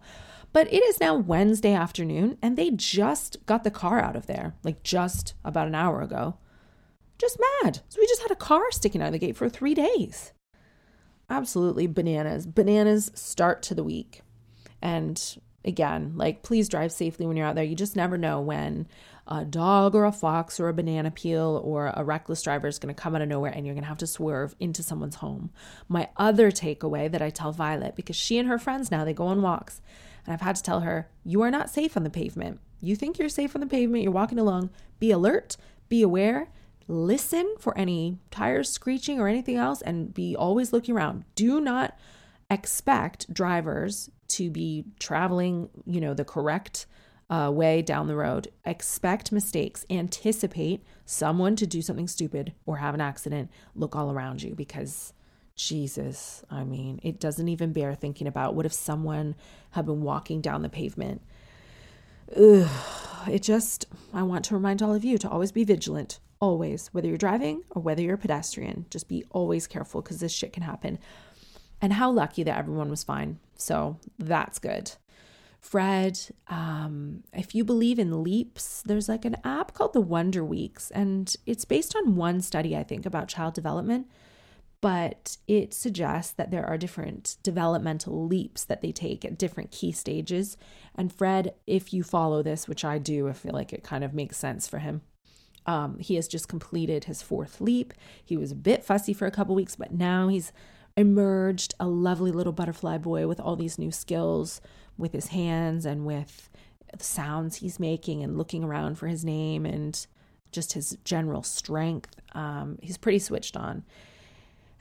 But 0.53 0.71
it 0.71 0.83
is 0.83 0.99
now 0.99 1.15
Wednesday 1.15 1.73
afternoon 1.73 2.37
and 2.41 2.57
they 2.57 2.71
just 2.71 3.45
got 3.45 3.63
the 3.63 3.71
car 3.71 3.99
out 3.99 4.15
of 4.15 4.27
there, 4.27 4.55
like 4.63 4.83
just 4.83 5.33
about 5.43 5.67
an 5.67 5.75
hour 5.75 6.01
ago. 6.01 6.37
Just 7.17 7.39
mad. 7.63 7.81
So 7.89 7.99
we 7.99 8.07
just 8.07 8.21
had 8.21 8.31
a 8.31 8.35
car 8.35 8.71
sticking 8.71 9.01
out 9.01 9.07
of 9.07 9.13
the 9.13 9.19
gate 9.19 9.35
for 9.35 9.49
three 9.49 9.73
days. 9.73 10.33
Absolutely 11.29 11.87
bananas. 11.87 12.45
Bananas 12.45 13.11
start 13.15 13.61
to 13.63 13.75
the 13.75 13.83
week. 13.83 14.21
And 14.81 15.37
again, 15.65 16.13
like 16.15 16.43
please 16.43 16.69
drive 16.69 16.91
safely 16.91 17.25
when 17.25 17.37
you're 17.37 17.45
out 17.45 17.55
there. 17.55 17.63
You 17.63 17.75
just 17.75 17.95
never 17.95 18.17
know 18.17 18.39
when 18.39 18.87
a 19.27 19.43
dog 19.43 19.93
or 19.93 20.05
a 20.05 20.11
fox 20.11 20.59
or 20.59 20.69
a 20.69 20.73
banana 20.73 21.11
peel 21.11 21.61
or 21.63 21.91
a 21.93 22.03
reckless 22.03 22.41
driver 22.41 22.67
is 22.67 22.79
going 22.79 22.93
to 22.93 23.01
come 23.01 23.15
out 23.15 23.21
of 23.21 23.27
nowhere 23.27 23.51
and 23.51 23.65
you're 23.65 23.75
going 23.75 23.83
to 23.83 23.89
have 23.89 23.97
to 23.97 24.07
swerve 24.07 24.55
into 24.59 24.81
someone's 24.81 25.15
home. 25.15 25.49
My 25.89 26.09
other 26.15 26.49
takeaway 26.49 27.11
that 27.11 27.21
I 27.21 27.29
tell 27.29 27.51
Violet, 27.51 27.95
because 27.95 28.15
she 28.15 28.37
and 28.37 28.47
her 28.47 28.57
friends 28.57 28.89
now, 28.89 29.03
they 29.03 29.13
go 29.13 29.27
on 29.27 29.41
walks, 29.41 29.81
and 30.25 30.33
I've 30.33 30.41
had 30.41 30.55
to 30.55 30.63
tell 30.63 30.81
her, 30.81 31.09
you 31.25 31.41
are 31.41 31.51
not 31.51 31.69
safe 31.69 31.97
on 31.97 32.03
the 32.03 32.09
pavement. 32.09 32.61
You 32.79 32.95
think 32.95 33.19
you're 33.19 33.27
safe 33.27 33.55
on 33.55 33.59
the 33.59 33.67
pavement, 33.67 34.03
you're 34.03 34.13
walking 34.13 34.39
along, 34.39 34.69
be 34.99 35.11
alert, 35.11 35.57
be 35.89 36.01
aware, 36.01 36.49
listen 36.87 37.55
for 37.59 37.77
any 37.77 38.19
tires 38.31 38.69
screeching 38.69 39.19
or 39.19 39.27
anything 39.27 39.57
else, 39.57 39.81
and 39.81 40.13
be 40.13 40.35
always 40.37 40.71
looking 40.71 40.95
around. 40.95 41.25
Do 41.35 41.59
not 41.59 41.97
expect 42.49 43.33
drivers 43.33 44.09
to 44.29 44.49
be 44.49 44.85
traveling, 44.99 45.69
you 45.85 46.01
know, 46.01 46.13
the 46.13 46.25
correct 46.25 46.85
uh, 47.29 47.51
way 47.53 47.81
down 47.81 48.07
the 48.07 48.15
road. 48.15 48.47
Expect 48.65 49.31
mistakes. 49.31 49.85
Anticipate 49.89 50.83
someone 51.05 51.55
to 51.55 51.67
do 51.67 51.81
something 51.81 52.07
stupid 52.07 52.53
or 52.65 52.77
have 52.77 52.93
an 52.93 53.01
accident. 53.01 53.51
Look 53.75 53.95
all 53.95 54.11
around 54.11 54.41
you 54.41 54.55
because 54.55 55.13
Jesus, 55.55 56.43
I 56.49 56.63
mean, 56.63 56.99
it 57.03 57.19
doesn't 57.19 57.47
even 57.47 57.73
bear 57.73 57.95
thinking 57.95 58.27
about 58.27 58.55
what 58.55 58.65
if 58.65 58.73
someone 58.73 59.35
had 59.71 59.85
been 59.85 60.01
walking 60.01 60.39
down 60.39 60.61
the 60.61 60.69
pavement. 60.69 61.21
Ugh, 62.35 62.69
it 63.29 63.41
just, 63.41 63.85
I 64.13 64.23
want 64.23 64.45
to 64.45 64.53
remind 64.53 64.81
all 64.81 64.93
of 64.93 65.03
you 65.03 65.17
to 65.17 65.29
always 65.29 65.51
be 65.51 65.63
vigilant, 65.63 66.19
always, 66.39 66.87
whether 66.89 67.07
you're 67.07 67.17
driving 67.17 67.63
or 67.71 67.81
whether 67.81 68.01
you're 68.01 68.15
a 68.15 68.19
pedestrian. 68.19 68.85
Just 68.89 69.07
be 69.07 69.23
always 69.31 69.65
careful 69.65 70.01
because 70.01 70.19
this 70.19 70.31
shit 70.31 70.53
can 70.53 70.63
happen. 70.63 70.99
And 71.81 71.93
how 71.93 72.09
lucky 72.11 72.43
that 72.43 72.57
everyone 72.57 72.89
was 72.89 73.03
fine. 73.03 73.39
So 73.55 73.97
that's 74.17 74.59
good. 74.59 74.93
Fred, 75.59 76.19
um, 76.47 77.23
if 77.33 77.53
you 77.53 77.63
believe 77.63 77.99
in 77.99 78.23
leaps, 78.23 78.81
there's 78.85 79.09
like 79.09 79.25
an 79.25 79.37
app 79.43 79.73
called 79.73 79.93
the 79.93 80.01
Wonder 80.01 80.43
Weeks, 80.43 80.91
and 80.91 81.35
it's 81.45 81.65
based 81.65 81.95
on 81.95 82.15
one 82.15 82.41
study, 82.41 82.75
I 82.75 82.83
think, 82.83 83.05
about 83.05 83.27
child 83.27 83.53
development. 83.53 84.07
But 84.79 85.37
it 85.47 85.73
suggests 85.73 86.31
that 86.33 86.51
there 86.51 86.65
are 86.65 86.77
different 86.77 87.37
developmental 87.41 88.27
leaps 88.27 88.63
that 88.63 88.81
they 88.81 88.91
take 88.91 89.25
at 89.25 89.37
different 89.37 89.71
key 89.71 89.91
stages. 89.91 90.55
And 90.93 91.11
Fred, 91.11 91.55
if 91.65 91.93
you 91.93 92.03
follow 92.03 92.43
this, 92.43 92.67
which 92.67 92.85
I 92.85 92.99
do, 92.99 93.27
I 93.27 93.33
feel 93.33 93.53
like 93.53 93.73
it 93.73 93.83
kind 93.83 94.03
of 94.03 94.13
makes 94.13 94.37
sense 94.37 94.67
for 94.67 94.77
him. 94.77 95.01
Um, 95.65 95.97
he 95.99 96.15
has 96.15 96.27
just 96.27 96.47
completed 96.47 97.05
his 97.05 97.23
fourth 97.23 97.59
leap. 97.59 97.93
He 98.23 98.37
was 98.37 98.51
a 98.51 98.55
bit 98.55 98.85
fussy 98.85 99.13
for 99.13 99.25
a 99.25 99.31
couple 99.31 99.55
weeks, 99.55 99.75
but 99.75 99.91
now 99.91 100.27
he's 100.27 100.53
emerged 100.97 101.75
a 101.79 101.87
lovely 101.87 102.31
little 102.31 102.51
butterfly 102.51 102.97
boy 102.97 103.27
with 103.27 103.39
all 103.39 103.55
these 103.55 103.77
new 103.77 103.91
skills 103.91 104.59
with 104.97 105.13
his 105.13 105.27
hands 105.27 105.85
and 105.85 106.05
with 106.05 106.49
the 106.97 107.03
sounds 107.03 107.57
he's 107.57 107.79
making 107.79 108.23
and 108.23 108.37
looking 108.37 108.63
around 108.63 108.95
for 108.95 109.07
his 109.07 109.23
name 109.23 109.65
and 109.65 110.07
just 110.51 110.73
his 110.73 110.97
general 111.03 111.43
strength. 111.43 112.15
Um, 112.33 112.79
he's 112.81 112.97
pretty 112.97 113.19
switched 113.19 113.55
on. 113.55 113.83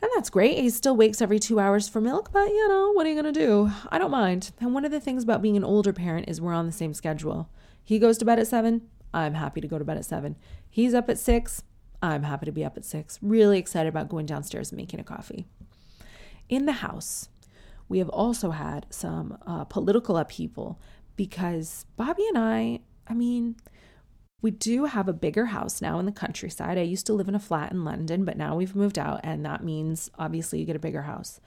And 0.02 0.11
that's 0.14 0.30
great. 0.30 0.58
He 0.58 0.70
still 0.70 0.96
wakes 0.96 1.20
every 1.20 1.38
two 1.38 1.58
hours 1.58 1.88
for 1.88 2.00
milk, 2.00 2.30
but 2.32 2.49
you 2.49 2.68
know, 2.68 2.92
what 2.92 3.06
are 3.06 3.08
you 3.11 3.20
going 3.20 3.32
to 3.32 3.40
do? 3.40 3.70
I 3.90 3.99
don't 3.99 4.11
mind. 4.11 4.52
And 4.61 4.73
one 4.73 4.85
of 4.85 4.90
the 4.90 5.00
things 5.00 5.23
about 5.23 5.42
being 5.42 5.56
an 5.56 5.64
older 5.64 5.92
parent 5.92 6.28
is 6.28 6.40
we're 6.40 6.52
on 6.52 6.66
the 6.66 6.73
same 6.73 6.94
schedule. 6.94 7.49
He 7.85 7.99
goes 7.99 8.18
to 8.18 8.25
bed 8.25 8.38
at 8.38 8.46
seven. 8.46 8.88
I'm 9.12 9.35
happy 9.35 9.61
to 9.61 9.68
go 9.68 9.78
to 9.78 9.85
bed 9.85 9.96
at 9.96 10.04
seven. 10.04 10.37
He's 10.68 10.94
up 10.94 11.08
at 11.08 11.18
six. 11.18 11.62
I'm 12.02 12.25
happy 12.25 12.46
to 12.46 12.52
be 12.52 12.64
up 12.64 12.76
at 12.76 12.85
six. 12.85 13.18
Really 13.23 13.58
excited 13.58 13.88
about 13.88 14.08
going 14.08 14.26
downstairs 14.26 14.70
and 14.70 14.76
making 14.76 15.00
a 15.00 15.04
coffee. 15.04 15.46
In 16.48 16.66
the 16.66 16.72
house, 16.72 17.28
we 17.88 17.98
have 17.98 18.08
also 18.08 18.50
had 18.50 18.86
some 18.90 19.38
uh, 19.46 19.64
political 19.64 20.16
upheaval 20.16 20.80
because 21.16 21.86
Bobby 21.97 22.26
and 22.28 22.38
I, 22.38 22.80
I 23.08 23.14
mean, 23.14 23.56
we 24.42 24.50
do 24.50 24.84
have 24.84 25.08
a 25.08 25.12
bigger 25.12 25.47
house 25.47 25.80
now 25.80 25.99
in 25.99 26.06
the 26.06 26.12
countryside. 26.12 26.78
I 26.78 26.82
used 26.82 27.06
to 27.06 27.14
live 27.14 27.28
in 27.28 27.34
a 27.34 27.40
flat 27.40 27.73
in 27.73 27.84
London, 27.84 28.25
but 28.25 28.36
now 28.36 28.54
we've 28.54 28.76
moved 28.76 28.99
out, 28.99 29.21
and 29.25 29.44
that 29.44 29.64
means 29.64 30.10
obviously 30.18 30.60
you 30.60 30.66
get 30.66 30.76
a 30.76 30.80
bigger 30.80 31.02
house. 31.02 31.40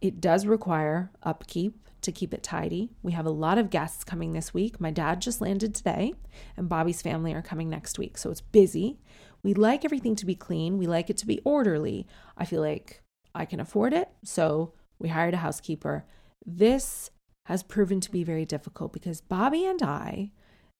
It 0.00 0.20
does 0.20 0.46
require 0.46 1.10
upkeep 1.22 1.88
to 2.02 2.12
keep 2.12 2.32
it 2.32 2.44
tidy. 2.44 2.90
We 3.02 3.12
have 3.12 3.26
a 3.26 3.30
lot 3.30 3.58
of 3.58 3.70
guests 3.70 4.04
coming 4.04 4.32
this 4.32 4.54
week. 4.54 4.80
My 4.80 4.90
dad 4.90 5.20
just 5.20 5.40
landed 5.40 5.74
today, 5.74 6.14
and 6.56 6.68
Bobby's 6.68 7.02
family 7.02 7.32
are 7.32 7.42
coming 7.42 7.68
next 7.68 7.98
week. 7.98 8.18
So 8.18 8.30
it's 8.30 8.40
busy. 8.40 8.98
We 9.42 9.54
like 9.54 9.84
everything 9.84 10.14
to 10.16 10.26
be 10.26 10.34
clean, 10.34 10.78
we 10.78 10.86
like 10.86 11.10
it 11.10 11.16
to 11.18 11.26
be 11.26 11.40
orderly. 11.44 12.06
I 12.36 12.44
feel 12.44 12.60
like 12.60 13.02
I 13.38 13.44
can 13.44 13.60
afford 13.60 13.92
it. 13.92 14.08
So 14.24 14.72
we 14.98 15.08
hired 15.08 15.32
a 15.32 15.38
housekeeper. 15.38 16.04
This 16.44 17.10
has 17.46 17.62
proven 17.62 18.00
to 18.00 18.10
be 18.10 18.24
very 18.24 18.44
difficult 18.44 18.92
because 18.92 19.20
Bobby 19.20 19.64
and 19.64 19.80
I, 19.80 20.32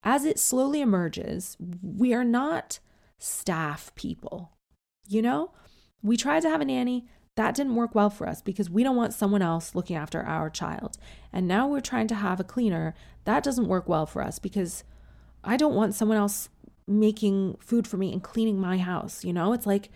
as 0.03 0.25
it 0.25 0.39
slowly 0.39 0.81
emerges, 0.81 1.57
we 1.83 2.13
are 2.13 2.25
not 2.25 2.81
staff 3.19 3.95
people. 3.95 4.53
You 5.07 5.23
know, 5.23 5.53
we 6.03 6.17
tried 6.17 6.43
to 6.43 6.51
have 6.51 6.61
a 6.61 6.65
nanny. 6.65 7.07
That 7.37 7.55
didn't 7.55 7.77
work 7.77 7.95
well 7.95 8.11
for 8.11 8.29
us 8.29 8.43
because 8.43 8.69
we 8.69 8.83
don't 8.83 8.97
want 8.97 9.15
someone 9.15 9.43
else 9.43 9.77
looking 9.77 9.95
after 9.95 10.21
our 10.23 10.51
child. 10.51 10.99
And 11.33 11.47
now 11.47 11.69
we're 11.69 11.81
trying 11.81 12.09
to 12.09 12.17
have 12.17 12.41
a 12.41 12.45
cleaner. 12.45 12.95
That 13.25 13.45
doesn't 13.45 13.69
work 13.69 13.89
well 13.89 14.07
for 14.07 14.21
us 14.21 14.41
because 14.41 14.83
I 15.45 15.57
don't 15.57 15.77
want 15.77 15.95
someone 15.95 16.19
else 16.19 16.49
making 16.89 17.57
food 17.61 17.87
for 17.87 17.97
me 17.97 18.13
and 18.13 18.23
cleaning 18.23 18.59
my 18.61 18.79
house. 18.79 19.25
You 19.25 19.33
know, 19.33 19.53
it's 19.53 19.67
like, 19.67 19.91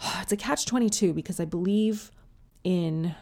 it's 0.22 0.32
a 0.32 0.36
catch 0.36 0.66
22 0.66 1.12
because 1.12 1.40
I 1.40 1.44
believe 1.44 2.10
in 2.64 3.14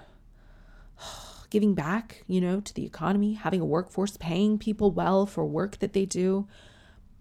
giving 1.51 1.75
back, 1.75 2.25
you 2.27 2.41
know, 2.41 2.61
to 2.61 2.75
the 2.75 2.85
economy, 2.85 3.35
having 3.35 3.61
a 3.61 3.67
workforce, 3.67 4.17
paying 4.17 4.59
people 4.59 4.91
well 4.91 5.27
for 5.27 5.45
work 5.45 5.79
that 5.79 5.93
they 5.93 6.05
do. 6.05 6.47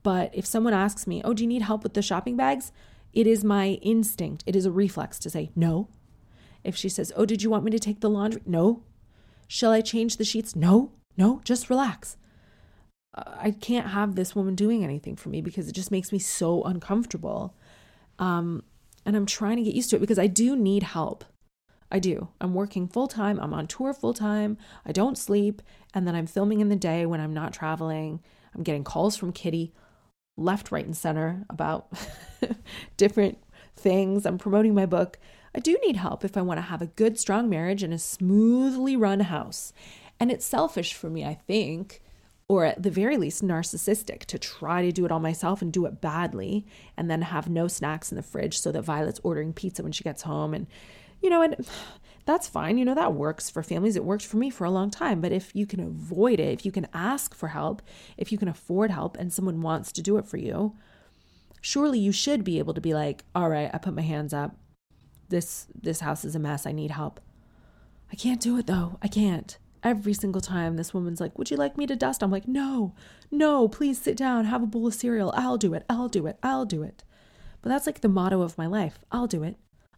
But 0.03 0.33
if 0.33 0.45
someone 0.45 0.73
asks 0.73 1.07
me, 1.07 1.21
oh, 1.23 1.33
do 1.33 1.43
you 1.43 1.47
need 1.47 1.63
help 1.63 1.83
with 1.83 1.93
the 1.93 2.01
shopping 2.01 2.35
bags? 2.37 2.71
It 3.13 3.27
is 3.27 3.43
my 3.43 3.79
instinct, 3.81 4.43
it 4.45 4.55
is 4.55 4.65
a 4.65 4.71
reflex 4.71 5.17
to 5.19 5.29
say 5.29 5.51
no. 5.55 5.87
If 6.63 6.75
she 6.75 6.89
says, 6.89 7.13
oh, 7.15 7.25
did 7.25 7.43
you 7.43 7.49
want 7.49 7.63
me 7.63 7.71
to 7.71 7.79
take 7.79 8.01
the 8.01 8.09
laundry? 8.09 8.41
No. 8.45 8.83
Shall 9.47 9.71
I 9.71 9.81
change 9.81 10.17
the 10.17 10.23
sheets? 10.23 10.55
No, 10.55 10.91
no, 11.15 11.41
just 11.43 11.69
relax. 11.69 12.17
I 13.13 13.51
can't 13.51 13.87
have 13.87 14.15
this 14.15 14.35
woman 14.35 14.55
doing 14.55 14.83
anything 14.83 15.15
for 15.15 15.29
me 15.29 15.41
because 15.41 15.69
it 15.69 15.73
just 15.73 15.91
makes 15.91 16.11
me 16.11 16.19
so 16.19 16.63
uncomfortable. 16.63 17.55
Um, 18.19 18.63
and 19.05 19.15
I'm 19.15 19.25
trying 19.25 19.57
to 19.57 19.63
get 19.63 19.75
used 19.75 19.89
to 19.91 19.95
it 19.95 19.99
because 19.99 20.19
I 20.19 20.27
do 20.27 20.55
need 20.55 20.83
help. 20.83 21.23
I 21.91 21.99
do. 21.99 22.29
I'm 22.41 22.53
working 22.53 22.87
full 22.87 23.07
time. 23.07 23.39
I'm 23.39 23.53
on 23.53 23.67
tour 23.67 23.93
full 23.93 24.13
time. 24.13 24.57
I 24.85 24.91
don't 24.91 25.17
sleep. 25.17 25.61
And 25.93 26.07
then 26.07 26.15
I'm 26.15 26.27
filming 26.27 26.59
in 26.59 26.69
the 26.69 26.75
day 26.75 27.05
when 27.05 27.21
I'm 27.21 27.33
not 27.33 27.53
traveling. 27.53 28.21
I'm 28.53 28.63
getting 28.63 28.83
calls 28.83 29.15
from 29.15 29.31
Kitty 29.31 29.73
left, 30.37 30.71
right, 30.71 30.85
and 30.85 30.97
center 30.97 31.45
about 31.49 31.87
different 32.97 33.37
things. 33.75 34.25
I'm 34.25 34.37
promoting 34.37 34.73
my 34.73 34.85
book. 34.85 35.19
I 35.53 35.59
do 35.59 35.77
need 35.85 35.95
help 35.95 36.25
if 36.25 36.35
I 36.35 36.41
want 36.41 36.57
to 36.57 36.63
have 36.63 36.81
a 36.81 36.87
good, 36.87 37.19
strong 37.19 37.49
marriage 37.49 37.83
and 37.83 37.93
a 37.93 37.99
smoothly 37.99 38.97
run 38.97 39.21
house. 39.21 39.71
And 40.19 40.31
it's 40.31 40.45
selfish 40.45 40.93
for 40.93 41.09
me, 41.09 41.23
I 41.23 41.35
think, 41.35 42.01
or 42.47 42.65
at 42.65 42.81
the 42.81 42.91
very 42.91 43.17
least, 43.17 43.43
narcissistic 43.43 44.25
to 44.25 44.37
try 44.37 44.83
to 44.83 44.91
do 44.91 45.05
it 45.05 45.11
all 45.11 45.19
myself 45.19 45.61
and 45.61 45.73
do 45.73 45.85
it 45.85 45.99
badly 46.01 46.65
and 46.95 47.09
then 47.09 47.23
have 47.23 47.49
no 47.49 47.67
snacks 47.67 48.11
in 48.11 48.15
the 48.15 48.21
fridge 48.21 48.59
so 48.59 48.71
that 48.71 48.83
Violet's 48.83 49.19
ordering 49.23 49.53
pizza 49.53 49.81
when 49.81 49.91
she 49.91 50.03
gets 50.03 50.23
home 50.23 50.53
and 50.53 50.67
you 51.21 51.29
know, 51.29 51.41
and 51.41 51.55
that's 52.25 52.47
fine. 52.47 52.77
You 52.77 52.85
know, 52.85 52.95
that 52.95 53.13
works 53.13 53.49
for 53.49 53.63
families. 53.63 53.95
It 53.95 54.05
worked 54.05 54.25
for 54.25 54.37
me 54.37 54.49
for 54.49 54.65
a 54.65 54.71
long 54.71 54.89
time. 54.89 55.21
But 55.21 55.31
if 55.31 55.55
you 55.55 55.65
can 55.65 55.79
avoid 55.79 56.39
it, 56.39 56.59
if 56.59 56.65
you 56.65 56.71
can 56.71 56.87
ask 56.93 57.35
for 57.35 57.49
help, 57.49 57.81
if 58.17 58.31
you 58.31 58.37
can 58.37 58.47
afford 58.47 58.91
help 58.91 59.17
and 59.17 59.33
someone 59.33 59.61
wants 59.61 59.91
to 59.93 60.01
do 60.01 60.17
it 60.17 60.25
for 60.25 60.37
you, 60.37 60.75
surely 61.61 61.99
you 61.99 62.11
should 62.11 62.43
be 62.43 62.59
able 62.59 62.73
to 62.73 62.81
be 62.81 62.93
like, 62.93 63.23
all 63.33 63.49
right, 63.49 63.69
I 63.73 63.77
put 63.79 63.95
my 63.95 64.01
hands 64.01 64.33
up. 64.33 64.55
This 65.29 65.67
this 65.73 66.01
house 66.01 66.23
is 66.23 66.35
a 66.35 66.39
mess. 66.39 66.67
I 66.67 66.71
need 66.71 66.91
help. 66.91 67.19
I 68.11 68.15
can't 68.15 68.39
do 68.39 68.57
it 68.57 68.67
though. 68.67 68.99
I 69.01 69.07
can't. 69.07 69.57
Every 69.85 70.13
single 70.13 70.41
time 70.41 70.75
this 70.75 70.93
woman's 70.93 71.21
like, 71.21 71.37
Would 71.37 71.51
you 71.51 71.57
like 71.57 71.77
me 71.77 71.85
to 71.85 71.95
dust? 71.95 72.23
I'm 72.23 72.31
like, 72.31 72.47
No, 72.47 72.95
no, 73.31 73.67
please 73.69 74.01
sit 74.01 74.17
down, 74.17 74.45
have 74.45 74.63
a 74.63 74.67
bowl 74.67 74.87
of 74.87 74.95
cereal. 74.95 75.31
I'll 75.37 75.57
do 75.57 75.73
it. 75.75 75.85
I'll 75.89 76.09
do 76.09 76.25
it. 76.25 76.37
I'll 76.43 76.65
do 76.65 76.81
it. 76.83 77.03
But 77.61 77.69
that's 77.69 77.85
like 77.85 78.01
the 78.01 78.09
motto 78.09 78.41
of 78.41 78.57
my 78.57 78.65
life. 78.65 78.99
I'll 79.11 79.27
do 79.27 79.43
it. 79.43 79.57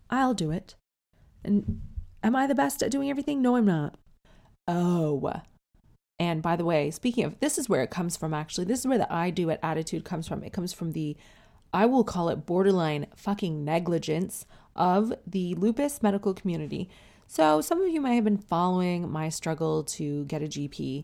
I'll 0.10 0.34
do 0.34 0.52
it. 0.52 0.76
And 1.43 1.82
am 2.21 2.36
I 2.36 2.47
the 2.47 2.56
best 2.56 2.84
at 2.84 2.91
doing 2.91 3.10
everything? 3.10 3.41
No, 3.41 3.56
I'm 3.56 3.65
not. 3.65 3.95
Oh. 4.67 5.34
And 6.19 6.41
by 6.41 6.56
the 6.56 6.65
way, 6.65 6.91
speaking 6.91 7.23
of, 7.23 7.39
this 7.39 7.58
is 7.58 7.69
where 7.69 7.82
it 7.82 7.89
comes 7.89 8.17
from 8.17 8.34
actually. 8.34 8.65
This 8.65 8.82
is 8.82 8.88
where 8.88 8.97
the 8.97 9.12
I 9.12 9.30
do 9.30 9.50
it 9.50 9.60
attitude 9.63 10.04
comes 10.04 10.28
from. 10.28 10.43
It 10.43 10.54
comes 10.54 10.73
from 10.73 10.91
the 10.91 11.15
I 11.73 11.86
will 11.86 12.04
call 12.04 12.30
it 12.30 12.45
borderline 12.45 13.08
fucking 13.15 13.63
negligence 13.63 14.45
of 14.76 15.13
the 15.26 15.56
lupus 15.56 16.02
medical 16.02 16.34
community. 16.34 16.89
So, 17.28 17.60
some 17.60 17.82
of 17.82 17.90
you 17.90 18.00
might 18.00 18.13
have 18.13 18.24
been 18.24 18.38
following 18.38 19.12
my 19.12 19.28
struggle 19.28 19.84
to 19.84 20.24
get 20.26 20.42
a 20.42 20.46
GP. 20.46 21.04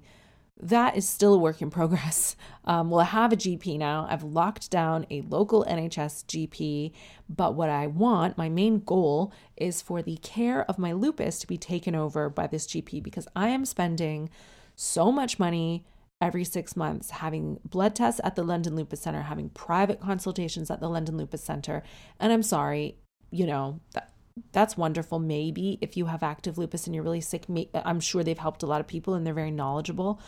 That 0.62 0.96
is 0.96 1.08
still 1.08 1.34
a 1.34 1.38
work 1.38 1.62
in 1.62 1.70
progress. 1.70 2.36
Um, 2.66 2.90
well, 2.90 3.02
I 3.02 3.04
have 3.04 3.34
a 3.34 3.36
GP 3.36 3.78
now. 3.78 4.08
I've 4.10 4.24
locked 4.24 4.72
down 4.72 5.06
a 5.12 5.20
local 5.24 5.66
NHS 5.66 6.24
GP. 6.28 6.94
But 7.28 7.56
what 7.56 7.70
I 7.70 7.88
want, 7.88 8.38
my 8.38 8.48
main 8.48 8.80
goal, 8.80 9.34
is 9.58 9.82
for 9.82 10.02
the 10.02 10.16
care 10.16 10.64
of 10.72 10.80
my 10.80 10.94
lupus 10.94 11.40
to 11.40 11.48
be 11.48 11.58
taken 11.58 11.94
over 11.94 12.30
by 12.30 12.48
this 12.48 12.66
GP 12.66 13.04
because 13.04 13.28
I 13.36 13.50
am 13.50 13.66
spending 13.66 14.30
so 14.78 15.12
much 15.12 15.40
money 15.40 15.86
every 16.22 16.46
six 16.46 16.78
months, 16.78 17.10
having 17.10 17.60
blood 17.66 17.96
tests 17.96 18.22
at 18.24 18.38
the 18.38 18.44
London 18.44 18.78
Lupus 18.78 19.02
Center, 19.02 19.24
having 19.24 19.50
private 19.50 20.00
consultations 20.00 20.72
at 20.72 20.80
the 20.80 20.88
London 20.88 21.18
Lupus 21.18 21.44
Center. 21.44 21.84
And 22.18 22.32
I'm 22.32 22.44
sorry, 22.44 22.96
you 23.30 23.46
know, 23.46 23.82
that, 23.94 24.13
that's 24.52 24.78
wonderful. 24.78 25.20
Maybe 25.20 25.78
if 25.82 25.96
you 25.98 26.06
have 26.06 26.24
active 26.24 26.58
lupus 26.58 26.86
and 26.86 26.96
you're 26.96 27.04
really 27.04 27.22
sick, 27.22 27.46
I'm 27.74 28.00
sure 28.00 28.24
they've 28.24 28.38
helped 28.38 28.64
a 28.64 28.68
lot 28.68 28.82
of 28.82 28.88
people 28.88 29.14
and 29.14 29.26
they're 29.26 29.34
very 29.34 29.52
knowledgeable. 29.52 30.20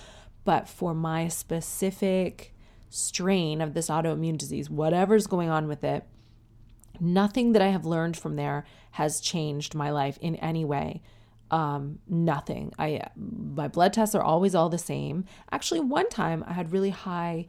But 0.44 0.68
for 0.68 0.94
my 0.94 1.28
specific 1.28 2.54
strain 2.90 3.62
of 3.62 3.74
this 3.74 3.90
autoimmune 3.90 4.38
disease, 4.38 4.70
whatever's 4.70 5.28
going 5.28 5.50
on 5.50 5.68
with 5.68 5.84
it, 5.84 6.06
nothing 7.00 7.54
that 7.54 7.62
I 7.62 7.70
have 7.70 7.86
learned 7.86 8.16
from 8.16 8.36
there 8.36 8.66
has 8.92 9.20
changed 9.20 9.74
my 9.76 9.90
life 9.90 10.18
in 10.22 10.36
any 10.38 10.64
way 10.64 11.02
um 11.52 12.00
nothing 12.08 12.74
i 12.80 13.00
my 13.16 13.68
blood 13.68 13.94
tests 13.94 14.16
are 14.16 14.24
always 14.24 14.56
all 14.56 14.68
the 14.68 14.80
same 14.80 15.24
actually 15.52 15.80
one 15.80 16.10
time 16.10 16.44
i 16.48 16.54
had 16.54 16.72
really 16.72 16.90
high 16.90 17.46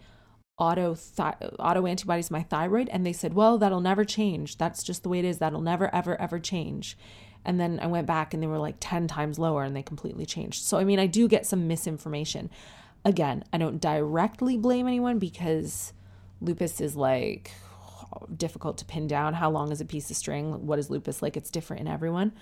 auto 0.59 0.95
thi- 0.95 1.47
auto 1.59 1.87
antibodies 1.87 2.31
my 2.31 2.43
thyroid 2.43 2.89
and 2.89 3.05
they 3.05 3.13
said 3.13 3.35
well 3.35 3.59
that'll 3.59 3.81
never 3.81 4.05
change. 4.05 4.59
That's 4.59 4.83
just 4.83 5.03
the 5.03 5.09
way 5.09 5.19
it 5.19 5.25
is. 5.25 5.39
That'll 5.39 5.61
never 5.61 5.95
ever 5.95 6.21
ever 6.21 6.39
change. 6.39 6.97
And 7.45 7.61
then 7.61 7.79
i 7.81 7.87
went 7.87 8.07
back 8.07 8.35
and 8.35 8.43
they 8.43 8.47
were 8.47 8.59
like 8.59 8.77
10 8.81 9.07
times 9.07 9.39
lower 9.39 9.63
and 9.63 9.77
they 9.77 9.83
completely 9.83 10.27
changed. 10.27 10.65
So 10.65 10.79
i 10.79 10.85
mean 10.85 10.99
i 10.99 11.07
do 11.07 11.29
get 11.29 11.47
some 11.47 11.69
misinformation. 11.69 12.51
Again 13.05 13.45
i 13.53 13.59
don't 13.59 13.81
directly 13.81 14.57
blame 14.57 14.87
anyone 14.87 15.19
because 15.19 15.93
lupus 16.41 16.81
is 16.81 16.97
like 16.97 17.51
difficult 18.35 18.79
to 18.79 18.85
pin 18.85 19.07
down. 19.07 19.35
How 19.35 19.51
long 19.51 19.73
is 19.73 19.81
a 19.81 19.85
piece 19.85 20.11
of 20.11 20.17
string? 20.17 20.67
What 20.67 20.79
is 20.79 20.91
lupus 20.91 21.23
like? 21.23 21.37
It's 21.37 21.51
different 21.51 21.83
in 21.83 21.89
everyone. 21.89 22.33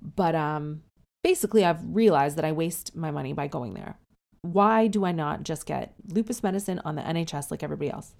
But 0.00 0.34
um 0.34 0.82
basically, 1.24 1.64
I've 1.64 1.80
realized 1.84 2.36
that 2.36 2.44
I 2.44 2.52
waste 2.52 2.94
my 2.94 3.10
money 3.10 3.32
by 3.32 3.48
going 3.48 3.74
there. 3.74 3.98
Why 4.44 4.88
do 4.88 5.06
I 5.06 5.12
not 5.12 5.42
just 5.42 5.64
get 5.64 5.94
lupus 6.06 6.42
medicine 6.42 6.80
on 6.84 6.96
the 6.96 7.02
NHS 7.02 7.50
like 7.50 7.62
everybody 7.62 7.90
else? 7.90 8.14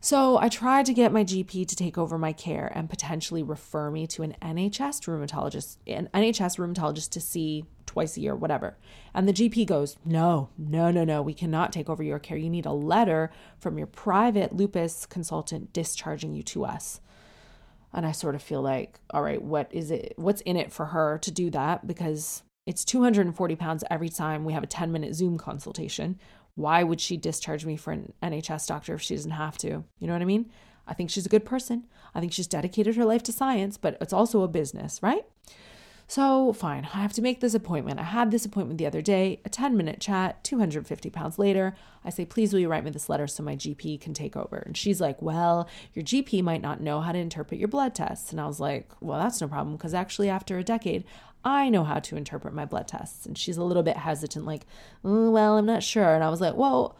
So 0.00 0.36
I 0.38 0.48
tried 0.48 0.86
to 0.86 0.94
get 0.94 1.12
my 1.12 1.24
GP 1.24 1.66
to 1.66 1.76
take 1.76 1.96
over 1.96 2.18
my 2.18 2.32
care 2.32 2.70
and 2.74 2.90
potentially 2.90 3.42
refer 3.42 3.90
me 3.90 4.06
to 4.08 4.22
an 4.22 4.36
NHS 4.42 5.06
rheumatologist, 5.06 5.76
an 5.86 6.08
NHS 6.12 6.58
rheumatologist 6.58 7.10
to 7.10 7.20
see 7.20 7.64
twice 7.86 8.16
a 8.16 8.20
year, 8.20 8.34
whatever. 8.34 8.76
And 9.14 9.28
the 9.28 9.32
GP 9.32 9.66
goes, 9.66 9.96
No, 10.04 10.50
no, 10.58 10.90
no, 10.90 11.04
no, 11.04 11.22
we 11.22 11.34
cannot 11.34 11.72
take 11.72 11.88
over 11.88 12.02
your 12.02 12.18
care. 12.18 12.36
You 12.36 12.50
need 12.50 12.66
a 12.66 12.72
letter 12.72 13.30
from 13.58 13.78
your 13.78 13.88
private 13.88 14.54
lupus 14.54 15.06
consultant 15.06 15.72
discharging 15.72 16.34
you 16.34 16.42
to 16.44 16.64
us. 16.64 17.00
And 17.92 18.04
I 18.04 18.12
sort 18.12 18.34
of 18.34 18.42
feel 18.42 18.60
like, 18.60 19.00
all 19.10 19.22
right, 19.22 19.40
what 19.40 19.72
is 19.72 19.90
it? 19.90 20.14
What's 20.16 20.42
in 20.42 20.56
it 20.56 20.72
for 20.72 20.86
her 20.86 21.18
to 21.18 21.30
do 21.30 21.50
that? 21.50 21.86
Because 21.86 22.42
it's 22.68 22.84
240 22.84 23.56
pounds 23.56 23.82
every 23.90 24.10
time 24.10 24.44
we 24.44 24.52
have 24.52 24.62
a 24.62 24.66
10 24.66 24.92
minute 24.92 25.14
Zoom 25.14 25.38
consultation. 25.38 26.18
Why 26.54 26.82
would 26.82 27.00
she 27.00 27.16
discharge 27.16 27.64
me 27.64 27.78
for 27.78 27.92
an 27.92 28.12
NHS 28.22 28.66
doctor 28.66 28.92
if 28.92 29.00
she 29.00 29.14
doesn't 29.14 29.30
have 29.30 29.56
to? 29.58 29.84
You 29.98 30.06
know 30.06 30.12
what 30.12 30.20
I 30.20 30.26
mean? 30.26 30.50
I 30.86 30.92
think 30.92 31.08
she's 31.08 31.24
a 31.24 31.30
good 31.30 31.46
person. 31.46 31.86
I 32.14 32.20
think 32.20 32.34
she's 32.34 32.46
dedicated 32.46 32.94
her 32.96 33.06
life 33.06 33.22
to 33.22 33.32
science, 33.32 33.78
but 33.78 33.96
it's 34.02 34.12
also 34.12 34.42
a 34.42 34.48
business, 34.48 35.02
right? 35.02 35.24
So, 36.10 36.52
fine, 36.52 36.88
I 36.92 36.98
have 36.98 37.12
to 37.14 37.22
make 37.22 37.40
this 37.40 37.54
appointment. 37.54 38.00
I 38.00 38.04
had 38.04 38.30
this 38.30 38.44
appointment 38.44 38.78
the 38.78 38.86
other 38.86 39.02
day, 39.02 39.40
a 39.46 39.48
10 39.48 39.74
minute 39.74 40.00
chat, 40.00 40.44
250 40.44 41.08
pounds 41.08 41.38
later. 41.38 41.74
I 42.04 42.10
say, 42.10 42.26
please, 42.26 42.52
will 42.52 42.60
you 42.60 42.68
write 42.68 42.84
me 42.84 42.90
this 42.90 43.08
letter 43.08 43.26
so 43.26 43.42
my 43.42 43.56
GP 43.56 44.00
can 44.00 44.12
take 44.12 44.36
over? 44.36 44.56
And 44.56 44.76
she's 44.76 45.00
like, 45.00 45.22
well, 45.22 45.68
your 45.94 46.04
GP 46.04 46.42
might 46.42 46.62
not 46.62 46.82
know 46.82 47.00
how 47.00 47.12
to 47.12 47.18
interpret 47.18 47.60
your 47.60 47.68
blood 47.68 47.94
tests. 47.94 48.30
And 48.30 48.40
I 48.40 48.46
was 48.46 48.60
like, 48.60 48.90
well, 49.00 49.18
that's 49.18 49.40
no 49.40 49.48
problem 49.48 49.76
because 49.76 49.94
actually, 49.94 50.28
after 50.28 50.58
a 50.58 50.64
decade, 50.64 51.04
I 51.48 51.70
know 51.70 51.82
how 51.82 51.98
to 51.98 52.16
interpret 52.16 52.52
my 52.52 52.66
blood 52.66 52.88
tests. 52.88 53.24
And 53.24 53.38
she's 53.38 53.56
a 53.56 53.64
little 53.64 53.82
bit 53.82 53.96
hesitant, 53.96 54.44
like, 54.44 54.66
mm, 55.02 55.32
well, 55.32 55.56
I'm 55.56 55.64
not 55.64 55.82
sure. 55.82 56.14
And 56.14 56.22
I 56.22 56.28
was 56.28 56.42
like, 56.42 56.54
well, 56.54 56.98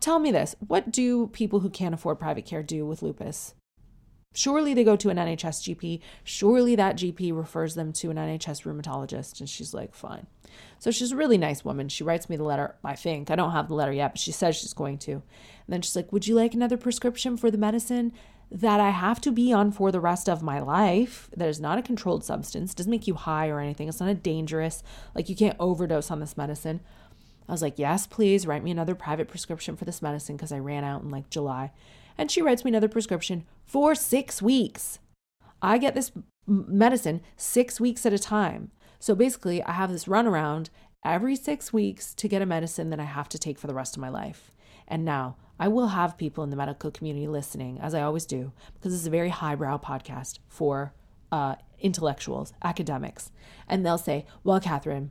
tell 0.00 0.18
me 0.18 0.32
this 0.32 0.56
what 0.66 0.90
do 0.90 1.26
people 1.26 1.60
who 1.60 1.68
can't 1.68 1.92
afford 1.92 2.18
private 2.18 2.46
care 2.46 2.62
do 2.62 2.86
with 2.86 3.02
lupus? 3.02 3.52
Surely 4.32 4.72
they 4.72 4.82
go 4.82 4.96
to 4.96 5.10
an 5.10 5.18
NHS 5.18 5.76
GP. 5.76 6.00
Surely 6.24 6.74
that 6.74 6.96
GP 6.96 7.36
refers 7.36 7.74
them 7.74 7.92
to 7.94 8.10
an 8.10 8.16
NHS 8.16 8.62
rheumatologist. 8.62 9.40
And 9.40 9.48
she's 9.48 9.74
like, 9.74 9.94
fine. 9.94 10.26
So 10.78 10.90
she's 10.90 11.12
a 11.12 11.16
really 11.16 11.36
nice 11.36 11.62
woman. 11.62 11.90
She 11.90 12.04
writes 12.04 12.30
me 12.30 12.36
the 12.36 12.44
letter, 12.44 12.76
I 12.82 12.94
think. 12.94 13.30
I 13.30 13.36
don't 13.36 13.52
have 13.52 13.68
the 13.68 13.74
letter 13.74 13.92
yet, 13.92 14.12
but 14.12 14.20
she 14.20 14.32
says 14.32 14.56
she's 14.56 14.72
going 14.72 14.98
to. 14.98 15.12
And 15.12 15.22
then 15.68 15.82
she's 15.82 15.96
like, 15.96 16.12
Would 16.12 16.26
you 16.26 16.34
like 16.34 16.54
another 16.54 16.78
prescription 16.78 17.36
for 17.36 17.50
the 17.50 17.58
medicine 17.58 18.12
that 18.50 18.80
I 18.80 18.90
have 18.90 19.20
to 19.22 19.30
be 19.30 19.52
on 19.52 19.70
for 19.70 19.92
the 19.92 20.00
rest 20.00 20.28
of 20.28 20.42
my 20.42 20.60
life? 20.60 21.30
That 21.36 21.48
is 21.48 21.60
not 21.60 21.78
a 21.78 21.82
controlled 21.82 22.24
substance, 22.24 22.74
doesn't 22.74 22.90
make 22.90 23.06
you 23.06 23.14
high 23.14 23.48
or 23.48 23.60
anything. 23.60 23.88
It's 23.88 24.00
not 24.00 24.08
a 24.08 24.14
dangerous, 24.14 24.82
like 25.14 25.28
you 25.28 25.36
can't 25.36 25.56
overdose 25.60 26.10
on 26.10 26.20
this 26.20 26.36
medicine. 26.36 26.80
I 27.48 27.52
was 27.52 27.62
like, 27.62 27.78
Yes, 27.78 28.06
please 28.06 28.46
write 28.46 28.64
me 28.64 28.70
another 28.70 28.94
private 28.94 29.28
prescription 29.28 29.76
for 29.76 29.84
this 29.84 30.02
medicine 30.02 30.36
because 30.36 30.52
I 30.52 30.58
ran 30.58 30.84
out 30.84 31.02
in 31.02 31.10
like 31.10 31.30
July 31.30 31.72
and 32.18 32.30
she 32.30 32.42
writes 32.42 32.64
me 32.64 32.70
another 32.70 32.88
prescription 32.88 33.46
for 33.64 33.94
six 33.94 34.42
weeks. 34.42 34.98
I 35.62 35.78
get 35.78 35.94
this 35.94 36.12
medicine 36.46 37.22
six 37.36 37.80
weeks 37.80 38.04
at 38.04 38.12
a 38.12 38.18
time. 38.18 38.70
So 38.98 39.14
basically, 39.14 39.62
I 39.62 39.72
have 39.72 39.90
this 39.90 40.04
runaround 40.04 40.68
every 41.04 41.34
six 41.34 41.72
weeks 41.72 42.14
to 42.14 42.28
get 42.28 42.42
a 42.42 42.46
medicine 42.46 42.90
that 42.90 43.00
I 43.00 43.04
have 43.04 43.28
to 43.30 43.38
take 43.38 43.58
for 43.58 43.66
the 43.66 43.74
rest 43.74 43.96
of 43.96 44.00
my 44.00 44.10
life. 44.10 44.52
And 44.86 45.04
now 45.04 45.36
I 45.60 45.68
will 45.68 45.88
have 45.88 46.16
people 46.16 46.42
in 46.42 46.48
the 46.48 46.56
medical 46.56 46.90
community 46.90 47.28
listening, 47.28 47.78
as 47.80 47.94
I 47.94 48.00
always 48.00 48.24
do, 48.24 48.52
because 48.74 48.94
is 48.94 49.06
a 49.06 49.10
very 49.10 49.28
highbrow 49.28 49.76
podcast 49.76 50.38
for 50.48 50.94
uh, 51.30 51.56
intellectuals, 51.78 52.54
academics. 52.64 53.30
And 53.68 53.84
they'll 53.84 53.98
say, 53.98 54.24
Well, 54.42 54.58
Katherine, 54.58 55.10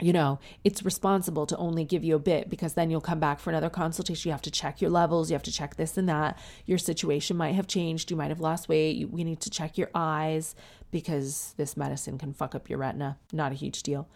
you 0.00 0.14
know, 0.14 0.38
it's 0.64 0.82
responsible 0.82 1.44
to 1.44 1.56
only 1.58 1.84
give 1.84 2.02
you 2.02 2.16
a 2.16 2.20
bit 2.20 2.48
because 2.48 2.72
then 2.72 2.90
you'll 2.90 3.02
come 3.02 3.20
back 3.20 3.40
for 3.40 3.50
another 3.50 3.68
consultation. 3.68 4.30
You 4.30 4.32
have 4.32 4.42
to 4.42 4.50
check 4.50 4.80
your 4.80 4.90
levels, 4.90 5.30
you 5.30 5.34
have 5.34 5.42
to 5.42 5.52
check 5.52 5.76
this 5.76 5.98
and 5.98 6.08
that. 6.08 6.38
Your 6.64 6.78
situation 6.78 7.36
might 7.36 7.54
have 7.54 7.66
changed. 7.66 8.10
You 8.10 8.16
might 8.16 8.30
have 8.30 8.40
lost 8.40 8.70
weight. 8.70 8.96
You, 8.96 9.08
we 9.08 9.22
need 9.22 9.40
to 9.40 9.50
check 9.50 9.76
your 9.76 9.90
eyes 9.94 10.54
because 10.90 11.54
this 11.58 11.76
medicine 11.76 12.16
can 12.16 12.32
fuck 12.32 12.54
up 12.54 12.70
your 12.70 12.78
retina. 12.78 13.18
Not 13.34 13.52
a 13.52 13.56
huge 13.56 13.82
deal. 13.82 14.08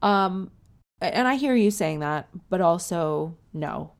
Um, 0.00 0.52
and 1.00 1.26
I 1.26 1.34
hear 1.34 1.56
you 1.56 1.72
saying 1.72 1.98
that, 2.00 2.28
but 2.48 2.60
also, 2.60 3.36
no. 3.52 3.94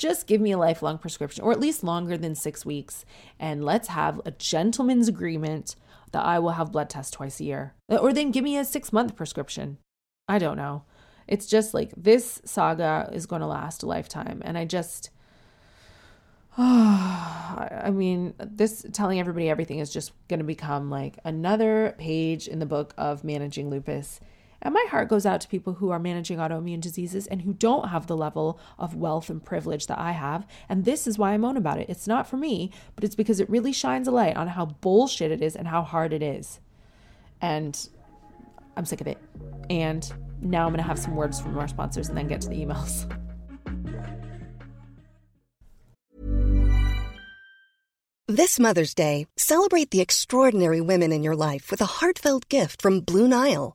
Just 0.00 0.26
give 0.26 0.40
me 0.40 0.50
a 0.50 0.56
lifelong 0.56 0.96
prescription, 0.96 1.44
or 1.44 1.52
at 1.52 1.60
least 1.60 1.84
longer 1.84 2.16
than 2.16 2.34
six 2.34 2.64
weeks, 2.64 3.04
and 3.38 3.62
let's 3.62 3.88
have 3.88 4.18
a 4.24 4.30
gentleman's 4.30 5.08
agreement 5.08 5.76
that 6.12 6.24
I 6.24 6.38
will 6.38 6.52
have 6.52 6.72
blood 6.72 6.88
tests 6.88 7.10
twice 7.10 7.38
a 7.38 7.44
year. 7.44 7.74
Or 7.86 8.10
then 8.10 8.30
give 8.30 8.42
me 8.42 8.56
a 8.56 8.64
six 8.64 8.94
month 8.94 9.14
prescription. 9.14 9.76
I 10.26 10.38
don't 10.38 10.56
know. 10.56 10.84
It's 11.28 11.46
just 11.46 11.74
like 11.74 11.92
this 11.98 12.40
saga 12.46 13.10
is 13.12 13.26
going 13.26 13.42
to 13.42 13.46
last 13.46 13.82
a 13.82 13.86
lifetime. 13.86 14.40
And 14.42 14.56
I 14.56 14.64
just, 14.64 15.10
oh, 16.56 17.68
I 17.70 17.90
mean, 17.92 18.32
this 18.38 18.86
telling 18.94 19.20
everybody 19.20 19.50
everything 19.50 19.80
is 19.80 19.92
just 19.92 20.12
going 20.28 20.40
to 20.40 20.44
become 20.44 20.88
like 20.88 21.18
another 21.24 21.94
page 21.98 22.48
in 22.48 22.58
the 22.58 22.64
book 22.64 22.94
of 22.96 23.22
managing 23.22 23.68
lupus. 23.68 24.18
And 24.62 24.74
my 24.74 24.84
heart 24.90 25.08
goes 25.08 25.24
out 25.24 25.40
to 25.40 25.48
people 25.48 25.74
who 25.74 25.90
are 25.90 25.98
managing 25.98 26.38
autoimmune 26.38 26.80
diseases 26.80 27.26
and 27.26 27.42
who 27.42 27.52
don't 27.54 27.88
have 27.88 28.06
the 28.06 28.16
level 28.16 28.58
of 28.78 28.94
wealth 28.94 29.30
and 29.30 29.42
privilege 29.42 29.86
that 29.86 29.98
I 29.98 30.12
have. 30.12 30.46
And 30.68 30.84
this 30.84 31.06
is 31.06 31.18
why 31.18 31.32
I 31.32 31.38
moan 31.38 31.56
about 31.56 31.78
it. 31.78 31.88
It's 31.88 32.06
not 32.06 32.26
for 32.26 32.36
me, 32.36 32.70
but 32.94 33.04
it's 33.04 33.14
because 33.14 33.40
it 33.40 33.48
really 33.48 33.72
shines 33.72 34.06
a 34.06 34.10
light 34.10 34.36
on 34.36 34.48
how 34.48 34.66
bullshit 34.66 35.30
it 35.30 35.42
is 35.42 35.56
and 35.56 35.66
how 35.66 35.82
hard 35.82 36.12
it 36.12 36.22
is. 36.22 36.60
And 37.40 37.88
I'm 38.76 38.84
sick 38.84 39.00
of 39.00 39.06
it. 39.06 39.18
And 39.70 40.10
now 40.42 40.66
I'm 40.66 40.72
going 40.72 40.82
to 40.82 40.88
have 40.88 40.98
some 40.98 41.16
words 41.16 41.40
from 41.40 41.58
our 41.58 41.68
sponsors 41.68 42.08
and 42.08 42.16
then 42.16 42.28
get 42.28 42.42
to 42.42 42.48
the 42.48 42.56
emails. 42.56 43.10
This 48.32 48.60
Mother's 48.60 48.94
Day, 48.94 49.26
celebrate 49.36 49.90
the 49.90 50.00
extraordinary 50.00 50.80
women 50.80 51.10
in 51.10 51.24
your 51.24 51.34
life 51.34 51.68
with 51.68 51.80
a 51.80 51.98
heartfelt 51.98 52.48
gift 52.48 52.80
from 52.80 53.00
Blue 53.00 53.26
Nile. 53.26 53.74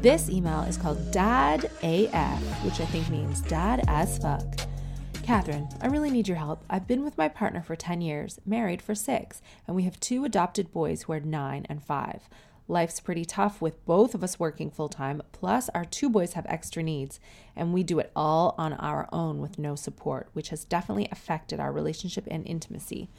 This 0.00 0.30
email 0.30 0.60
is 0.60 0.76
called 0.76 1.10
Dad 1.10 1.64
AF, 1.82 2.64
which 2.64 2.80
I 2.80 2.84
think 2.84 3.10
means 3.10 3.40
Dad 3.40 3.82
as 3.88 4.16
fuck. 4.18 4.60
Katherine, 5.24 5.68
I 5.80 5.88
really 5.88 6.12
need 6.12 6.28
your 6.28 6.36
help. 6.36 6.64
I've 6.70 6.86
been 6.86 7.02
with 7.02 7.18
my 7.18 7.26
partner 7.26 7.62
for 7.62 7.74
10 7.74 8.00
years, 8.00 8.38
married 8.46 8.80
for 8.80 8.94
six, 8.94 9.42
and 9.66 9.74
we 9.74 9.82
have 9.82 9.98
two 9.98 10.24
adopted 10.24 10.70
boys 10.70 11.02
who 11.02 11.12
are 11.14 11.20
nine 11.20 11.66
and 11.68 11.82
five. 11.82 12.28
Life's 12.68 13.00
pretty 13.00 13.24
tough 13.24 13.60
with 13.60 13.84
both 13.86 14.14
of 14.14 14.22
us 14.22 14.38
working 14.38 14.70
full 14.70 14.88
time, 14.88 15.20
plus, 15.32 15.68
our 15.70 15.84
two 15.84 16.08
boys 16.08 16.34
have 16.34 16.46
extra 16.48 16.80
needs, 16.80 17.18
and 17.56 17.74
we 17.74 17.82
do 17.82 17.98
it 17.98 18.12
all 18.14 18.54
on 18.56 18.74
our 18.74 19.08
own 19.10 19.40
with 19.40 19.58
no 19.58 19.74
support, 19.74 20.28
which 20.32 20.50
has 20.50 20.64
definitely 20.64 21.08
affected 21.10 21.58
our 21.58 21.72
relationship 21.72 22.24
and 22.30 22.46
intimacy. 22.46 23.10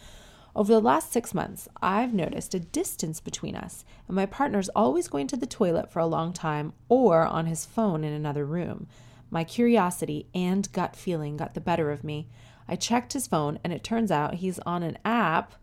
Over 0.59 0.73
the 0.73 0.81
last 0.81 1.13
six 1.13 1.33
months, 1.33 1.69
I've 1.81 2.13
noticed 2.13 2.53
a 2.53 2.59
distance 2.59 3.21
between 3.21 3.55
us, 3.55 3.85
and 4.09 4.15
my 4.17 4.25
partner's 4.25 4.67
always 4.75 5.07
going 5.07 5.27
to 5.27 5.37
the 5.37 5.45
toilet 5.45 5.89
for 5.89 5.99
a 5.99 6.05
long 6.05 6.33
time 6.33 6.73
or 6.89 7.25
on 7.25 7.45
his 7.45 7.65
phone 7.65 8.03
in 8.03 8.11
another 8.11 8.43
room. 8.43 8.87
My 9.31 9.45
curiosity 9.45 10.27
and 10.35 10.69
gut 10.73 10.97
feeling 10.97 11.37
got 11.37 11.53
the 11.53 11.61
better 11.61 11.93
of 11.93 12.03
me. 12.03 12.27
I 12.67 12.75
checked 12.75 13.13
his 13.13 13.25
phone, 13.25 13.57
and 13.63 13.71
it 13.71 13.85
turns 13.85 14.11
out 14.11 14.33
he's 14.33 14.59
on 14.65 14.83
an 14.83 14.97
app 15.05 15.53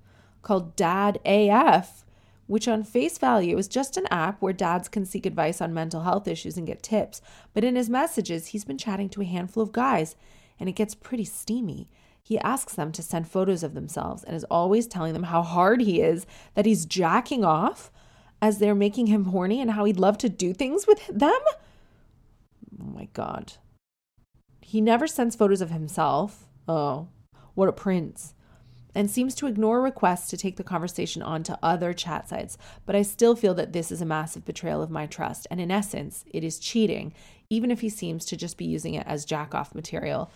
called 0.41 0.77
Dad 0.77 1.21
AF, 1.27 2.07
which 2.47 2.67
on 2.67 2.83
face 2.83 3.19
value 3.19 3.59
is 3.59 3.69
just 3.69 3.99
an 3.99 4.07
app 4.11 4.41
where 4.41 4.55
dads 4.55 4.89
can 4.89 5.05
seek 5.05 5.27
advice 5.27 5.61
on 5.61 5.75
mental 5.75 6.05
health 6.05 6.27
issues 6.27 6.57
and 6.57 6.67
get 6.67 6.83
tips. 6.83 7.21
But 7.53 7.65
in 7.65 7.77
his 7.77 7.91
messages, 7.91 8.47
he's 8.47 8.65
been 8.65 8.79
chatting 8.79 9.11
to 9.11 9.21
a 9.21 9.27
handful 9.27 9.63
of 9.63 9.73
guys, 9.73 10.17
and 10.59 10.71
it 10.71 10.75
gets 10.75 10.95
pretty 10.95 11.27
steamy. 11.27 11.91
He 12.27 12.41
asks 12.41 12.75
them 12.75 12.91
to 12.91 13.05
send 13.05 13.29
photos 13.29 13.63
of 13.63 13.75
themselves 13.75 14.25
and 14.25 14.35
is 14.35 14.43
always 14.51 14.89
telling 14.89 15.13
them 15.13 15.23
how 15.23 15.43
hard 15.43 15.81
he 15.81 16.01
is, 16.01 16.27
that 16.55 16.67
he's 16.67 16.85
jacking 16.85 17.45
off 17.45 17.93
as 18.43 18.59
they're 18.59 18.75
making 18.75 19.07
him 19.07 19.27
horny, 19.27 19.61
and 19.61 19.71
how 19.71 19.85
he'd 19.85 20.01
love 20.01 20.19
to 20.19 20.29
do 20.29 20.53
things 20.53 20.89
with 20.89 21.07
them. 21.07 21.39
Oh 22.83 22.85
my 22.85 23.07
God. 23.13 23.53
He 24.61 24.81
never 24.81 25.07
sends 25.07 25.37
photos 25.37 25.61
of 25.61 25.71
himself. 25.71 26.49
Oh, 26.67 27.07
what 27.55 27.69
a 27.69 27.73
prince. 27.73 28.35
And 28.93 29.09
seems 29.09 29.37
to 29.37 29.47
ignore 29.47 29.81
requests 29.81 30.29
to 30.31 30.37
take 30.37 30.57
the 30.57 30.65
conversation 30.65 31.23
on 31.23 31.45
to 31.45 31.57
other 31.63 31.93
chat 31.93 32.29
sites. 32.29 32.59
But 32.87 32.97
I 32.97 33.03
still 33.03 33.37
feel 33.37 33.55
that 33.55 33.73
this 33.73 33.93
is 33.93 34.01
a 34.01 34.05
massive 34.05 34.45
betrayal 34.45 34.83
of 34.83 34.91
my 34.91 35.07
trust. 35.07 35.47
And 35.49 35.61
in 35.61 35.71
essence, 35.71 36.25
it 36.35 36.43
is 36.43 36.59
cheating, 36.59 37.15
even 37.51 37.71
if 37.71 37.83
he 37.83 37.89
seems 37.89 38.25
to 38.25 38.37
just 38.37 38.59
be 38.59 38.65
using 38.65 38.95
it 38.95 39.07
as 39.07 39.25
jack 39.25 39.55
off 39.55 39.77
material. 39.77 40.33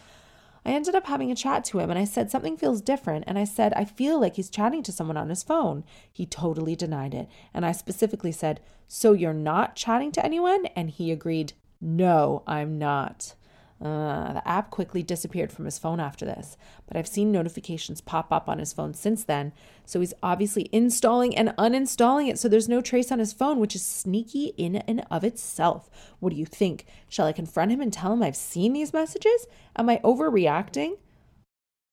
I 0.65 0.73
ended 0.73 0.95
up 0.95 1.07
having 1.07 1.31
a 1.31 1.37
chat 1.37 1.65
to 1.67 1.79
him 1.79 1.91
and 1.91 1.99
I 1.99 2.05
said, 2.05 2.31
Something 2.31 2.57
feels 2.57 2.81
different. 2.81 3.25
And 3.27 3.39
I 3.39 3.45
said, 3.45 3.73
I 3.75 3.85
feel 3.85 4.21
like 4.21 4.37
he's 4.37 4.51
chatting 4.51 4.83
to 4.85 4.93
someone 4.93 5.17
on 5.17 5.29
his 5.29 5.43
phone. 5.43 5.85
He 6.13 6.27
totally 6.27 6.77
denied 6.77 7.15
it. 7.15 7.29
And 7.55 7.65
I 7.65 7.73
specifically 7.73 8.33
said, 8.33 8.61
So 8.89 9.13
you're 9.13 9.33
not 9.33 9.77
chatting 9.77 10.13
to 10.13 10.25
anyone? 10.25 10.67
And 10.77 10.91
he 10.91 11.11
agreed, 11.11 11.55
No, 11.81 12.43
I'm 12.47 12.79
not. 12.79 13.35
Uh, 13.83 14.35
the 14.35 14.47
app 14.47 14.71
quickly 14.71 15.03
disappeared 15.03 15.51
from 15.51 15.65
his 15.65 15.79
phone 15.79 16.01
after 16.01 16.27
this, 16.27 16.59
but 16.87 16.99
I've 16.99 17.09
seen 17.09 17.33
notifications 17.33 18.03
pop 18.03 18.31
up 18.31 18.47
on 18.47 18.59
his 18.59 18.75
phone 18.75 18.93
since 18.93 19.25
then. 19.25 19.53
So 19.87 20.01
he's 20.01 20.13
obviously 20.23 20.69
installing 20.71 21.35
and 21.35 21.55
uninstalling 21.57 22.29
it 22.29 22.39
so 22.39 22.47
there's 22.47 22.69
no 22.69 22.83
trace 22.83 23.11
on 23.11 23.19
his 23.19 23.33
phone, 23.33 23.59
which 23.59 23.75
is 23.75 23.83
sneaky 23.83 24.53
in 24.59 24.77
and 24.77 25.07
of 25.11 25.25
itself. 25.25 25.89
What 26.19 26.31
do 26.31 26.37
you 26.37 26.45
think? 26.45 26.85
Shall 27.09 27.27
I 27.27 27.33
confront 27.33 27.73
him 27.73 27.81
and 27.81 27.91
tell 27.91 28.13
him 28.13 28.23
I've 28.23 28.37
seen 28.37 28.75
these 28.75 28.93
messages? 28.93 29.47
Am 29.75 29.89
I 29.89 29.97
overreacting? 30.05 30.99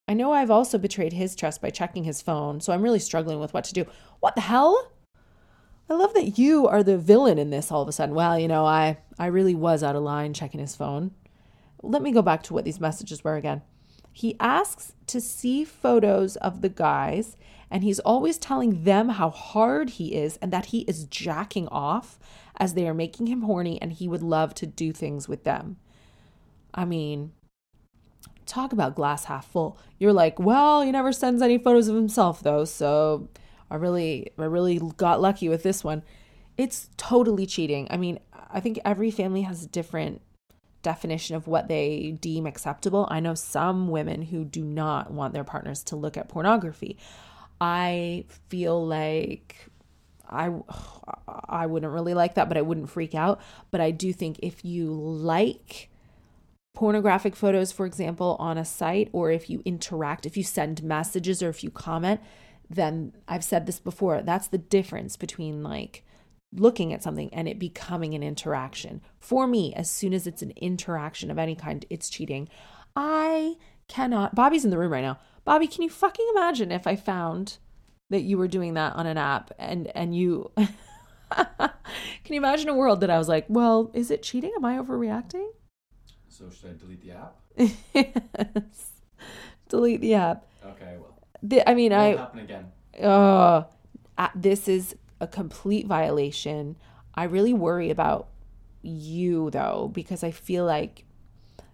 I 0.09 0.13
know 0.13 0.33
I've 0.33 0.51
also 0.51 0.77
betrayed 0.77 1.13
his 1.13 1.35
trust 1.35 1.61
by 1.61 1.69
checking 1.69 2.03
his 2.03 2.21
phone, 2.21 2.59
so 2.59 2.73
I'm 2.73 2.81
really 2.81 2.99
struggling 2.99 3.39
with 3.39 3.53
what 3.53 3.63
to 3.65 3.73
do. 3.73 3.85
What 4.19 4.35
the 4.35 4.41
hell? 4.41 4.91
I 5.89 5.93
love 5.93 6.13
that 6.15 6.37
you 6.37 6.67
are 6.67 6.83
the 6.83 6.97
villain 6.97 7.37
in 7.37 7.49
this 7.49 7.71
all 7.71 7.81
of 7.81 7.87
a 7.87 7.93
sudden. 7.93 8.13
Well, 8.13 8.37
you 8.37 8.49
know, 8.49 8.65
I 8.65 8.97
I 9.17 9.27
really 9.27 9.55
was 9.55 9.83
out 9.83 9.95
of 9.95 10.03
line 10.03 10.33
checking 10.33 10.59
his 10.59 10.75
phone 10.75 11.11
let 11.81 12.01
me 12.01 12.11
go 12.11 12.21
back 12.21 12.43
to 12.43 12.53
what 12.53 12.65
these 12.65 12.79
messages 12.79 13.23
were 13.23 13.35
again. 13.35 13.61
He 14.11 14.35
asks 14.39 14.93
to 15.07 15.21
see 15.21 15.63
photos 15.63 16.37
of 16.37 16.61
the 16.61 16.69
guys, 16.69 17.37
and 17.69 17.83
he's 17.83 17.99
always 17.99 18.37
telling 18.37 18.83
them 18.83 19.09
how 19.09 19.29
hard 19.29 19.91
he 19.91 20.15
is 20.15 20.37
and 20.37 20.51
that 20.51 20.67
he 20.67 20.79
is 20.81 21.05
jacking 21.05 21.67
off 21.67 22.17
as 22.57 22.73
they 22.73 22.87
are 22.87 22.93
making 22.93 23.27
him 23.27 23.43
horny 23.43 23.79
and 23.81 23.93
he 23.93 24.07
would 24.07 24.23
love 24.23 24.55
to 24.55 24.65
do 24.65 24.91
things 24.91 25.27
with 25.27 25.43
them. 25.43 25.77
I 26.73 26.85
mean, 26.85 27.31
talk 28.45 28.73
about 28.73 28.95
glass 28.95 29.25
half 29.25 29.45
full. 29.47 29.77
You're 29.99 30.13
like, 30.13 30.39
well, 30.39 30.81
he 30.81 30.91
never 30.91 31.11
sends 31.11 31.41
any 31.41 31.57
photos 31.57 31.87
of 31.87 31.95
himself 31.95 32.41
though, 32.41 32.65
so 32.65 33.29
I 33.69 33.75
really 33.75 34.31
I 34.37 34.45
really 34.45 34.79
got 34.97 35.21
lucky 35.21 35.49
with 35.49 35.63
this 35.63 35.83
one. 35.83 36.03
It's 36.57 36.89
totally 36.97 37.45
cheating. 37.45 37.87
I 37.91 37.97
mean, 37.97 38.19
I 38.49 38.59
think 38.61 38.79
every 38.83 39.11
family 39.11 39.41
has 39.43 39.67
different 39.67 40.21
definition 40.81 41.35
of 41.35 41.47
what 41.47 41.67
they 41.67 42.17
deem 42.21 42.45
acceptable. 42.45 43.07
I 43.09 43.19
know 43.19 43.33
some 43.33 43.89
women 43.89 44.21
who 44.21 44.45
do 44.45 44.63
not 44.63 45.11
want 45.11 45.33
their 45.33 45.43
partners 45.43 45.83
to 45.83 45.95
look 45.95 46.17
at 46.17 46.29
pornography. 46.29 46.97
I 47.59 48.25
feel 48.49 48.85
like 48.85 49.69
I 50.29 50.53
I 51.49 51.65
wouldn't 51.65 51.91
really 51.91 52.13
like 52.13 52.35
that, 52.35 52.47
but 52.47 52.57
I 52.57 52.61
wouldn't 52.61 52.89
freak 52.89 53.15
out. 53.15 53.39
But 53.71 53.81
I 53.81 53.91
do 53.91 54.13
think 54.13 54.39
if 54.41 54.63
you 54.63 54.91
like 54.93 55.89
pornographic 56.73 57.35
photos, 57.35 57.71
for 57.71 57.85
example, 57.85 58.35
on 58.39 58.57
a 58.57 58.65
site, 58.65 59.09
or 59.11 59.31
if 59.31 59.49
you 59.49 59.61
interact, 59.65 60.25
if 60.25 60.37
you 60.37 60.43
send 60.43 60.83
messages 60.83 61.41
or 61.41 61.49
if 61.49 61.63
you 61.63 61.71
comment, 61.71 62.21
then 62.69 63.13
I've 63.27 63.43
said 63.43 63.65
this 63.65 63.79
before, 63.79 64.21
that's 64.21 64.47
the 64.47 64.57
difference 64.57 65.15
between 65.15 65.63
like 65.63 66.03
looking 66.53 66.93
at 66.93 67.03
something 67.03 67.33
and 67.33 67.47
it 67.47 67.59
becoming 67.59 68.13
an 68.13 68.23
interaction. 68.23 69.01
For 69.19 69.47
me, 69.47 69.73
as 69.73 69.89
soon 69.89 70.13
as 70.13 70.27
it's 70.27 70.41
an 70.41 70.51
interaction 70.55 71.29
of 71.29 71.37
any 71.37 71.55
kind, 71.55 71.85
it's 71.89 72.09
cheating. 72.09 72.49
I 72.95 73.55
cannot. 73.87 74.35
Bobby's 74.35 74.65
in 74.65 74.71
the 74.71 74.77
room 74.77 74.91
right 74.91 75.03
now. 75.03 75.19
Bobby, 75.45 75.67
can 75.67 75.83
you 75.83 75.89
fucking 75.89 76.27
imagine 76.35 76.71
if 76.71 76.87
I 76.87 76.95
found 76.95 77.57
that 78.09 78.21
you 78.21 78.37
were 78.37 78.47
doing 78.47 78.73
that 78.75 78.95
on 78.95 79.05
an 79.05 79.17
app 79.17 79.51
and 79.59 79.91
and 79.95 80.15
you 80.15 80.51
Can 81.31 82.33
you 82.33 82.37
imagine 82.37 82.69
a 82.69 82.75
world 82.75 83.01
that 83.01 83.09
I 83.09 83.17
was 83.17 83.27
like, 83.27 83.45
"Well, 83.49 83.91
is 83.93 84.11
it 84.11 84.23
cheating? 84.23 84.53
Am 84.55 84.65
I 84.65 84.77
overreacting?" 84.77 85.47
So 86.29 86.49
should 86.49 86.71
I 86.71 86.73
delete 86.73 87.01
the 87.01 87.11
app? 87.11 87.35
yes. 87.93 88.91
Delete 89.69 90.01
the 90.01 90.13
app. 90.13 90.45
Okay, 90.65 90.95
well. 90.99 91.19
The, 91.43 91.69
I 91.69 91.73
mean, 91.73 91.91
Won't 91.91 92.17
I 92.17 92.21
happen 92.21 92.39
again. 92.39 92.71
uh, 93.01 93.63
uh, 94.17 94.27
this 94.35 94.67
is 94.67 94.95
a 95.19 95.27
complete 95.27 95.87
violation. 95.87 96.77
I 97.15 97.23
really 97.23 97.53
worry 97.53 97.89
about 97.89 98.27
you 98.81 99.49
though, 99.49 99.91
because 99.93 100.23
I 100.23 100.31
feel 100.31 100.65
like 100.65 101.05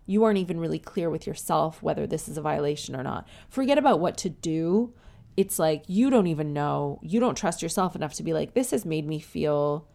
you 0.06 0.24
aren't 0.24 0.40
even 0.40 0.60
really 0.60 0.80
clear 0.80 1.10
with 1.10 1.26
yourself 1.26 1.82
whether 1.82 2.06
this 2.06 2.28
is 2.28 2.38
a 2.38 2.42
violation 2.42 2.96
or 2.96 3.04
not. 3.04 3.28
Forget 3.50 3.78
about 3.78 4.00
what 4.00 4.18
to 4.18 4.30
do. 4.30 4.94
It's 5.36 5.58
like 5.58 5.84
you 5.88 6.10
don't 6.10 6.28
even 6.28 6.54
know, 6.54 7.00
you 7.02 7.20
don't 7.20 7.36
trust 7.36 7.62
yourself 7.62 7.96
enough 7.96 8.14
to 8.16 8.24
be 8.24 8.34
like, 8.34 8.54
this 8.54 8.72
has 8.72 8.86
made 8.86 9.08
me 9.08 9.20
feel 9.20 9.88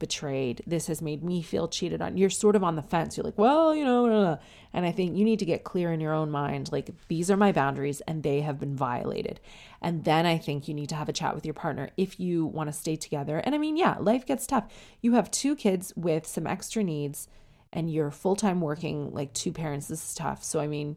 betrayed. 0.00 0.62
This 0.66 0.88
has 0.88 1.00
made 1.00 1.22
me 1.22 1.42
feel 1.42 1.68
cheated 1.68 2.02
on. 2.02 2.16
You're 2.16 2.30
sort 2.30 2.56
of 2.56 2.64
on 2.64 2.74
the 2.74 2.82
fence. 2.82 3.16
You're 3.16 3.24
like, 3.24 3.38
well, 3.38 3.72
you 3.76 3.84
know, 3.84 4.06
blah, 4.06 4.20
blah. 4.20 4.38
and 4.72 4.84
I 4.84 4.90
think 4.90 5.16
you 5.16 5.24
need 5.24 5.38
to 5.38 5.44
get 5.44 5.62
clear 5.62 5.92
in 5.92 6.00
your 6.00 6.12
own 6.12 6.32
mind 6.32 6.72
like, 6.72 6.90
these 7.06 7.30
are 7.30 7.36
my 7.36 7.52
boundaries 7.52 8.00
and 8.02 8.24
they 8.24 8.40
have 8.40 8.58
been 8.58 8.74
violated. 8.74 9.38
And 9.80 10.02
then 10.04 10.26
I 10.26 10.38
think 10.38 10.66
you 10.66 10.74
need 10.74 10.88
to 10.88 10.96
have 10.96 11.08
a 11.08 11.12
chat 11.12 11.36
with 11.36 11.46
your 11.46 11.54
partner 11.54 11.90
if 11.96 12.18
you 12.18 12.44
want 12.44 12.68
to 12.68 12.72
stay 12.72 12.96
together. 12.96 13.38
And 13.38 13.54
I 13.54 13.58
mean, 13.58 13.76
yeah, 13.76 13.96
life 14.00 14.26
gets 14.26 14.48
tough. 14.48 14.72
You 15.00 15.12
have 15.12 15.30
two 15.30 15.54
kids 15.54 15.92
with 15.94 16.26
some 16.26 16.48
extra 16.48 16.82
needs 16.82 17.28
and 17.72 17.92
you're 17.92 18.10
full 18.10 18.34
time 18.34 18.60
working 18.60 19.12
like 19.12 19.32
two 19.32 19.52
parents. 19.52 19.86
This 19.86 20.02
is 20.02 20.14
tough. 20.14 20.42
So, 20.42 20.58
I 20.58 20.66
mean, 20.66 20.96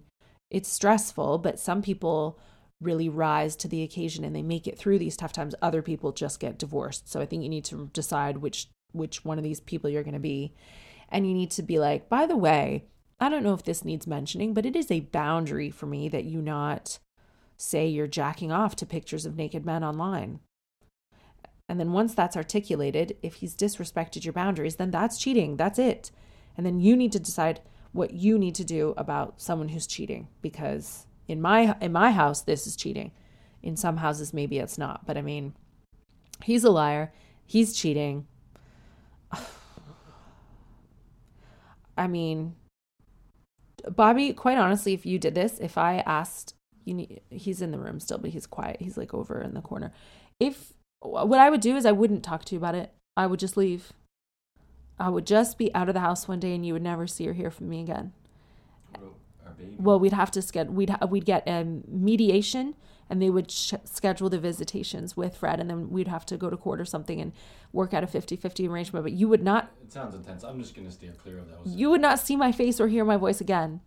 it's 0.50 0.70
stressful, 0.70 1.38
but 1.40 1.60
some 1.60 1.82
people 1.82 2.40
really 2.84 3.10
rise 3.10 3.56
to 3.56 3.68
the 3.68 3.84
occasion 3.84 4.24
and 4.24 4.36
they 4.36 4.42
make 4.42 4.68
it 4.68 4.78
through 4.78 5.00
these 5.00 5.18
tough 5.18 5.34
times. 5.34 5.56
Other 5.62 5.82
people 5.82 6.12
just 6.12 6.40
get 6.40 6.60
divorced. 6.60 7.10
So 7.10 7.22
I 7.22 7.26
think 7.26 7.44
you 7.44 7.50
need 7.50 7.66
to 7.66 7.90
decide 7.94 8.38
which 8.38 8.70
which 8.94 9.26
one 9.26 9.38
of 9.38 9.44
these 9.44 9.60
people 9.60 9.90
you're 9.90 10.04
going 10.04 10.14
to 10.14 10.20
be. 10.20 10.54
And 11.10 11.28
you 11.28 11.34
need 11.34 11.52
to 11.52 11.64
be 11.64 11.78
like, 11.78 12.10
by 12.10 12.26
the 12.26 12.38
way, 12.38 12.86
I 13.20 13.30
don't 13.30 13.44
know 13.44 13.54
if 13.54 13.64
this 13.64 13.86
needs 13.86 14.08
mentioning, 14.08 14.54
but 14.54 14.66
it 14.66 14.76
is 14.76 14.90
a 14.90 15.02
boundary 15.02 15.70
for 15.70 15.86
me 15.86 16.10
that 16.10 16.26
you 16.26 16.42
not 16.42 17.00
say 17.58 17.88
you're 17.88 18.08
jacking 18.08 18.52
off 18.52 18.76
to 18.78 18.86
pictures 18.86 19.26
of 19.26 19.36
naked 19.36 19.66
men 19.66 19.84
online. 19.84 20.40
And 21.70 21.80
then 21.80 21.94
once 21.94 22.14
that's 22.14 22.36
articulated, 22.36 23.16
if 23.22 23.36
he's 23.36 23.56
disrespected 23.56 24.26
your 24.26 24.34
boundaries, 24.34 24.76
then 24.76 24.92
that's 24.92 25.18
cheating. 25.18 25.58
That's 25.58 25.80
it. 25.80 26.12
And 26.58 26.66
then 26.66 26.80
you 26.80 26.96
need 26.96 27.12
to 27.14 27.20
decide 27.20 27.62
what 27.94 28.12
you 28.12 28.38
need 28.38 28.56
to 28.56 28.66
do 28.66 28.94
about 28.98 29.42
someone 29.42 29.70
who's 29.70 29.88
cheating 29.88 30.28
because 30.42 31.06
in 31.28 31.40
my 31.40 31.76
in 31.80 31.92
my 31.92 32.12
house 32.12 32.42
this 32.42 32.68
is 32.68 32.76
cheating. 32.76 33.12
In 33.62 33.78
some 33.78 33.98
houses 33.98 34.34
maybe 34.34 34.60
it's 34.60 34.78
not, 34.78 35.06
but 35.06 35.18
I 35.18 35.22
mean 35.22 35.54
he's 36.44 36.64
a 36.64 36.72
liar. 36.72 37.14
He's 37.46 37.76
cheating. 37.76 38.28
I 41.98 42.08
mean 42.08 42.56
Bobby, 43.90 44.34
quite 44.34 44.58
honestly, 44.58 44.94
if 44.94 45.06
you 45.06 45.20
did 45.20 45.36
this, 45.36 45.60
if 45.60 45.78
I 45.78 45.98
asked 46.06 46.56
you 46.86 46.94
need 46.94 47.22
he's 47.30 47.62
in 47.62 47.72
the 47.72 47.78
room 47.78 48.00
still, 48.00 48.18
but 48.18 48.32
he's 48.32 48.46
quiet. 48.46 48.78
He's 48.80 48.98
like 48.98 49.14
over 49.14 49.42
in 49.42 49.54
the 49.54 49.62
corner. 49.62 49.94
If 50.40 50.74
what 51.02 51.40
I 51.40 51.50
would 51.50 51.62
do 51.62 51.76
is 51.76 51.86
I 51.86 51.92
wouldn't 51.92 52.24
talk 52.24 52.46
to 52.46 52.56
you 52.56 52.60
about 52.60 52.76
it. 52.76 52.92
I 53.16 53.28
would 53.28 53.40
just 53.40 53.58
leave. 53.58 53.94
I 55.00 55.10
would 55.10 55.26
just 55.26 55.58
be 55.58 55.74
out 55.74 55.88
of 55.90 55.94
the 55.94 56.02
house 56.02 56.28
one 56.28 56.40
day 56.40 56.54
and 56.54 56.66
you 56.66 56.74
would 56.74 56.82
never 56.82 57.08
see 57.08 57.28
or 57.28 57.34
hear 57.34 57.52
from 57.52 57.70
me 57.70 57.82
again. 57.82 58.14
What 58.92 59.02
about 59.02 59.16
our 59.46 59.54
baby? 59.54 59.76
Well, 59.78 60.00
we'd 60.00 60.14
have 60.14 60.32
to 60.32 60.42
get 60.42 60.72
we'd, 60.72 60.96
we'd 61.10 61.26
get 61.26 61.48
a 61.48 61.66
mediation 61.88 62.76
and 63.10 63.22
they 63.22 63.30
would 63.30 63.52
sh- 63.52 63.74
schedule 63.84 64.30
the 64.30 64.40
visitations 64.40 65.16
with 65.18 65.36
Fred 65.38 65.60
and 65.60 65.70
then 65.70 65.90
we'd 65.90 66.08
have 66.08 66.26
to 66.28 66.38
go 66.38 66.50
to 66.50 66.58
court 66.58 66.80
or 66.82 66.86
something 66.86 67.20
and 67.22 67.32
work 67.72 67.94
out 67.94 68.04
a 68.04 68.08
50-50 68.08 68.70
arrangement. 68.70 69.04
But 69.06 69.14
you 69.14 69.28
would 69.28 69.44
not, 69.44 69.72
It 69.84 69.92
sounds 69.92 70.16
intense. 70.16 70.44
I'm 70.44 70.60
just 70.60 70.76
gonna 70.76 70.92
steer 70.92 71.12
clear 71.14 71.40
of 71.40 71.48
those. 71.48 71.74
you 71.76 71.90
would 71.90 72.02
not 72.02 72.20
see 72.20 72.36
my 72.36 72.52
face 72.52 72.80
or 72.80 72.88
hear 72.88 73.06
my 73.06 73.18
voice 73.18 73.42
again. 73.42 73.82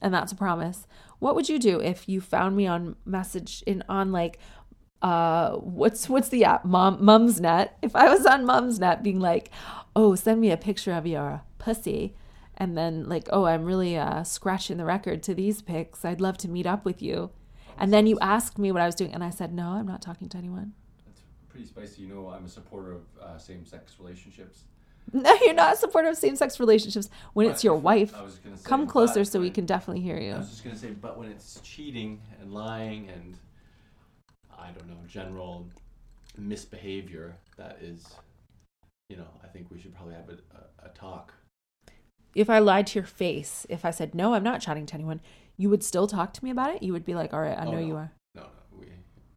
And 0.00 0.14
that's 0.14 0.30
a 0.30 0.36
promise. 0.36 0.86
What 1.18 1.34
would 1.34 1.48
you 1.48 1.58
do 1.58 1.80
if 1.80 2.08
you 2.08 2.20
found 2.20 2.56
me 2.56 2.66
on 2.68 2.94
message 3.04 3.64
in 3.66 3.82
on 3.88 4.12
like 4.12 4.38
uh 5.02 5.52
what's 5.56 6.08
what's 6.08 6.28
the 6.28 6.44
app 6.44 6.64
mom 6.64 6.98
mom's 7.04 7.40
net 7.40 7.78
if 7.82 7.94
i 7.94 8.08
was 8.08 8.26
on 8.26 8.44
mom's 8.44 8.80
net 8.80 9.00
being 9.00 9.20
like 9.20 9.48
oh 9.94 10.16
send 10.16 10.40
me 10.40 10.50
a 10.50 10.56
picture 10.56 10.92
of 10.92 11.06
your 11.06 11.40
pussy 11.58 12.16
and 12.56 12.76
then 12.76 13.08
like 13.08 13.28
oh 13.32 13.44
i'm 13.44 13.64
really 13.64 13.96
uh 13.96 14.24
scratching 14.24 14.76
the 14.76 14.84
record 14.84 15.22
to 15.22 15.32
these 15.34 15.62
pics 15.62 16.04
i'd 16.04 16.20
love 16.20 16.36
to 16.36 16.48
meet 16.48 16.66
up 16.66 16.84
with 16.84 17.00
you 17.00 17.30
and 17.80 17.92
then 17.92 18.06
you 18.06 18.18
asked 18.20 18.58
me 18.58 18.72
what 18.72 18.82
i 18.82 18.86
was 18.86 18.94
doing 18.94 19.12
and 19.12 19.22
i 19.24 19.30
said 19.30 19.52
no 19.52 19.68
i'm 19.70 19.86
not 19.86 20.02
talking 20.02 20.28
to 20.28 20.36
anyone 20.38 20.72
That's 21.06 21.22
pretty 21.48 21.66
spicy. 21.66 22.02
You 22.02 22.08
know, 22.08 22.28
I'm 22.30 22.44
a 22.44 22.48
supporter 22.48 22.92
of 22.92 23.02
uh, 23.22 23.38
same-sex 23.38 23.96
relationships. 23.98 24.64
no 25.12 25.32
you're 25.42 25.54
not 25.54 25.72
a 25.74 25.76
supporter 25.76 26.08
of 26.08 26.16
same-sex 26.16 26.60
relationships 26.60 27.08
when 27.32 27.48
it's 27.48 27.64
your 27.64 27.76
wife 27.76 28.14
I 28.14 28.22
was 28.22 28.36
gonna 28.36 28.56
say, 28.56 28.64
come 28.68 28.86
closer 28.86 29.24
so 29.24 29.40
we 29.40 29.50
can 29.50 29.64
definitely 29.66 30.02
hear 30.02 30.18
you. 30.18 30.32
I 30.34 30.38
was 30.38 30.50
just 30.50 30.64
gonna 30.64 30.76
say, 30.76 30.90
but 30.90 31.18
when 31.18 31.28
it's 31.30 31.60
cheating 31.62 32.20
and 32.40 32.52
lying 32.52 33.08
and 33.08 33.36
I 34.58 34.70
don't 34.72 34.88
know, 34.88 34.96
general 35.06 35.66
misbehavior, 36.36 37.36
that 37.56 37.78
is, 37.80 38.04
you 39.08 39.16
know, 39.16 39.28
I 39.42 39.46
think 39.46 39.70
we 39.70 39.80
should 39.80 39.94
probably 39.94 40.14
have 40.14 40.28
a, 40.28 40.38
a, 40.86 40.86
a 40.86 40.88
talk. 40.90 41.32
if 42.34 42.50
I 42.50 42.58
lied 42.58 42.86
to 42.88 42.98
your 42.98 43.06
face, 43.06 43.66
if 43.70 43.84
I 43.84 43.90
said, 43.90 44.14
no, 44.14 44.34
I'm 44.34 44.42
not 44.44 44.60
chatting 44.60 44.84
to 44.86 44.94
anyone, 44.94 45.20
you 45.58 45.68
would 45.68 45.82
still 45.84 46.06
talk 46.06 46.32
to 46.34 46.44
me 46.44 46.50
about 46.50 46.74
it? 46.74 46.82
You 46.82 46.92
would 46.94 47.04
be 47.04 47.14
like, 47.14 47.34
all 47.34 47.40
right, 47.40 47.58
I 47.58 47.62
Oh, 47.66 47.72
know 47.72 47.80
no. 47.80 47.86
you 47.86 47.96
are. 47.96 48.12
No, 48.34 48.42
no, 48.42 48.48
we, 48.78 48.86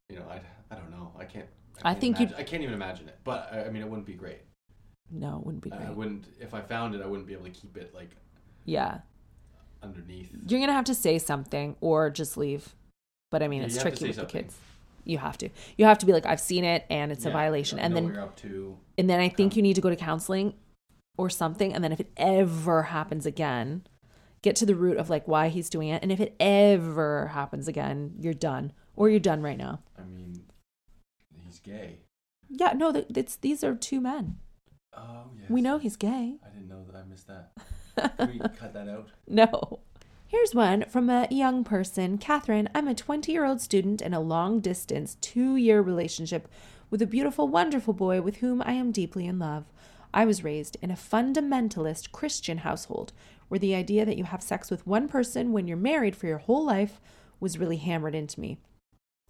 you 0.09 0.17
know, 0.19 0.25
I, 0.29 0.39
I 0.73 0.75
don't 0.75 0.89
know, 0.91 1.11
I 1.19 1.25
can't. 1.25 1.47
I 1.83 1.89
can't 1.89 2.01
think 2.01 2.19
you'd- 2.19 2.35
I 2.37 2.43
can't 2.43 2.61
even 2.63 2.75
imagine 2.75 3.07
it, 3.09 3.17
but 3.23 3.49
I, 3.51 3.65
I 3.65 3.69
mean, 3.71 3.81
it 3.81 3.89
wouldn't 3.89 4.05
be 4.07 4.13
great. 4.13 4.39
No, 5.09 5.37
it 5.39 5.45
wouldn't 5.45 5.63
be 5.63 5.71
I- 5.71 5.77
great. 5.77 5.87
I 5.89 5.91
wouldn't 5.91 6.27
if 6.39 6.53
I 6.53 6.61
found 6.61 6.95
it. 6.95 7.01
I 7.01 7.05
wouldn't 7.07 7.27
be 7.27 7.33
able 7.33 7.45
to 7.45 7.49
keep 7.51 7.75
it 7.75 7.93
like 7.93 8.11
yeah. 8.65 8.99
underneath. 9.83 10.29
You're 10.47 10.65
to 10.67 10.71
have 10.73 10.85
to 10.85 10.95
say 10.95 11.17
something 11.19 11.75
or 11.81 12.09
just 12.09 12.37
leave. 12.37 12.75
But 13.31 13.41
I 13.41 13.47
mean, 13.47 13.61
Yeah, 13.61 13.65
it's 13.67 13.75
you 13.75 13.81
tricky 13.81 14.07
with 14.07 14.17
the 14.17 14.25
kids. 14.25 14.55
You 15.03 15.17
have 15.17 15.37
to. 15.39 15.49
You 15.77 15.85
have 15.85 15.97
to 15.99 16.05
be 16.05 16.13
like, 16.13 16.25
I've 16.27 16.39
seen 16.39 16.63
it 16.63 16.85
and 16.89 17.11
it's 17.11 17.25
a 17.25 17.31
violation. 17.31 17.79
And 17.79 17.95
then, 17.95 18.05
you're 18.13 18.21
up 18.21 18.35
to. 18.37 18.77
and 18.97 19.09
then 19.09 19.19
I 19.19 19.29
think 19.29 19.55
you 19.55 19.61
need 19.63 19.73
to 19.75 19.81
go 19.81 19.89
to 19.89 19.95
counseling 19.95 20.53
or 21.17 21.29
something. 21.29 21.73
And 21.73 21.83
then 21.83 21.91
if 21.91 21.99
it 21.99 22.11
ever 22.17 22.83
happens 22.83 23.25
again, 23.25 23.83
get 24.41 24.55
to 24.57 24.65
the 24.65 24.75
root 24.75 24.97
of 24.97 25.09
like 25.09 25.27
why 25.27 25.49
he's 25.49 25.69
doing 25.69 25.89
it. 25.89 26.01
And 26.01 26.11
if 26.11 26.19
it 26.19 26.35
ever 26.39 27.27
happens 27.27 27.67
again, 27.67 28.13
you're 28.19 28.33
done 28.33 28.73
or 28.95 29.09
you're 29.09 29.19
done 29.19 29.41
right 29.41 29.57
now. 29.57 29.81
I 29.97 30.03
mean, 30.03 30.43
he's 31.45 31.59
gay. 31.59 31.99
Yeah, 32.49 32.73
no, 32.73 32.91
th- 32.91 33.05
it's, 33.15 33.35
these 33.37 33.63
are 33.63 33.75
two 33.75 34.01
men. 34.01 34.37
Oh 34.95 35.29
yes. 35.39 35.49
We 35.49 35.61
know 35.61 35.77
he's 35.77 35.95
gay. 35.95 36.37
I 36.45 36.49
didn't 36.49 36.67
know 36.67 36.83
that. 36.85 36.95
I 36.95 37.03
missed 37.03 37.27
that. 37.27 37.51
Can 38.17 38.31
we 38.33 38.39
cut 38.39 38.73
that 38.73 38.89
out? 38.89 39.09
No. 39.27 39.79
Here's 40.27 40.55
one 40.55 40.85
from 40.89 41.09
a 41.09 41.27
young 41.29 41.63
person. 41.63 42.17
Katherine, 42.17 42.69
I'm 42.73 42.87
a 42.87 42.95
20 42.95 43.31
year 43.31 43.45
old 43.45 43.61
student 43.61 44.01
in 44.01 44.13
a 44.13 44.19
long 44.19 44.59
distance, 44.59 45.17
two 45.21 45.55
year 45.55 45.81
relationship 45.81 46.47
with 46.89 47.01
a 47.01 47.07
beautiful, 47.07 47.47
wonderful 47.47 47.93
boy 47.93 48.21
with 48.21 48.37
whom 48.37 48.61
I 48.65 48.73
am 48.73 48.91
deeply 48.91 49.27
in 49.27 49.39
love. 49.39 49.65
I 50.13 50.25
was 50.25 50.43
raised 50.43 50.77
in 50.81 50.91
a 50.91 50.95
fundamentalist 50.95 52.11
Christian 52.11 52.59
household 52.59 53.13
where 53.51 53.59
the 53.59 53.75
idea 53.75 54.05
that 54.05 54.17
you 54.17 54.23
have 54.23 54.41
sex 54.41 54.71
with 54.71 54.87
one 54.87 55.09
person 55.09 55.51
when 55.51 55.67
you're 55.67 55.75
married 55.75 56.15
for 56.15 56.25
your 56.25 56.37
whole 56.37 56.63
life 56.63 57.01
was 57.41 57.57
really 57.57 57.75
hammered 57.75 58.15
into 58.15 58.39
me, 58.39 58.57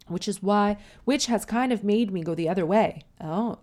which 0.10 0.28
is 0.28 0.44
why, 0.44 0.78
which 1.06 1.26
has 1.26 1.44
kind 1.44 1.74
of 1.74 1.84
made 1.84 2.14
me 2.14 2.22
go 2.22 2.36
the 2.36 2.48
other 2.48 2.64
way. 2.64 3.02
Oh. 3.20 3.58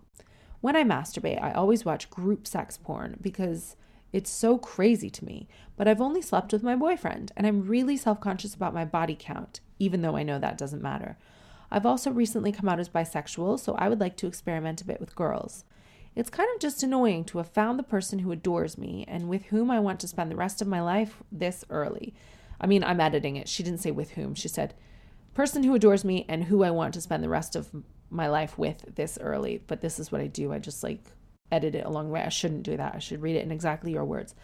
When 0.61 0.75
I 0.75 0.83
masturbate, 0.83 1.41
I 1.41 1.53
always 1.53 1.85
watch 1.85 2.11
group 2.11 2.45
sex 2.45 2.77
porn 2.77 3.19
because 3.23 3.77
it's 4.13 4.31
so 4.31 4.59
crazy 4.59 5.09
to 5.11 5.25
me. 5.25 5.47
But 5.77 5.87
I've 5.87 6.01
only 6.01 6.21
slept 6.21 6.53
with 6.53 6.65
my 6.65 6.75
boyfriend, 6.75 7.31
and 7.37 7.47
I'm 7.47 7.69
really 7.69 7.97
self 7.97 8.21
conscious 8.21 8.53
about 8.53 8.75
my 8.75 8.85
body 8.85 9.17
count, 9.17 9.61
even 9.79 10.03
though 10.03 10.17
I 10.17 10.25
know 10.25 10.41
that 10.41 10.59
doesn't 10.59 10.83
matter. 10.83 11.19
I've 11.71 11.87
also 11.87 12.11
recently 12.11 12.51
come 12.51 12.69
out 12.69 12.81
as 12.81 12.89
bisexual, 12.89 13.61
so 13.61 13.77
I 13.77 13.89
would 13.89 14.01
like 14.01 14.17
to 14.17 14.27
experiment 14.27 14.81
a 14.81 14.87
bit 14.87 14.99
with 14.99 15.15
girls. 15.15 15.65
It's 16.19 16.31
kind 16.31 16.49
of 16.53 16.61
just 16.61 16.83
annoying 16.83 17.27
to 17.27 17.39
have 17.39 17.49
found 17.49 17.79
the 17.79 17.85
person 17.85 18.19
who 18.19 18.33
adores 18.33 18.77
me 18.77 19.05
and 19.07 19.29
with 19.29 19.45
whom 19.45 19.71
I 19.71 19.79
want 19.79 20.01
to 20.01 20.09
spend 20.09 20.33
the 20.33 20.37
rest 20.37 20.61
of 20.61 20.67
my 20.67 20.83
life 20.83 21.23
this 21.31 21.65
early. 21.71 22.13
I 22.61 22.67
mean, 22.67 22.83
I'm 22.83 22.99
editing 22.99 23.37
it. 23.37 23.49
She 23.49 23.63
didn't 23.63 23.79
say 23.79 23.93
with 23.93 24.11
whom. 24.11 24.35
She 24.35 24.49
said, 24.49 24.75
person 25.33 25.63
who 25.63 25.77
adores 25.77 26.05
me 26.05 26.27
and 26.29 26.43
who 26.43 26.65
I 26.65 26.73
want 26.73 26.93
to 26.95 27.01
spend 27.01 27.23
the 27.23 27.29
rest 27.29 27.55
of 27.55 27.69
my 28.11 28.27
life 28.27 28.59
with 28.59 28.97
this 28.97 29.17
early. 29.21 29.63
But 29.69 29.81
this 29.81 30.01
is 30.01 30.11
what 30.11 30.21
I 30.21 30.27
do. 30.27 30.53
I 30.53 30.59
just 30.59 30.83
like 30.83 31.05
edit 31.53 31.77
it 31.77 31.87
along 31.87 32.09
the 32.09 32.15
way. 32.15 32.23
I 32.23 32.31
shouldn't 32.31 32.65
do 32.65 32.77
that. 32.77 32.97
I 32.97 32.99
should 32.99 33.23
read 33.23 33.37
it 33.37 33.45
in 33.45 33.53
exactly 33.53 33.93
your 33.93 34.05
words. 34.05 34.35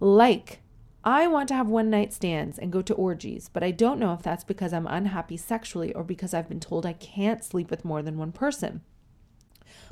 Like, 0.00 0.58
I 1.04 1.28
want 1.28 1.46
to 1.50 1.54
have 1.54 1.68
one 1.68 1.88
night 1.88 2.14
stands 2.14 2.58
and 2.58 2.72
go 2.72 2.82
to 2.82 2.94
orgies, 2.94 3.48
but 3.52 3.62
I 3.62 3.70
don't 3.70 4.00
know 4.00 4.12
if 4.12 4.24
that's 4.24 4.42
because 4.42 4.72
I'm 4.72 4.88
unhappy 4.88 5.36
sexually 5.36 5.94
or 5.94 6.02
because 6.02 6.34
I've 6.34 6.48
been 6.48 6.58
told 6.58 6.84
I 6.84 6.94
can't 6.94 7.44
sleep 7.44 7.70
with 7.70 7.84
more 7.84 8.02
than 8.02 8.18
one 8.18 8.32
person. 8.32 8.80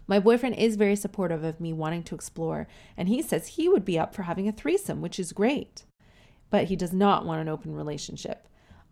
My 0.06 0.18
boyfriend 0.18 0.56
is 0.56 0.76
very 0.76 0.96
supportive 0.96 1.44
of 1.44 1.60
me 1.60 1.72
wanting 1.72 2.02
to 2.04 2.14
explore, 2.14 2.66
and 2.96 3.08
he 3.08 3.22
says 3.22 3.46
he 3.46 3.68
would 3.68 3.84
be 3.84 3.98
up 3.98 4.14
for 4.14 4.24
having 4.24 4.48
a 4.48 4.52
threesome, 4.52 5.00
which 5.00 5.18
is 5.18 5.32
great. 5.32 5.84
But 6.50 6.64
he 6.64 6.76
does 6.76 6.92
not 6.92 7.24
want 7.24 7.40
an 7.40 7.48
open 7.48 7.74
relationship. 7.74 8.48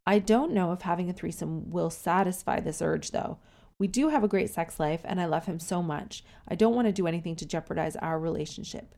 I 0.06 0.18
don't 0.18 0.52
know 0.52 0.72
if 0.72 0.82
having 0.82 1.08
a 1.10 1.12
threesome 1.12 1.70
will 1.70 1.90
satisfy 1.90 2.60
this 2.60 2.82
urge, 2.82 3.10
though. 3.10 3.38
We 3.78 3.86
do 3.86 4.08
have 4.08 4.24
a 4.24 4.28
great 4.28 4.50
sex 4.50 4.80
life, 4.80 5.02
and 5.04 5.20
I 5.20 5.26
love 5.26 5.46
him 5.46 5.60
so 5.60 5.82
much. 5.82 6.24
I 6.48 6.54
don't 6.54 6.74
want 6.74 6.88
to 6.88 6.92
do 6.92 7.06
anything 7.06 7.36
to 7.36 7.46
jeopardize 7.46 7.96
our 7.96 8.18
relationship. 8.18 8.94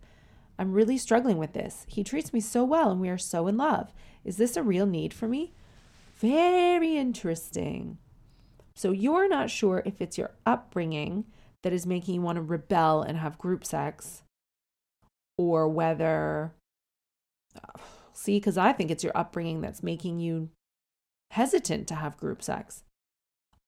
I'm 0.59 0.73
really 0.73 0.99
struggling 0.99 1.37
with 1.37 1.53
this. 1.53 1.85
He 1.89 2.05
treats 2.05 2.33
me 2.33 2.41
so 2.41 2.65
well, 2.65 2.91
and 2.91 3.01
we 3.01 3.09
are 3.09 3.19
so 3.19 3.49
in 3.49 3.57
love. 3.57 3.93
Is 4.25 4.37
this 4.37 4.57
a 4.57 4.63
real 4.63 4.87
need 4.87 5.13
for 5.13 5.27
me? 5.27 5.53
Very 6.17 6.97
interesting. 6.97 7.99
So, 8.75 8.93
you're 8.93 9.29
not 9.29 9.51
sure 9.51 9.83
if 9.85 10.01
it's 10.01 10.17
your 10.17 10.31
upbringing 10.47 11.25
that 11.65 11.73
is 11.73 11.87
making 11.87 12.15
you 12.15 12.21
want 12.21 12.37
to 12.37 12.43
rebel 12.43 13.03
and 13.03 13.17
have 13.19 13.39
group 13.39 13.65
sex, 13.65 14.23
or 15.39 15.67
whether, 15.67 16.53
see, 18.13 18.37
because 18.37 18.59
I 18.59 18.73
think 18.73 18.91
it's 18.91 19.03
your 19.03 19.17
upbringing 19.17 19.63
that's 19.63 19.83
making 19.83 20.21
you 20.21 20.51
hesitant 21.31 21.89
to 21.89 21.95
have 21.95 22.19
group 22.19 22.43
sex. 22.43 22.85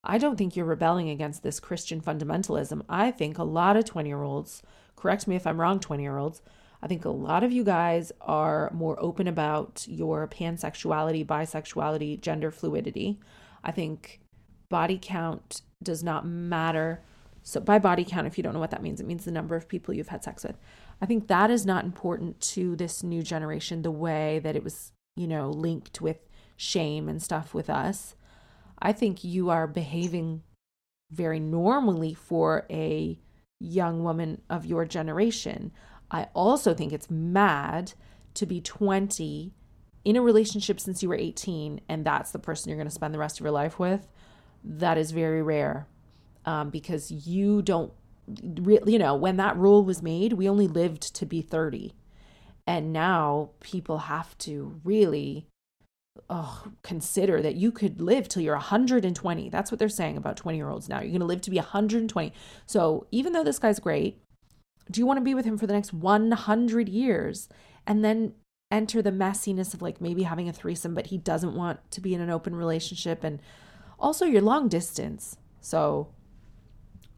I 0.04 0.18
don't 0.18 0.36
think 0.36 0.54
you're 0.54 0.66
rebelling 0.66 1.08
against 1.08 1.42
this 1.42 1.58
Christian 1.58 2.02
fundamentalism. 2.02 2.82
I 2.86 3.10
think 3.10 3.38
a 3.38 3.44
lot 3.44 3.76
of 3.76 3.86
20 3.86 4.08
year 4.08 4.22
olds, 4.22 4.62
correct 4.94 5.26
me 5.26 5.34
if 5.34 5.46
I'm 5.46 5.60
wrong, 5.60 5.80
20 5.80 6.02
year 6.02 6.18
olds, 6.18 6.42
I 6.82 6.86
think 6.86 7.06
a 7.06 7.10
lot 7.10 7.42
of 7.42 7.50
you 7.50 7.64
guys 7.64 8.12
are 8.20 8.70
more 8.74 9.02
open 9.02 9.26
about 9.26 9.86
your 9.88 10.28
pansexuality, 10.28 11.26
bisexuality, 11.26 12.20
gender 12.20 12.50
fluidity. 12.50 13.18
I 13.64 13.72
think 13.72 14.20
body 14.68 14.98
count 15.00 15.62
does 15.82 16.04
not 16.04 16.26
matter. 16.26 17.00
So, 17.48 17.60
by 17.60 17.78
body 17.78 18.04
count, 18.04 18.26
if 18.26 18.36
you 18.36 18.42
don't 18.42 18.54
know 18.54 18.60
what 18.60 18.72
that 18.72 18.82
means, 18.82 19.00
it 19.00 19.06
means 19.06 19.24
the 19.24 19.30
number 19.30 19.54
of 19.54 19.68
people 19.68 19.94
you've 19.94 20.08
had 20.08 20.24
sex 20.24 20.42
with. 20.42 20.58
I 21.00 21.06
think 21.06 21.28
that 21.28 21.48
is 21.48 21.64
not 21.64 21.84
important 21.84 22.40
to 22.40 22.74
this 22.74 23.04
new 23.04 23.22
generation 23.22 23.82
the 23.82 23.90
way 23.92 24.40
that 24.40 24.56
it 24.56 24.64
was, 24.64 24.90
you 25.14 25.28
know, 25.28 25.50
linked 25.50 26.00
with 26.00 26.18
shame 26.56 27.08
and 27.08 27.22
stuff 27.22 27.54
with 27.54 27.70
us. 27.70 28.16
I 28.80 28.90
think 28.90 29.22
you 29.22 29.48
are 29.48 29.68
behaving 29.68 30.42
very 31.12 31.38
normally 31.38 32.14
for 32.14 32.66
a 32.68 33.16
young 33.60 34.02
woman 34.02 34.42
of 34.50 34.66
your 34.66 34.84
generation. 34.84 35.70
I 36.10 36.26
also 36.34 36.74
think 36.74 36.92
it's 36.92 37.08
mad 37.08 37.92
to 38.34 38.44
be 38.44 38.60
20 38.60 39.54
in 40.04 40.16
a 40.16 40.20
relationship 40.20 40.80
since 40.80 41.00
you 41.00 41.08
were 41.08 41.14
18 41.14 41.80
and 41.88 42.04
that's 42.04 42.32
the 42.32 42.40
person 42.40 42.70
you're 42.70 42.76
going 42.76 42.88
to 42.88 42.94
spend 42.94 43.14
the 43.14 43.20
rest 43.20 43.38
of 43.38 43.44
your 43.44 43.52
life 43.52 43.78
with. 43.78 44.08
that 44.64 44.98
is 44.98 45.12
very 45.12 45.42
rare 45.42 45.86
um, 46.46 46.70
because 46.70 47.10
you 47.10 47.60
don't, 47.62 47.92
re- 48.42 48.80
you 48.86 48.98
know, 48.98 49.14
when 49.14 49.36
that 49.36 49.56
rule 49.56 49.84
was 49.84 50.02
made, 50.02 50.34
we 50.34 50.48
only 50.48 50.68
lived 50.68 51.14
to 51.16 51.26
be 51.26 51.42
30. 51.42 51.92
And 52.66 52.92
now 52.92 53.50
people 53.60 53.98
have 53.98 54.36
to 54.38 54.80
really 54.84 55.46
oh, 56.30 56.64
consider 56.82 57.42
that 57.42 57.56
you 57.56 57.70
could 57.70 58.00
live 58.00 58.28
till 58.28 58.42
you're 58.42 58.54
120. 58.54 59.48
That's 59.50 59.70
what 59.70 59.78
they're 59.78 59.88
saying 59.88 60.16
about 60.16 60.36
20 60.36 60.56
year 60.56 60.68
olds 60.68 60.88
now. 60.88 61.00
You're 61.00 61.10
going 61.10 61.20
to 61.20 61.26
live 61.26 61.42
to 61.42 61.50
be 61.50 61.58
120. 61.58 62.32
So 62.64 63.06
even 63.10 63.32
though 63.32 63.44
this 63.44 63.58
guy's 63.58 63.78
great, 63.78 64.20
do 64.90 65.00
you 65.00 65.06
want 65.06 65.18
to 65.18 65.24
be 65.24 65.34
with 65.34 65.44
him 65.44 65.58
for 65.58 65.66
the 65.66 65.72
next 65.72 65.92
100 65.92 66.88
years 66.88 67.48
and 67.86 68.04
then 68.04 68.34
enter 68.70 69.02
the 69.02 69.10
messiness 69.10 69.74
of 69.74 69.82
like 69.82 70.00
maybe 70.00 70.24
having 70.24 70.48
a 70.48 70.52
threesome, 70.52 70.94
but 70.94 71.08
he 71.08 71.18
doesn't 71.18 71.54
want 71.54 71.78
to 71.92 72.00
be 72.00 72.14
in 72.14 72.20
an 72.20 72.30
open 72.30 72.54
relationship? 72.54 73.22
And 73.24 73.40
also, 73.98 74.24
you're 74.26 74.42
long 74.42 74.68
distance. 74.68 75.36
So 75.60 76.08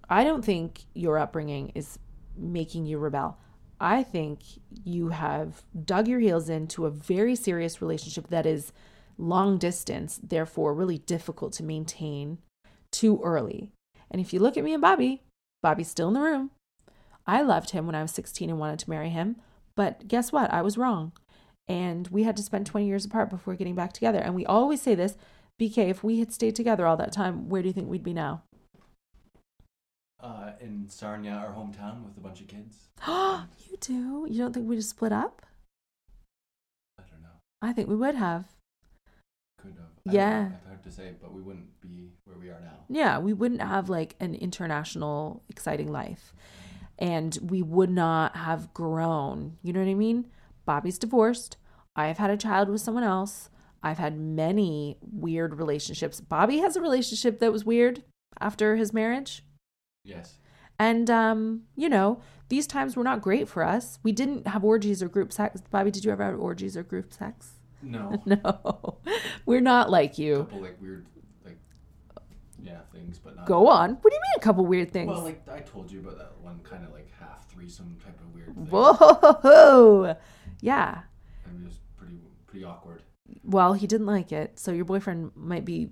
I 0.09 0.25
don't 0.25 0.45
think 0.45 0.85
your 0.95 1.19
upbringing 1.19 1.73
is 1.75 1.99
making 2.37 2.87
you 2.87 2.99
rebel. 2.99 3.39
I 3.81 4.03
think 4.03 4.41
you 4.85 5.09
have 5.11 5.63
dug 5.85 6.09
your 6.09 6.21
heels 6.21 6.49
into 6.49 6.87
a 6.87 6.91
very 6.91 7.37
serious 7.37 7.81
relationship 7.81 8.29
that 8.29 8.47
is 8.47 8.73
long 9.17 9.59
distance, 9.59 10.19
therefore, 10.23 10.75
really 10.75 10.99
difficult 10.99 11.53
to 11.55 11.63
maintain 11.63 12.39
too 12.91 13.21
early. 13.23 13.73
And 14.11 14.21
if 14.21 14.33
you 14.33 14.41
look 14.41 14.57
at 14.57 14.65
me 14.65 14.73
and 14.73 14.83
Bobby, 14.83 15.23
Bobby's 15.63 15.89
still 15.89 16.09
in 16.09 16.15
the 16.15 16.21
room. 16.21 16.51
I 17.27 17.43
loved 17.43 17.71
him 17.71 17.87
when 17.87 17.95
I 17.95 18.03
was 18.03 18.13
16 18.13 18.49
and 18.49 18.59
wanted 18.59 18.79
to 18.81 18.91
marry 18.91 19.11
him. 19.11 19.37
But 19.77 20.09
guess 20.09 20.33
what? 20.33 20.53
I 20.53 20.63
was 20.63 20.79
wrong. 20.79 21.13
And 21.69 22.09
we 22.09 22.23
had 22.23 22.37
to 22.39 22.43
spend 22.43 22.67
20 22.67 22.87
years 22.87 23.05
apart 23.05 23.29
before 23.29 23.55
getting 23.55 23.75
back 23.75 23.93
together. 23.93 24.19
And 24.19 24.35
we 24.35 24.47
always 24.47 24.81
say 24.81 24.95
this 24.95 25.17
BK, 25.61 25.91
if 25.91 26.03
we 26.03 26.21
had 26.21 26.33
stayed 26.33 26.57
together 26.57 26.87
all 26.87 26.97
that 26.97 27.13
time, 27.13 27.49
where 27.49 27.61
do 27.61 27.69
you 27.69 27.75
think 27.75 27.89
we'd 27.89 28.03
be 28.03 28.15
now? 28.15 28.43
Uh, 30.21 30.51
in 30.61 30.89
Sarnia, 30.89 31.33
our 31.33 31.55
hometown, 31.55 32.05
with 32.05 32.17
a 32.17 32.21
bunch 32.21 32.41
of 32.41 32.49
kids. 32.49 32.89
you 33.07 33.77
do? 33.81 34.27
You 34.29 34.39
don't 34.39 34.53
think 34.53 34.69
we'd 34.69 34.77
have 34.77 34.85
split 34.85 35.13
up? 35.13 35.43
I 36.99 37.03
don't 37.09 37.23
know. 37.23 37.29
I 37.63 37.73
think 37.73 37.89
we 37.89 37.95
would 37.95 38.17
have. 38.17 38.47
Could 39.63 39.77
have. 39.77 40.13
Yeah. 40.13 40.49
It's 40.57 40.67
hard 40.67 40.83
to 40.83 40.91
say, 40.91 41.13
but 41.21 41.33
we 41.33 41.41
wouldn't 41.41 41.81
be 41.81 42.11
where 42.25 42.37
we 42.37 42.49
are 42.49 42.61
now. 42.61 42.85
Yeah, 42.89 43.19
we 43.19 43.33
wouldn't 43.33 43.63
have 43.63 43.89
like 43.89 44.17
an 44.19 44.35
international, 44.35 45.45
exciting 45.49 45.93
life. 45.93 46.33
And 46.99 47.39
we 47.41 47.63
would 47.63 47.91
not 47.91 48.37
have 48.37 48.75
grown. 48.75 49.59
You 49.63 49.73
know 49.73 49.81
what 49.81 49.89
I 49.89 49.95
mean? 49.95 50.27
Bobby's 50.65 50.99
divorced. 50.99 51.57
I've 51.95 52.19
had 52.19 52.31
a 52.31 52.37
child 52.37 52.69
with 52.69 52.81
someone 52.81 53.05
else. 53.05 53.51
I've 53.85 53.99
had 53.99 54.19
many 54.19 54.99
weird 55.01 55.55
relationships. 55.55 56.21
Bobby 56.21 56.59
has 56.59 56.75
a 56.75 56.81
relationship 56.81 57.39
that 57.39 57.53
was 57.53 57.65
weird 57.65 58.03
after 58.41 58.75
his 58.75 58.93
marriage. 58.93 59.45
Yes. 60.09 60.39
And, 60.79 61.11
um, 61.11 61.63
you 61.77 61.89
know, 61.89 62.21
these 62.49 62.67
times 62.67 62.97
were 62.97 63.05
not 63.05 63.21
great 63.21 63.49
for 63.49 63.63
us. 63.65 63.99
We 64.03 64.13
didn't 64.13 64.47
have 64.47 64.65
orgies 64.65 65.03
or 65.03 65.09
group 65.09 65.33
sex. 65.33 65.61
Bobby, 65.71 65.91
did 65.91 66.05
you 66.05 66.13
ever 66.13 66.23
have 66.25 66.39
orgies 66.39 66.77
or 66.77 66.83
group 66.83 67.13
sex? 67.13 67.53
No. 67.83 68.23
No, 68.27 68.99
we're 69.47 69.61
not 69.61 69.91
like 69.91 70.19
A 70.19 70.23
you. 70.23 70.37
couple 70.39 70.61
like 70.61 70.81
weird, 70.81 71.07
like 71.45 71.59
yeah, 72.63 72.81
things, 72.93 73.19
but 73.19 73.37
not. 73.37 73.47
Go 73.47 73.69
on. 73.69 73.91
What 73.91 74.11
do 74.11 74.15
you 74.15 74.21
mean 74.21 74.33
a 74.37 74.41
couple 74.41 74.67
weird 74.67 74.93
things? 74.93 75.09
Well, 75.09 75.23
like 75.23 75.49
I 75.49 75.61
told 75.61 75.91
you 75.91 76.01
about 76.01 76.19
that 76.19 76.33
one 76.41 76.59
kind 76.61 76.85
of 76.85 76.93
like 76.93 77.09
half 77.19 77.49
threesome 77.51 77.97
type 78.05 78.19
of 78.21 78.35
weird 78.35 78.55
thing. 78.55 78.67
Whoa. 78.67 80.17
Yeah. 80.61 81.01
And 81.45 81.63
it 81.63 81.65
was 81.67 81.79
pretty 81.97 82.19
pretty 82.47 82.65
awkward. 82.65 83.03
Well, 83.45 83.75
he 83.75 83.87
didn't 83.87 84.07
like 84.07 84.33
it. 84.33 84.59
So 84.59 84.73
your 84.73 84.85
boyfriend 84.85 85.33
might 85.37 85.65
be 85.65 85.91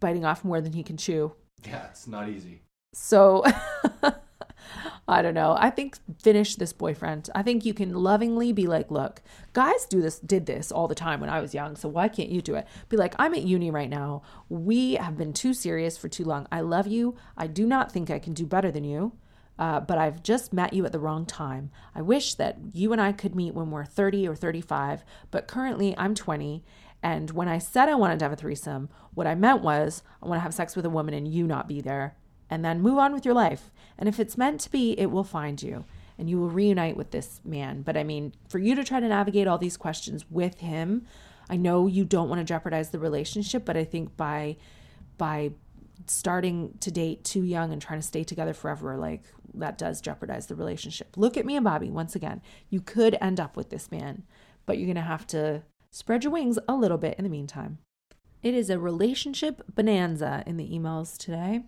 biting 0.00 0.24
off 0.24 0.44
more 0.44 0.60
than 0.60 0.72
he 0.72 0.82
can 0.82 0.96
chew. 0.96 1.32
Yeah, 1.64 1.86
it's 1.88 2.06
not 2.08 2.28
easy. 2.28 2.62
So 2.92 3.44
I 5.08 5.22
don't 5.22 5.34
know. 5.34 5.56
I 5.58 5.70
think 5.70 5.96
finish 6.18 6.56
this 6.56 6.74
boyfriend. 6.74 7.30
I 7.34 7.42
think 7.42 7.64
you 7.64 7.72
can 7.72 7.94
lovingly 7.94 8.52
be 8.52 8.66
like, 8.66 8.90
look, 8.90 9.22
guys 9.54 9.86
do 9.86 10.02
this, 10.02 10.18
did 10.18 10.44
this 10.44 10.70
all 10.70 10.86
the 10.86 10.94
time 10.94 11.20
when 11.20 11.30
I 11.30 11.40
was 11.40 11.54
young. 11.54 11.76
So 11.76 11.88
why 11.88 12.08
can't 12.08 12.28
you 12.28 12.42
do 12.42 12.54
it? 12.56 12.66
Be 12.90 12.98
like, 12.98 13.14
I'm 13.18 13.34
at 13.34 13.42
uni 13.42 13.70
right 13.70 13.88
now. 13.88 14.22
We 14.50 14.94
have 14.94 15.16
been 15.16 15.32
too 15.32 15.54
serious 15.54 15.96
for 15.96 16.08
too 16.08 16.24
long. 16.24 16.46
I 16.52 16.60
love 16.60 16.86
you. 16.86 17.16
I 17.38 17.46
do 17.46 17.66
not 17.66 17.90
think 17.90 18.10
I 18.10 18.18
can 18.18 18.34
do 18.34 18.44
better 18.44 18.70
than 18.70 18.84
you. 18.84 19.12
Uh, 19.58 19.80
but 19.80 19.98
I've 19.98 20.22
just 20.22 20.52
met 20.52 20.72
you 20.72 20.84
at 20.84 20.92
the 20.92 21.00
wrong 21.00 21.26
time. 21.26 21.70
I 21.94 22.02
wish 22.02 22.34
that 22.34 22.58
you 22.74 22.92
and 22.92 23.00
I 23.00 23.10
could 23.10 23.34
meet 23.34 23.54
when 23.54 23.70
we're 23.70 23.84
30 23.84 24.28
or 24.28 24.36
35, 24.36 25.04
but 25.32 25.48
currently 25.48 25.96
I'm 25.98 26.14
20. 26.14 26.62
And 27.02 27.30
when 27.32 27.48
I 27.48 27.58
said 27.58 27.88
I 27.88 27.96
wanted 27.96 28.20
to 28.20 28.26
have 28.26 28.32
a 28.32 28.36
threesome, 28.36 28.88
what 29.14 29.26
I 29.26 29.34
meant 29.34 29.62
was 29.62 30.02
I 30.22 30.28
want 30.28 30.38
to 30.38 30.42
have 30.42 30.54
sex 30.54 30.76
with 30.76 30.84
a 30.84 30.90
woman 30.90 31.14
and 31.14 31.26
you 31.26 31.46
not 31.46 31.66
be 31.66 31.80
there 31.80 32.14
and 32.50 32.64
then 32.64 32.80
move 32.80 32.98
on 32.98 33.12
with 33.12 33.24
your 33.24 33.34
life. 33.34 33.70
And 33.98 34.08
if 34.08 34.20
it's 34.20 34.38
meant 34.38 34.60
to 34.62 34.70
be, 34.70 34.92
it 34.98 35.10
will 35.10 35.24
find 35.24 35.62
you 35.62 35.84
and 36.18 36.28
you 36.28 36.38
will 36.38 36.50
reunite 36.50 36.96
with 36.96 37.12
this 37.12 37.40
man. 37.44 37.82
But 37.82 37.96
I 37.96 38.04
mean, 38.04 38.34
for 38.48 38.58
you 38.58 38.74
to 38.74 38.84
try 38.84 39.00
to 39.00 39.08
navigate 39.08 39.46
all 39.46 39.58
these 39.58 39.76
questions 39.76 40.24
with 40.30 40.58
him, 40.58 41.06
I 41.48 41.56
know 41.56 41.86
you 41.86 42.04
don't 42.04 42.28
want 42.28 42.40
to 42.40 42.44
jeopardize 42.44 42.90
the 42.90 42.98
relationship, 42.98 43.64
but 43.64 43.76
I 43.76 43.84
think 43.84 44.16
by 44.16 44.56
by 45.16 45.52
starting 46.06 46.74
to 46.80 46.90
date 46.90 47.24
too 47.24 47.42
young 47.42 47.72
and 47.72 47.82
trying 47.82 48.00
to 48.00 48.06
stay 48.06 48.24
together 48.24 48.54
forever, 48.54 48.96
like 48.96 49.22
that 49.54 49.78
does 49.78 50.00
jeopardize 50.00 50.46
the 50.46 50.54
relationship. 50.54 51.16
Look 51.16 51.36
at 51.36 51.46
me 51.46 51.56
and 51.56 51.64
Bobby 51.64 51.90
once 51.90 52.14
again. 52.14 52.40
You 52.70 52.80
could 52.80 53.16
end 53.20 53.40
up 53.40 53.56
with 53.56 53.70
this 53.70 53.90
man, 53.90 54.22
but 54.66 54.78
you're 54.78 54.86
going 54.86 54.96
to 54.96 55.02
have 55.02 55.26
to 55.28 55.62
spread 55.90 56.24
your 56.24 56.32
wings 56.32 56.58
a 56.68 56.74
little 56.74 56.98
bit 56.98 57.18
in 57.18 57.24
the 57.24 57.30
meantime. 57.30 57.78
It 58.42 58.54
is 58.54 58.70
a 58.70 58.78
relationship 58.78 59.62
bonanza 59.74 60.44
in 60.46 60.56
the 60.56 60.68
emails 60.68 61.16
today. 61.16 61.62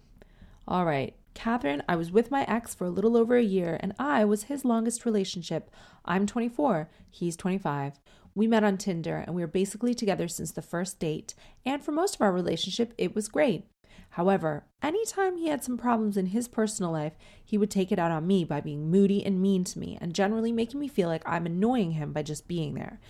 All 0.71 0.85
right. 0.85 1.17
Katherine, 1.35 1.83
I 1.89 1.97
was 1.97 2.13
with 2.13 2.31
my 2.31 2.45
ex 2.45 2.77
for 2.77 2.85
a 2.85 2.91
little 2.91 3.17
over 3.17 3.37
a 3.37 3.43
year, 3.43 3.77
and 3.81 3.93
I 3.99 4.25
was 4.25 4.45
his 4.45 4.65
longest 4.65 5.05
relationship. 5.05 5.69
I'm 6.05 6.27
24, 6.27 6.89
he's 7.11 7.35
25. 7.35 7.99
We 8.37 8.47
met 8.47 8.63
on 8.63 8.79
Tinder, 8.79 9.25
and 9.27 9.35
we 9.35 9.43
were 9.43 9.49
basically 9.49 9.95
together 9.95 10.29
since 10.29 10.53
the 10.53 10.63
first 10.63 11.01
date, 11.01 11.35
and 11.67 11.85
for 11.85 11.91
most 11.91 12.15
of 12.15 12.21
our 12.21 12.31
relationship, 12.31 12.95
it 12.97 13.17
was 13.17 13.27
great. 13.27 13.65
However, 14.11 14.65
anytime 14.81 15.39
he 15.39 15.49
had 15.49 15.65
some 15.65 15.77
problems 15.77 16.17
in 16.17 16.27
his 16.27 16.47
personal 16.47 16.93
life, 16.93 17.15
he 17.45 17.59
would 17.59 17.71
take 17.71 17.91
it 17.91 17.99
out 17.99 18.13
on 18.13 18.29
me 18.29 18.45
by 18.45 18.61
being 18.61 18.93
moody 18.93 19.27
and 19.27 19.43
mean 19.43 19.65
to 19.65 19.79
me, 19.81 19.99
and 20.01 20.15
generally 20.15 20.53
making 20.53 20.79
me 20.79 20.87
feel 20.87 21.09
like 21.09 21.27
I'm 21.27 21.47
annoying 21.47 21.93
him 21.93 22.13
by 22.13 22.23
just 22.23 22.47
being 22.47 22.75
there. 22.75 23.01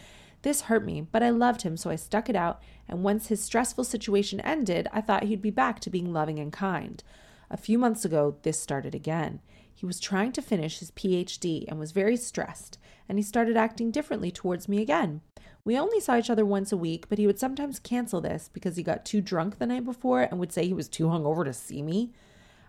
This 0.41 0.63
hurt 0.63 0.83
me, 0.83 1.03
but 1.03 1.23
I 1.23 1.29
loved 1.29 1.61
him, 1.61 1.77
so 1.77 1.91
I 1.91 1.97
stuck 1.97 2.31
it 2.31 2.37
out, 2.37 2.63
and 2.89 3.05
once 3.05 3.27
his 3.27 3.45
stressful 3.45 3.85
situation 3.85 4.41
ended, 4.41 4.89
I 4.95 5.03
thought 5.03 5.25
he'd 5.25 5.43
be 5.43 5.51
back 5.51 5.81
to 5.81 5.91
being 5.91 6.11
loving 6.11 6.39
and 6.39 6.51
kind. 6.51 7.05
A 7.53 7.57
few 7.57 7.79
months 7.79 8.05
ago, 8.05 8.37
this 8.43 8.61
started 8.61 8.95
again. 8.95 9.41
He 9.75 9.85
was 9.85 9.99
trying 9.99 10.31
to 10.33 10.43
finish 10.43 10.79
his 10.79 10.93
PhD 10.93 11.65
and 11.67 11.81
was 11.81 11.91
very 11.91 12.17
stressed, 12.17 12.79
and 13.09 13.19
he 13.19 13.23
started 13.23 13.57
acting 13.57 13.91
differently 13.91 14.31
towards 14.31 14.69
me 14.69 14.81
again. 14.81 15.21
We 15.65 15.77
only 15.77 15.99
saw 15.99 16.17
each 16.17 16.31
other 16.31 16.45
once 16.45 16.71
a 16.71 16.77
week, 16.77 17.09
but 17.09 17.19
he 17.19 17.27
would 17.27 17.41
sometimes 17.41 17.81
cancel 17.81 18.21
this 18.21 18.49
because 18.53 18.77
he 18.77 18.85
got 18.85 19.05
too 19.05 19.21
drunk 19.21 19.59
the 19.59 19.67
night 19.67 19.85
before 19.85 20.23
and 20.23 20.39
would 20.39 20.53
say 20.53 20.67
he 20.67 20.73
was 20.73 20.89
too 20.89 21.07
hungover 21.07 21.45
to 21.45 21.53
see 21.53 21.83
me. 21.83 22.13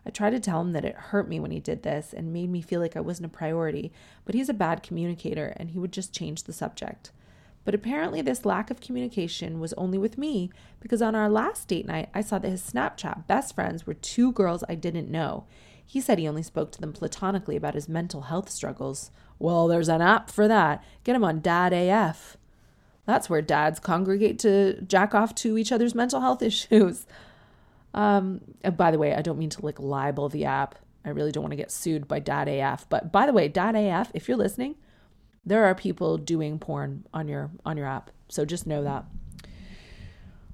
I 0.03 0.09
tried 0.09 0.31
to 0.31 0.39
tell 0.39 0.61
him 0.61 0.71
that 0.71 0.85
it 0.85 0.95
hurt 0.95 1.29
me 1.29 1.39
when 1.39 1.51
he 1.51 1.59
did 1.59 1.83
this 1.83 2.11
and 2.11 2.33
made 2.33 2.49
me 2.49 2.61
feel 2.61 2.79
like 2.79 2.97
I 2.97 3.01
wasn't 3.01 3.27
a 3.27 3.37
priority, 3.37 3.91
but 4.25 4.33
he's 4.33 4.49
a 4.49 4.53
bad 4.53 4.81
communicator 4.81 5.53
and 5.57 5.69
he 5.69 5.79
would 5.79 5.93
just 5.93 6.13
change 6.13 6.43
the 6.43 6.53
subject. 6.53 7.11
But 7.63 7.75
apparently, 7.75 8.21
this 8.21 8.45
lack 8.45 8.71
of 8.71 8.81
communication 8.81 9.59
was 9.59 9.73
only 9.73 9.97
with 9.97 10.17
me 10.17 10.49
because 10.79 11.01
on 11.01 11.15
our 11.15 11.29
last 11.29 11.67
date 11.67 11.85
night, 11.85 12.09
I 12.13 12.21
saw 12.21 12.39
that 12.39 12.49
his 12.49 12.61
Snapchat 12.61 13.27
best 13.27 13.53
friends 13.53 13.85
were 13.85 13.93
two 13.93 14.31
girls 14.31 14.63
I 14.67 14.75
didn't 14.75 15.11
know. 15.11 15.45
He 15.85 16.01
said 16.01 16.17
he 16.17 16.27
only 16.27 16.43
spoke 16.43 16.71
to 16.71 16.81
them 16.81 16.93
platonically 16.93 17.55
about 17.55 17.75
his 17.75 17.89
mental 17.89 18.21
health 18.21 18.49
struggles. 18.49 19.11
Well, 19.37 19.67
there's 19.67 19.89
an 19.89 20.01
app 20.01 20.31
for 20.31 20.47
that. 20.47 20.83
Get 21.03 21.15
him 21.15 21.23
on 21.23 21.41
Dad 21.41 21.73
AF. 21.73 22.37
That's 23.05 23.29
where 23.29 23.41
dads 23.41 23.79
congregate 23.79 24.39
to 24.39 24.81
jack 24.81 25.13
off 25.13 25.35
to 25.35 25.57
each 25.57 25.71
other's 25.71 25.93
mental 25.93 26.21
health 26.21 26.41
issues. 26.41 27.05
Um, 27.93 28.41
by 28.77 28.91
the 28.91 28.97
way, 28.97 29.13
I 29.13 29.21
don't 29.21 29.37
mean 29.37 29.49
to 29.51 29.65
like 29.65 29.79
libel 29.79 30.29
the 30.29 30.45
app. 30.45 30.75
I 31.03 31.09
really 31.09 31.31
don't 31.31 31.43
want 31.43 31.51
to 31.51 31.57
get 31.57 31.71
sued 31.71 32.07
by 32.07 32.19
Dad 32.19 32.47
AF. 32.47 32.87
But 32.87 33.11
by 33.11 33.25
the 33.25 33.33
way, 33.33 33.47
Dad 33.47 33.75
AF, 33.75 34.11
if 34.13 34.27
you're 34.27 34.37
listening, 34.37 34.75
there 35.45 35.65
are 35.65 35.75
people 35.75 36.17
doing 36.17 36.59
porn 36.59 37.05
on 37.13 37.27
your 37.27 37.51
on 37.65 37.77
your 37.77 37.87
app. 37.87 38.11
So 38.29 38.45
just 38.45 38.67
know 38.67 38.83
that. 38.83 39.05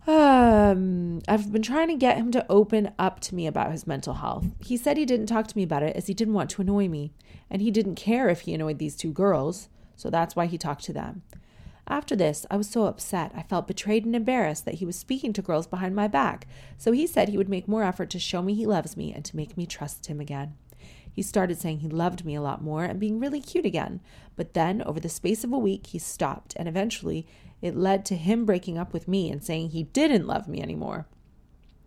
Um, 0.07 1.21
I've 1.27 1.51
been 1.51 1.61
trying 1.61 1.89
to 1.89 1.95
get 1.95 2.15
him 2.15 2.31
to 2.31 2.45
open 2.49 2.93
up 2.97 3.19
to 3.21 3.35
me 3.35 3.45
about 3.45 3.73
his 3.73 3.85
mental 3.85 4.15
health. 4.15 4.45
He 4.63 4.77
said 4.77 4.95
he 4.95 5.05
didn't 5.05 5.25
talk 5.25 5.47
to 5.47 5.57
me 5.57 5.63
about 5.63 5.83
it 5.83 5.97
as 5.97 6.07
he 6.07 6.13
didn't 6.13 6.33
want 6.33 6.49
to 6.51 6.61
annoy 6.61 6.87
me, 6.87 7.11
and 7.49 7.61
he 7.61 7.71
didn't 7.71 7.95
care 7.95 8.29
if 8.29 8.41
he 8.41 8.53
annoyed 8.53 8.79
these 8.79 8.95
two 8.95 9.11
girls, 9.11 9.67
so 9.97 10.09
that's 10.09 10.33
why 10.33 10.45
he 10.45 10.57
talked 10.57 10.85
to 10.85 10.93
them. 10.93 11.23
After 11.89 12.15
this, 12.15 12.45
I 12.49 12.55
was 12.55 12.69
so 12.69 12.85
upset. 12.85 13.33
I 13.35 13.43
felt 13.43 13.67
betrayed 13.67 14.05
and 14.05 14.15
embarrassed 14.15 14.63
that 14.63 14.75
he 14.75 14.85
was 14.85 14.95
speaking 14.95 15.33
to 15.33 15.41
girls 15.41 15.67
behind 15.67 15.93
my 15.93 16.07
back, 16.07 16.47
so 16.77 16.93
he 16.93 17.05
said 17.05 17.27
he 17.27 17.37
would 17.37 17.49
make 17.49 17.67
more 17.67 17.83
effort 17.83 18.09
to 18.11 18.19
show 18.19 18.41
me 18.41 18.53
he 18.53 18.65
loves 18.65 18.95
me 18.95 19.13
and 19.13 19.25
to 19.25 19.35
make 19.35 19.57
me 19.57 19.65
trust 19.65 20.05
him 20.05 20.21
again. 20.21 20.55
He 21.17 21.23
started 21.23 21.59
saying 21.59 21.79
he 21.79 21.89
loved 21.89 22.25
me 22.25 22.35
a 22.35 22.41
lot 22.43 22.61
more 22.61 22.83
and 22.83 22.99
being 22.99 23.19
really 23.19 23.41
cute 23.41 23.65
again. 23.65 24.01
But 24.35 24.53
then, 24.53 24.83
over 24.83 24.99
the 24.99 25.09
space 25.09 25.43
of 25.43 25.51
a 25.51 25.57
week, 25.57 25.87
he 25.87 25.97
stopped, 25.97 26.53
and 26.55 26.67
eventually 26.67 27.25
it 27.59 27.75
led 27.75 28.05
to 28.05 28.15
him 28.15 28.45
breaking 28.45 28.77
up 28.77 28.93
with 28.93 29.07
me 29.07 29.31
and 29.31 29.43
saying 29.43 29.69
he 29.69 29.81
didn't 29.81 30.27
love 30.27 30.47
me 30.47 30.61
anymore. 30.61 31.07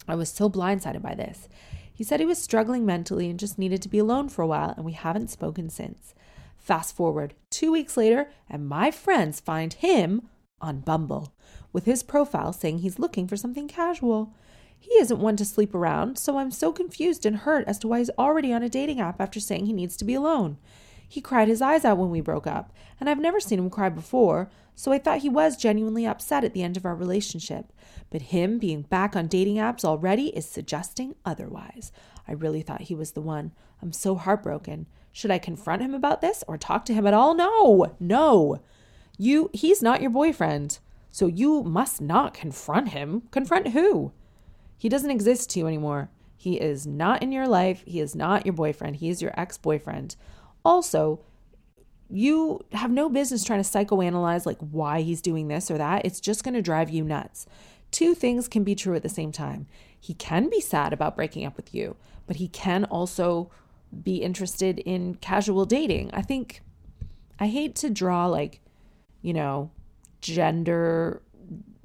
I 0.08 0.16
was 0.16 0.30
so 0.30 0.50
blindsided 0.50 1.00
by 1.00 1.14
this. 1.14 1.48
He 1.94 2.02
said 2.02 2.18
he 2.18 2.26
was 2.26 2.42
struggling 2.42 2.84
mentally 2.84 3.30
and 3.30 3.38
just 3.38 3.56
needed 3.56 3.80
to 3.82 3.88
be 3.88 4.00
alone 4.00 4.28
for 4.30 4.42
a 4.42 4.48
while, 4.48 4.74
and 4.76 4.84
we 4.84 4.94
haven't 4.94 5.30
spoken 5.30 5.70
since. 5.70 6.12
Fast 6.58 6.96
forward 6.96 7.34
two 7.50 7.70
weeks 7.70 7.96
later, 7.96 8.32
and 8.48 8.68
my 8.68 8.90
friends 8.90 9.38
find 9.38 9.74
him 9.74 10.28
on 10.60 10.80
Bumble 10.80 11.32
with 11.72 11.84
his 11.84 12.02
profile 12.02 12.52
saying 12.52 12.78
he's 12.78 12.98
looking 12.98 13.28
for 13.28 13.36
something 13.36 13.68
casual. 13.68 14.34
He 14.80 14.94
isn't 14.94 15.20
one 15.20 15.36
to 15.36 15.44
sleep 15.44 15.74
around, 15.74 16.18
so 16.18 16.38
I'm 16.38 16.50
so 16.50 16.72
confused 16.72 17.26
and 17.26 17.36
hurt 17.36 17.68
as 17.68 17.78
to 17.80 17.88
why 17.88 17.98
he's 17.98 18.10
already 18.18 18.52
on 18.52 18.62
a 18.62 18.68
dating 18.68 19.00
app 19.00 19.20
after 19.20 19.38
saying 19.38 19.66
he 19.66 19.72
needs 19.72 19.96
to 19.98 20.04
be 20.04 20.14
alone. 20.14 20.56
He 21.06 21.20
cried 21.20 21.48
his 21.48 21.60
eyes 21.60 21.84
out 21.84 21.98
when 21.98 22.10
we 22.10 22.20
broke 22.20 22.46
up, 22.46 22.72
and 22.98 23.08
I've 23.08 23.20
never 23.20 23.40
seen 23.40 23.58
him 23.58 23.68
cry 23.68 23.88
before, 23.88 24.50
so 24.74 24.92
I 24.92 24.98
thought 24.98 25.18
he 25.18 25.28
was 25.28 25.56
genuinely 25.56 26.06
upset 26.06 26.44
at 26.44 26.54
the 26.54 26.62
end 26.62 26.76
of 26.76 26.86
our 26.86 26.94
relationship. 26.94 27.72
But 28.08 28.22
him 28.22 28.58
being 28.58 28.82
back 28.82 29.14
on 29.14 29.26
dating 29.26 29.56
apps 29.56 29.84
already 29.84 30.28
is 30.28 30.46
suggesting 30.46 31.14
otherwise. 31.24 31.92
I 32.26 32.32
really 32.32 32.62
thought 32.62 32.82
he 32.82 32.94
was 32.94 33.12
the 33.12 33.20
one. 33.20 33.52
I'm 33.82 33.92
so 33.92 34.14
heartbroken. 34.14 34.86
Should 35.12 35.30
I 35.30 35.38
confront 35.38 35.82
him 35.82 35.94
about 35.94 36.20
this 36.20 36.42
or 36.48 36.56
talk 36.56 36.84
to 36.86 36.94
him 36.94 37.06
at 37.06 37.14
all? 37.14 37.34
No, 37.34 37.96
no. 38.00 38.62
You, 39.18 39.50
he's 39.52 39.82
not 39.82 40.00
your 40.00 40.10
boyfriend. 40.10 40.78
So 41.10 41.26
you 41.26 41.62
must 41.64 42.00
not 42.00 42.34
confront 42.34 42.90
him. 42.90 43.22
Confront 43.30 43.68
who? 43.68 44.12
He 44.80 44.88
doesn't 44.88 45.10
exist 45.10 45.50
to 45.50 45.58
you 45.58 45.66
anymore. 45.66 46.08
He 46.38 46.58
is 46.58 46.86
not 46.86 47.22
in 47.22 47.32
your 47.32 47.46
life. 47.46 47.84
He 47.86 48.00
is 48.00 48.16
not 48.16 48.46
your 48.46 48.54
boyfriend. 48.54 48.96
He 48.96 49.10
is 49.10 49.20
your 49.20 49.38
ex 49.38 49.58
boyfriend. 49.58 50.16
Also, 50.64 51.20
you 52.08 52.64
have 52.72 52.90
no 52.90 53.10
business 53.10 53.44
trying 53.44 53.62
to 53.62 53.68
psychoanalyze 53.68 54.46
like 54.46 54.56
why 54.58 55.02
he's 55.02 55.20
doing 55.20 55.48
this 55.48 55.70
or 55.70 55.76
that. 55.76 56.06
It's 56.06 56.18
just 56.18 56.42
going 56.44 56.54
to 56.54 56.62
drive 56.62 56.88
you 56.88 57.04
nuts. 57.04 57.44
Two 57.90 58.14
things 58.14 58.48
can 58.48 58.64
be 58.64 58.74
true 58.74 58.94
at 58.94 59.02
the 59.02 59.10
same 59.10 59.32
time. 59.32 59.66
He 60.00 60.14
can 60.14 60.48
be 60.48 60.62
sad 60.62 60.94
about 60.94 61.14
breaking 61.14 61.44
up 61.44 61.58
with 61.58 61.74
you, 61.74 61.96
but 62.26 62.36
he 62.36 62.48
can 62.48 62.84
also 62.84 63.50
be 64.02 64.22
interested 64.22 64.78
in 64.78 65.16
casual 65.16 65.66
dating. 65.66 66.10
I 66.14 66.22
think 66.22 66.62
I 67.38 67.48
hate 67.48 67.74
to 67.76 67.90
draw 67.90 68.24
like, 68.28 68.62
you 69.20 69.34
know, 69.34 69.72
gender 70.22 71.20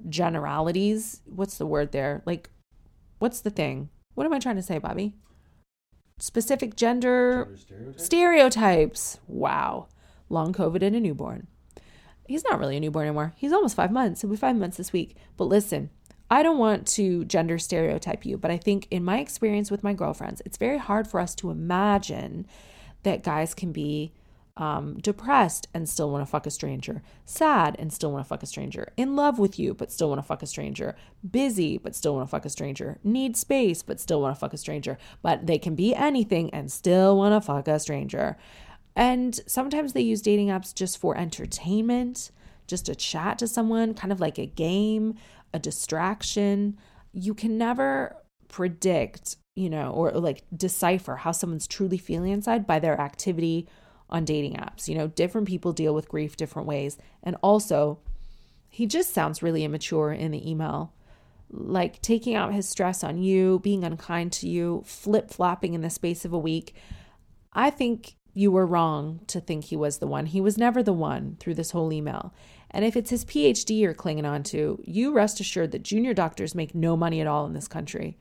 generalities. 0.08 1.20
What's 1.26 1.58
the 1.58 1.66
word 1.66 1.92
there? 1.92 2.22
Like, 2.26 2.50
what's 3.20 3.42
the 3.42 3.50
thing? 3.50 3.90
What 4.14 4.26
am 4.26 4.34
I 4.34 4.40
trying 4.40 4.56
to 4.56 4.62
say, 4.62 4.78
Bobby? 4.78 5.14
Specific 6.18 6.76
gender, 6.76 7.46
Gender 7.46 7.58
stereotype? 7.58 8.00
stereotypes. 8.00 9.20
Wow. 9.28 9.88
Long 10.30 10.54
COVID 10.54 10.82
and 10.82 10.96
a 10.96 11.00
newborn. 11.00 11.48
He's 12.28 12.44
not 12.44 12.60
really 12.60 12.78
a 12.78 12.80
newborn 12.80 13.08
anymore. 13.08 13.34
He's 13.36 13.54
almost 13.54 13.76
five 13.76 13.92
months. 13.92 14.22
He'll 14.22 14.32
be 14.32 14.38
five 14.38 14.56
months 14.56 14.78
this 14.78 14.94
week. 14.94 15.16
But 15.38 15.46
listen, 15.46 15.90
I 16.30 16.42
don't 16.42 16.58
want 16.58 16.88
to 16.90 17.26
gender 17.26 17.60
stereotype 17.60 18.26
you, 18.26 18.38
but 18.38 18.50
I 18.50 18.58
think 18.58 18.88
in 18.90 19.04
my 19.04 19.20
experience 19.20 19.70
with 19.70 19.84
my 19.84 19.94
girlfriends, 19.94 20.42
it's 20.46 20.58
very 20.58 20.80
hard 20.80 21.08
for 21.08 21.20
us 21.20 21.36
to 21.36 21.52
imagine 21.52 22.48
that 23.04 23.24
guys 23.24 23.54
can 23.54 23.72
be 23.72 24.12
um, 24.58 24.98
depressed 25.00 25.68
and 25.74 25.88
still 25.88 26.10
want 26.10 26.22
to 26.22 26.30
fuck 26.30 26.46
a 26.46 26.52
stranger, 26.52 27.02
sad 27.26 27.76
and 27.78 27.92
still 27.92 28.12
want 28.12 28.24
to 28.24 28.28
fuck 28.28 28.42
a 28.42 28.46
stranger, 28.46 28.94
in 28.96 29.16
love 29.16 29.38
with 29.38 29.60
you 29.60 29.74
but 29.74 29.92
still 29.92 30.10
want 30.10 30.20
to 30.20 30.24
fuck 30.24 30.42
a 30.42 30.48
stranger, 30.48 30.96
busy 31.30 31.78
but 31.78 31.96
still 31.96 32.16
want 32.16 32.26
to 32.26 32.32
fuck 32.32 32.46
a 32.46 32.50
stranger, 32.50 32.98
need 33.04 33.36
space 33.36 33.84
but 33.84 34.00
still 34.00 34.22
want 34.22 34.36
to 34.36 34.40
fuck 34.40 34.54
a 34.54 34.58
stranger. 34.58 34.98
But 35.22 35.46
they 35.48 35.58
can 35.58 35.76
be 35.76 35.94
anything 35.94 36.54
and 36.54 36.72
still 36.72 37.18
want 37.18 37.34
to 37.34 37.46
fuck 37.46 37.68
a 37.68 37.80
stranger. 37.80 38.38
And 38.96 39.40
sometimes 39.46 39.92
they 39.92 40.02
use 40.02 40.22
dating 40.22 40.48
apps 40.48 40.74
just 40.74 40.98
for 40.98 41.18
entertainment, 41.18 42.32
just 42.66 42.86
to 42.86 42.96
chat 42.96 43.38
to 43.40 43.48
someone, 43.48 43.94
kind 43.94 44.14
of 44.14 44.22
like 44.22 44.38
a 44.38 44.46
game, 44.46 45.16
a 45.54 45.60
distraction. 45.60 46.78
You 47.12 47.34
can 47.34 47.58
never 47.58 48.16
predict, 48.48 49.36
you 49.56 49.70
know, 49.70 49.92
or 49.92 50.12
like 50.12 50.44
decipher 50.56 51.18
how 51.18 51.34
someone's 51.34 51.68
truly 51.68 51.98
feeling 51.98 52.32
inside 52.32 52.66
by 52.66 52.80
their 52.80 53.00
activity 53.00 53.68
on 54.10 54.26
dating 54.26 54.54
apps. 54.54 54.88
You 54.88 54.96
know, 54.96 55.08
different 55.08 55.48
people 55.48 55.74
deal 55.74 55.94
with 55.94 56.10
grief 56.10 56.36
different 56.36 56.68
ways. 56.68 56.98
And 57.24 57.36
also, 57.42 58.00
he 58.70 58.86
just 58.86 59.14
sounds 59.14 59.44
really 59.44 59.64
immature 59.64 60.12
in 60.12 60.32
the 60.32 60.50
email. 60.50 60.94
Like 61.50 62.02
taking 62.02 62.36
out 62.36 62.54
his 62.54 62.68
stress 62.68 63.04
on 63.04 63.18
you, 63.18 63.60
being 63.60 63.84
unkind 63.84 64.32
to 64.34 64.50
you, 64.50 64.84
flip 64.86 65.30
flopping 65.30 65.74
in 65.74 65.82
the 65.82 65.90
space 65.90 66.26
of 66.26 66.34
a 66.34 66.40
week. 66.40 66.76
I 67.54 67.70
think 67.70 68.16
you 68.34 68.52
were 68.52 68.66
wrong 68.66 69.22
to 69.28 69.40
think 69.40 69.66
he 69.66 69.78
was 69.78 70.00
the 70.00 70.08
one. 70.08 70.26
He 70.26 70.42
was 70.42 70.58
never 70.58 70.84
the 70.84 70.92
one 70.92 71.38
through 71.40 71.54
this 71.54 71.72
whole 71.72 71.94
email. 71.94 72.34
And 72.70 72.84
if 72.84 72.98
it's 72.98 73.10
his 73.10 73.24
PhD 73.24 73.80
you're 73.80 73.94
clinging 73.94 74.26
on 74.26 74.44
to, 74.44 74.82
you 74.84 75.14
rest 75.14 75.40
assured 75.40 75.72
that 75.72 75.84
junior 75.84 76.14
doctors 76.14 76.54
make 76.54 76.76
no 76.76 76.98
money 76.98 77.22
at 77.22 77.28
all 77.28 77.46
in 77.46 77.54
this 77.54 77.70
country. 77.70 78.18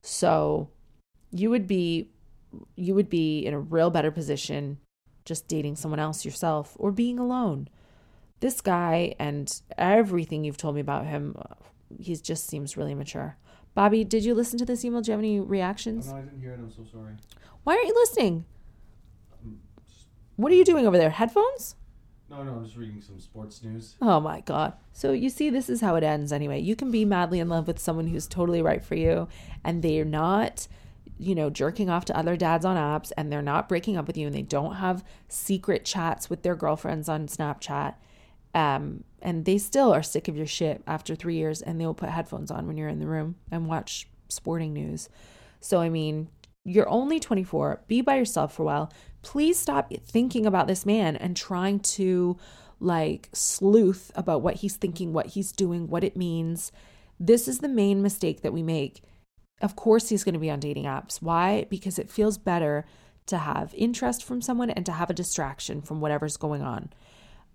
So 0.00 0.70
you 1.30 1.50
would 1.50 1.66
be 1.66 2.10
you 2.76 2.94
would 2.94 3.10
be 3.10 3.40
in 3.40 3.52
a 3.52 3.60
real 3.60 3.90
better 3.90 4.10
position 4.10 4.78
just 5.28 5.46
dating 5.46 5.76
someone 5.76 6.00
else 6.00 6.24
yourself 6.24 6.74
or 6.78 6.90
being 6.90 7.18
alone. 7.18 7.68
This 8.40 8.60
guy 8.60 9.14
and 9.18 9.60
everything 9.76 10.44
you've 10.44 10.56
told 10.56 10.74
me 10.74 10.80
about 10.80 11.06
him, 11.06 11.36
he 12.00 12.16
just 12.16 12.46
seems 12.46 12.76
really 12.76 12.94
mature. 12.94 13.36
Bobby, 13.74 14.02
did 14.04 14.24
you 14.24 14.34
listen 14.34 14.58
to 14.58 14.64
this 14.64 14.84
email? 14.84 15.00
Do 15.02 15.10
you 15.10 15.12
have 15.12 15.20
any 15.20 15.38
Oh, 15.38 15.44
reactions? 15.44 16.08
no, 16.08 16.16
I 16.16 16.20
didn't 16.22 16.40
hear 16.40 16.52
it. 16.52 16.58
I'm 16.58 16.70
so 16.70 16.84
sorry. 16.90 17.14
Why 17.64 17.74
aren't 17.74 17.86
you 17.88 17.94
listening? 17.94 18.44
Um, 19.44 19.60
What 20.36 20.50
are 20.50 20.54
you 20.56 20.64
doing 20.64 20.86
over 20.86 20.96
there? 20.98 21.10
Headphones? 21.10 21.74
no, 22.30 22.42
no, 22.42 22.52
I'm 22.56 22.64
just 22.64 22.76
reading 22.76 23.00
some 23.00 23.18
sports 23.20 23.62
news. 23.62 23.96
Oh 24.02 24.20
my 24.20 24.40
God. 24.42 24.74
So 24.92 25.12
you 25.12 25.30
see, 25.30 25.48
this 25.50 25.68
is 25.70 25.80
how 25.80 25.94
it 25.96 26.04
ends 26.04 26.30
anyway. 26.32 26.60
You 26.60 26.76
can 26.76 26.90
be 26.90 27.04
madly 27.06 27.40
in 27.40 27.48
love 27.48 27.66
with 27.66 27.78
someone 27.78 28.06
who's 28.08 28.26
totally 28.26 28.60
right 28.62 28.84
for 28.84 28.94
you, 28.96 29.28
and 29.64 29.82
they're 29.82 30.04
not, 30.04 30.68
you 31.18 31.34
know, 31.34 31.50
jerking 31.50 31.90
off 31.90 32.04
to 32.06 32.16
other 32.16 32.36
dads 32.36 32.64
on 32.64 32.76
apps, 32.76 33.12
and 33.16 33.30
they're 33.30 33.42
not 33.42 33.68
breaking 33.68 33.96
up 33.96 34.06
with 34.06 34.16
you, 34.16 34.26
and 34.26 34.34
they 34.34 34.42
don't 34.42 34.76
have 34.76 35.04
secret 35.28 35.84
chats 35.84 36.30
with 36.30 36.42
their 36.42 36.54
girlfriends 36.54 37.08
on 37.08 37.26
Snapchat. 37.26 37.94
Um, 38.54 39.04
and 39.20 39.44
they 39.44 39.58
still 39.58 39.92
are 39.92 40.02
sick 40.02 40.28
of 40.28 40.36
your 40.36 40.46
shit 40.46 40.82
after 40.86 41.14
three 41.14 41.36
years, 41.36 41.60
and 41.60 41.80
they'll 41.80 41.94
put 41.94 42.08
headphones 42.08 42.50
on 42.50 42.66
when 42.66 42.76
you're 42.76 42.88
in 42.88 43.00
the 43.00 43.06
room 43.06 43.36
and 43.50 43.66
watch 43.66 44.08
sporting 44.28 44.72
news. 44.72 45.08
So, 45.60 45.80
I 45.80 45.88
mean, 45.88 46.28
you're 46.64 46.88
only 46.88 47.18
24. 47.18 47.82
Be 47.88 48.00
by 48.00 48.16
yourself 48.16 48.54
for 48.54 48.62
a 48.62 48.66
while. 48.66 48.92
Please 49.22 49.58
stop 49.58 49.92
thinking 50.06 50.46
about 50.46 50.66
this 50.66 50.86
man 50.86 51.16
and 51.16 51.36
trying 51.36 51.80
to 51.80 52.36
like 52.80 53.28
sleuth 53.32 54.12
about 54.14 54.42
what 54.42 54.56
he's 54.56 54.76
thinking, 54.76 55.12
what 55.12 55.26
he's 55.26 55.50
doing, 55.50 55.88
what 55.88 56.04
it 56.04 56.16
means. 56.16 56.70
This 57.18 57.48
is 57.48 57.58
the 57.58 57.68
main 57.68 58.02
mistake 58.02 58.42
that 58.42 58.52
we 58.52 58.62
make. 58.62 59.02
Of 59.60 59.76
course, 59.76 60.08
he's 60.08 60.24
going 60.24 60.34
to 60.34 60.38
be 60.38 60.50
on 60.50 60.60
dating 60.60 60.84
apps. 60.84 61.20
Why? 61.20 61.66
Because 61.68 61.98
it 61.98 62.10
feels 62.10 62.38
better 62.38 62.84
to 63.26 63.38
have 63.38 63.74
interest 63.74 64.24
from 64.24 64.40
someone 64.40 64.70
and 64.70 64.86
to 64.86 64.92
have 64.92 65.10
a 65.10 65.14
distraction 65.14 65.82
from 65.82 66.00
whatever's 66.00 66.36
going 66.36 66.62
on. 66.62 66.90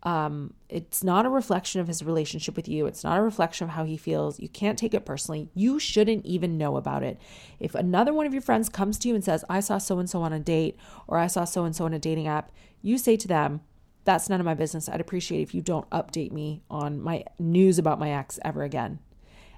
Um, 0.03 0.53
it's 0.67 1.01
not 1.01 1.25
a 1.25 1.29
reflection 1.29 1.79
of 1.79 1.87
his 1.87 2.03
relationship 2.03 2.57
with 2.57 2.67
you. 2.67 2.85
It's 2.85 3.05
not 3.05 3.17
a 3.17 3.23
reflection 3.23 3.65
of 3.65 3.71
how 3.71 3.85
he 3.85 3.95
feels. 3.95 4.39
You 4.39 4.49
can't 4.49 4.77
take 4.77 4.93
it 4.93 5.05
personally. 5.05 5.49
You 5.53 5.79
shouldn't 5.79 6.25
even 6.25 6.57
know 6.57 6.75
about 6.75 7.03
it. 7.03 7.19
If 7.59 7.73
another 7.73 8.13
one 8.13 8.25
of 8.25 8.33
your 8.33 8.41
friends 8.41 8.67
comes 8.67 8.99
to 8.99 9.07
you 9.07 9.15
and 9.15 9.23
says, 9.23 9.45
I 9.49 9.61
saw 9.61 9.77
so 9.77 9.99
and 9.99 10.09
so 10.09 10.21
on 10.21 10.33
a 10.33 10.39
date, 10.39 10.77
or 11.07 11.17
I 11.17 11.27
saw 11.27 11.45
so 11.45 11.63
and 11.63 11.73
so 11.73 11.85
on 11.85 11.93
a 11.93 11.99
dating 11.99 12.27
app, 12.27 12.51
you 12.81 12.97
say 12.97 13.15
to 13.15 13.27
them, 13.29 13.61
That's 14.03 14.29
none 14.29 14.41
of 14.41 14.45
my 14.45 14.55
business. 14.55 14.89
I'd 14.89 14.99
appreciate 14.99 15.41
if 15.41 15.55
you 15.55 15.61
don't 15.61 15.89
update 15.89 16.33
me 16.33 16.63
on 16.69 17.01
my 17.01 17.23
news 17.39 17.79
about 17.79 17.99
my 17.99 18.11
ex 18.11 18.39
ever 18.43 18.63
again. 18.63 18.99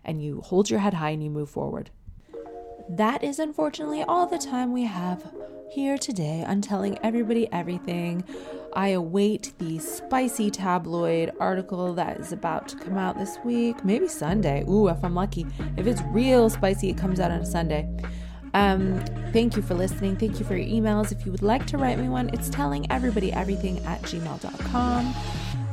And 0.03 0.21
you 0.21 0.41
hold 0.41 0.69
your 0.69 0.79
head 0.79 0.93
high 0.93 1.09
and 1.09 1.23
you 1.23 1.31
move 1.31 1.49
forward. 1.49 1.89
That 2.89 3.23
is 3.23 3.39
unfortunately 3.39 4.03
all 4.03 4.27
the 4.27 4.37
time 4.37 4.71
we 4.71 4.83
have 4.83 5.33
here 5.71 5.97
today 5.97 6.43
on 6.47 6.61
telling 6.61 6.97
everybody 7.03 7.51
everything. 7.51 8.23
I 8.73 8.89
await 8.89 9.53
the 9.57 9.79
spicy 9.79 10.51
tabloid 10.51 11.31
article 11.39 11.93
that 11.95 12.19
is 12.19 12.31
about 12.31 12.67
to 12.69 12.77
come 12.77 12.97
out 12.97 13.17
this 13.17 13.37
week, 13.43 13.83
maybe 13.83 14.07
Sunday. 14.07 14.63
Ooh, 14.69 14.87
if 14.87 15.03
I'm 15.03 15.15
lucky. 15.15 15.47
If 15.77 15.87
it's 15.87 16.01
real 16.11 16.49
spicy, 16.49 16.89
it 16.89 16.97
comes 16.97 17.19
out 17.19 17.31
on 17.31 17.41
a 17.41 17.45
Sunday. 17.45 17.89
Um, 18.53 19.03
thank 19.33 19.55
you 19.55 19.61
for 19.61 19.73
listening. 19.73 20.15
Thank 20.15 20.39
you 20.39 20.45
for 20.45 20.55
your 20.55 20.67
emails. 20.67 21.11
If 21.11 21.25
you 21.25 21.31
would 21.31 21.41
like 21.41 21.65
to 21.67 21.77
write 21.77 21.99
me 21.99 22.07
one, 22.07 22.29
it's 22.33 22.49
telling 22.49 22.89
everybody 22.91 23.33
everything 23.33 23.79
at 23.85 24.01
gmail.com. 24.03 25.13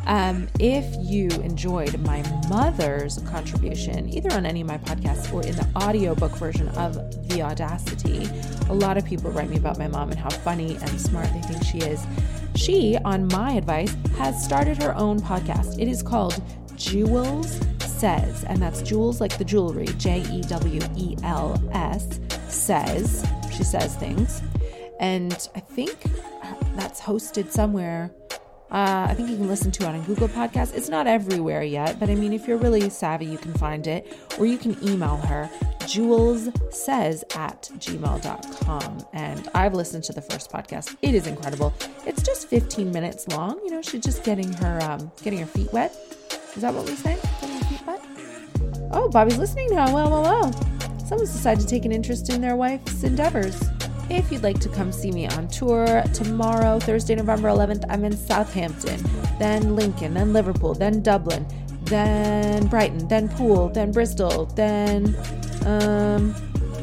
Um, 0.07 0.49
if 0.59 0.85
you 0.99 1.29
enjoyed 1.43 1.99
my 2.01 2.23
mother's 2.49 3.19
contribution, 3.31 4.09
either 4.09 4.33
on 4.33 4.45
any 4.45 4.63
of 4.63 4.67
my 4.67 4.79
podcasts 4.79 5.33
or 5.33 5.43
in 5.47 5.55
the 5.55 5.67
audiobook 5.77 6.33
version 6.33 6.69
of 6.71 6.95
The 7.29 7.43
Audacity, 7.43 8.29
a 8.69 8.75
lot 8.75 8.97
of 8.97 9.05
people 9.05 9.31
write 9.31 9.49
me 9.49 9.57
about 9.57 9.79
my 9.79 9.89
mom 9.89 10.11
and 10.11 10.19
how 10.19 10.31
funny 10.31 10.77
and 10.77 11.01
smart 11.01 11.33
they 11.33 11.41
think 11.43 11.65
she 11.65 11.79
is. 11.79 12.05
She, 12.55 12.99
on 13.05 13.29
my 13.29 13.53
advice, 13.53 13.95
has 14.19 14.43
started 14.43 14.83
her 14.83 14.95
own 14.97 15.21
podcast. 15.21 15.81
It 15.81 15.89
is 15.89 16.03
called 16.03 16.43
Jewels 16.77 17.61
Says, 17.81 18.43
and 18.45 18.61
that's 18.61 18.83
Jewels 18.83 19.21
like 19.21 19.39
the 19.39 19.45
jewelry, 19.45 19.87
J 19.97 20.25
E 20.33 20.43
W 20.43 20.81
E 20.97 21.17
L 21.23 21.63
S, 21.73 22.19
says. 22.49 23.25
She 23.53 23.63
says 23.63 23.95
things. 23.95 24.43
And 24.99 25.49
I 25.55 25.61
think 25.61 25.97
that's 26.75 27.01
hosted 27.01 27.51
somewhere 27.51 28.11
Uh, 28.73 29.07
I 29.11 29.13
think 29.13 29.29
you 29.29 29.37
can 29.37 29.49
listen 29.49 29.71
to 29.71 29.83
it 29.83 29.89
on 29.89 30.03
Google 30.05 30.29
Podcasts. 30.29 30.75
It's 30.75 30.89
not 30.89 31.07
everywhere 31.07 31.63
yet, 31.63 32.01
but 32.01 32.09
I 32.09 32.15
mean, 32.15 32.33
if 32.33 32.49
you're 32.49 32.57
really 32.57 32.89
savvy, 32.89 33.27
you 33.27 33.37
can 33.37 33.53
find 33.53 33.87
it. 33.87 34.19
Or 34.39 34.47
you 34.47 34.57
can 34.57 34.83
email 34.83 35.19
her, 35.19 35.51
Jewels 35.87 36.49
says 36.71 37.23
at 37.37 37.69
gmail.com. 37.77 39.07
And 39.13 39.49
I've 39.55 39.75
listened 39.75 40.05
to 40.05 40.15
the 40.15 40.23
first 40.23 40.51
podcast. 40.51 40.97
It 41.03 41.15
is 41.15 41.27
incredible. 41.27 41.75
It's 42.07 42.23
just 42.23 42.49
15 42.49 42.91
minutes 42.91 43.29
long. 43.29 43.61
You 43.63 43.73
know, 43.73 43.83
she's 43.83 44.03
just 44.03 44.25
getting 44.25 44.51
her 44.55 44.81
um, 44.83 45.13
getting 45.23 45.41
her 45.41 45.47
feet 45.47 45.71
wet. 45.75 45.95
Is 46.57 46.63
that 46.63 46.73
what 46.73 46.87
we 46.87 46.95
say? 46.95 47.19
Getting 47.43 47.59
her 47.59 47.65
feet 47.67 47.87
wet? 47.87 48.01
Oh, 48.93 49.11
Bobby's 49.11 49.37
listening 49.37 49.69
now. 49.71 49.93
Well, 49.93 50.11
well, 50.11 50.23
well. 50.23 50.53
Someone's 51.07 51.33
decided 51.33 51.61
to 51.61 51.67
take 51.67 51.85
an 51.85 51.93
interest 51.93 52.31
in 52.31 52.41
their 52.41 52.57
wife's 52.57 53.03
endeavors. 53.03 53.63
If 54.11 54.31
you'd 54.31 54.43
like 54.43 54.61
to 54.61 54.69
come 54.69 54.93
see 54.93 55.11
me 55.11 55.27
on 55.29 55.49
tour 55.49 56.03
tomorrow, 56.13 56.79
Thursday, 56.79 57.15
November 57.15 57.49
11th, 57.49 57.85
I'm 57.89 58.05
in 58.05 58.17
Southampton, 58.17 59.01
then 59.39 59.75
Lincoln, 59.75 60.15
then 60.15 60.33
Liverpool, 60.33 60.75
then 60.75 61.03
Dublin, 61.03 61.47
then 61.85 62.67
Brighton, 62.67 63.09
then 63.09 63.29
Poole, 63.29 63.69
then 63.69 63.93
Bristol, 63.93 64.47
then 64.47 65.17
um 65.65 66.35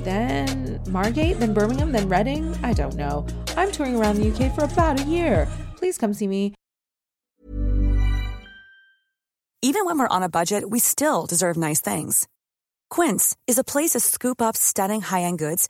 then 0.04 0.82
Margate, 0.90 1.40
then 1.40 1.54
Birmingham, 1.54 1.92
then 1.92 2.08
Reading. 2.08 2.56
I 2.64 2.74
don't 2.74 2.96
know. 2.96 3.28
I'm 3.58 3.72
touring 3.72 3.96
around 3.96 4.16
the 4.16 4.32
UK 4.32 4.56
for 4.56 4.64
about 4.64 5.00
a 5.00 5.04
year. 5.04 5.48
Please 5.76 5.98
come 5.98 6.14
see 6.14 6.28
me. 6.28 6.54
Even 9.62 9.86
when 9.86 10.00
we're 10.00 10.08
on 10.08 10.24
a 10.24 10.30
budget, 10.30 10.70
we 10.70 10.80
still 10.80 11.26
deserve 11.26 11.58
nice 11.58 11.82
things. 11.82 12.28
Quince 12.90 13.36
is 13.46 13.58
a 13.58 13.64
place 13.64 13.92
to 13.92 14.00
scoop 14.00 14.42
up 14.42 14.56
stunning 14.56 15.02
high-end 15.02 15.38
goods 15.38 15.70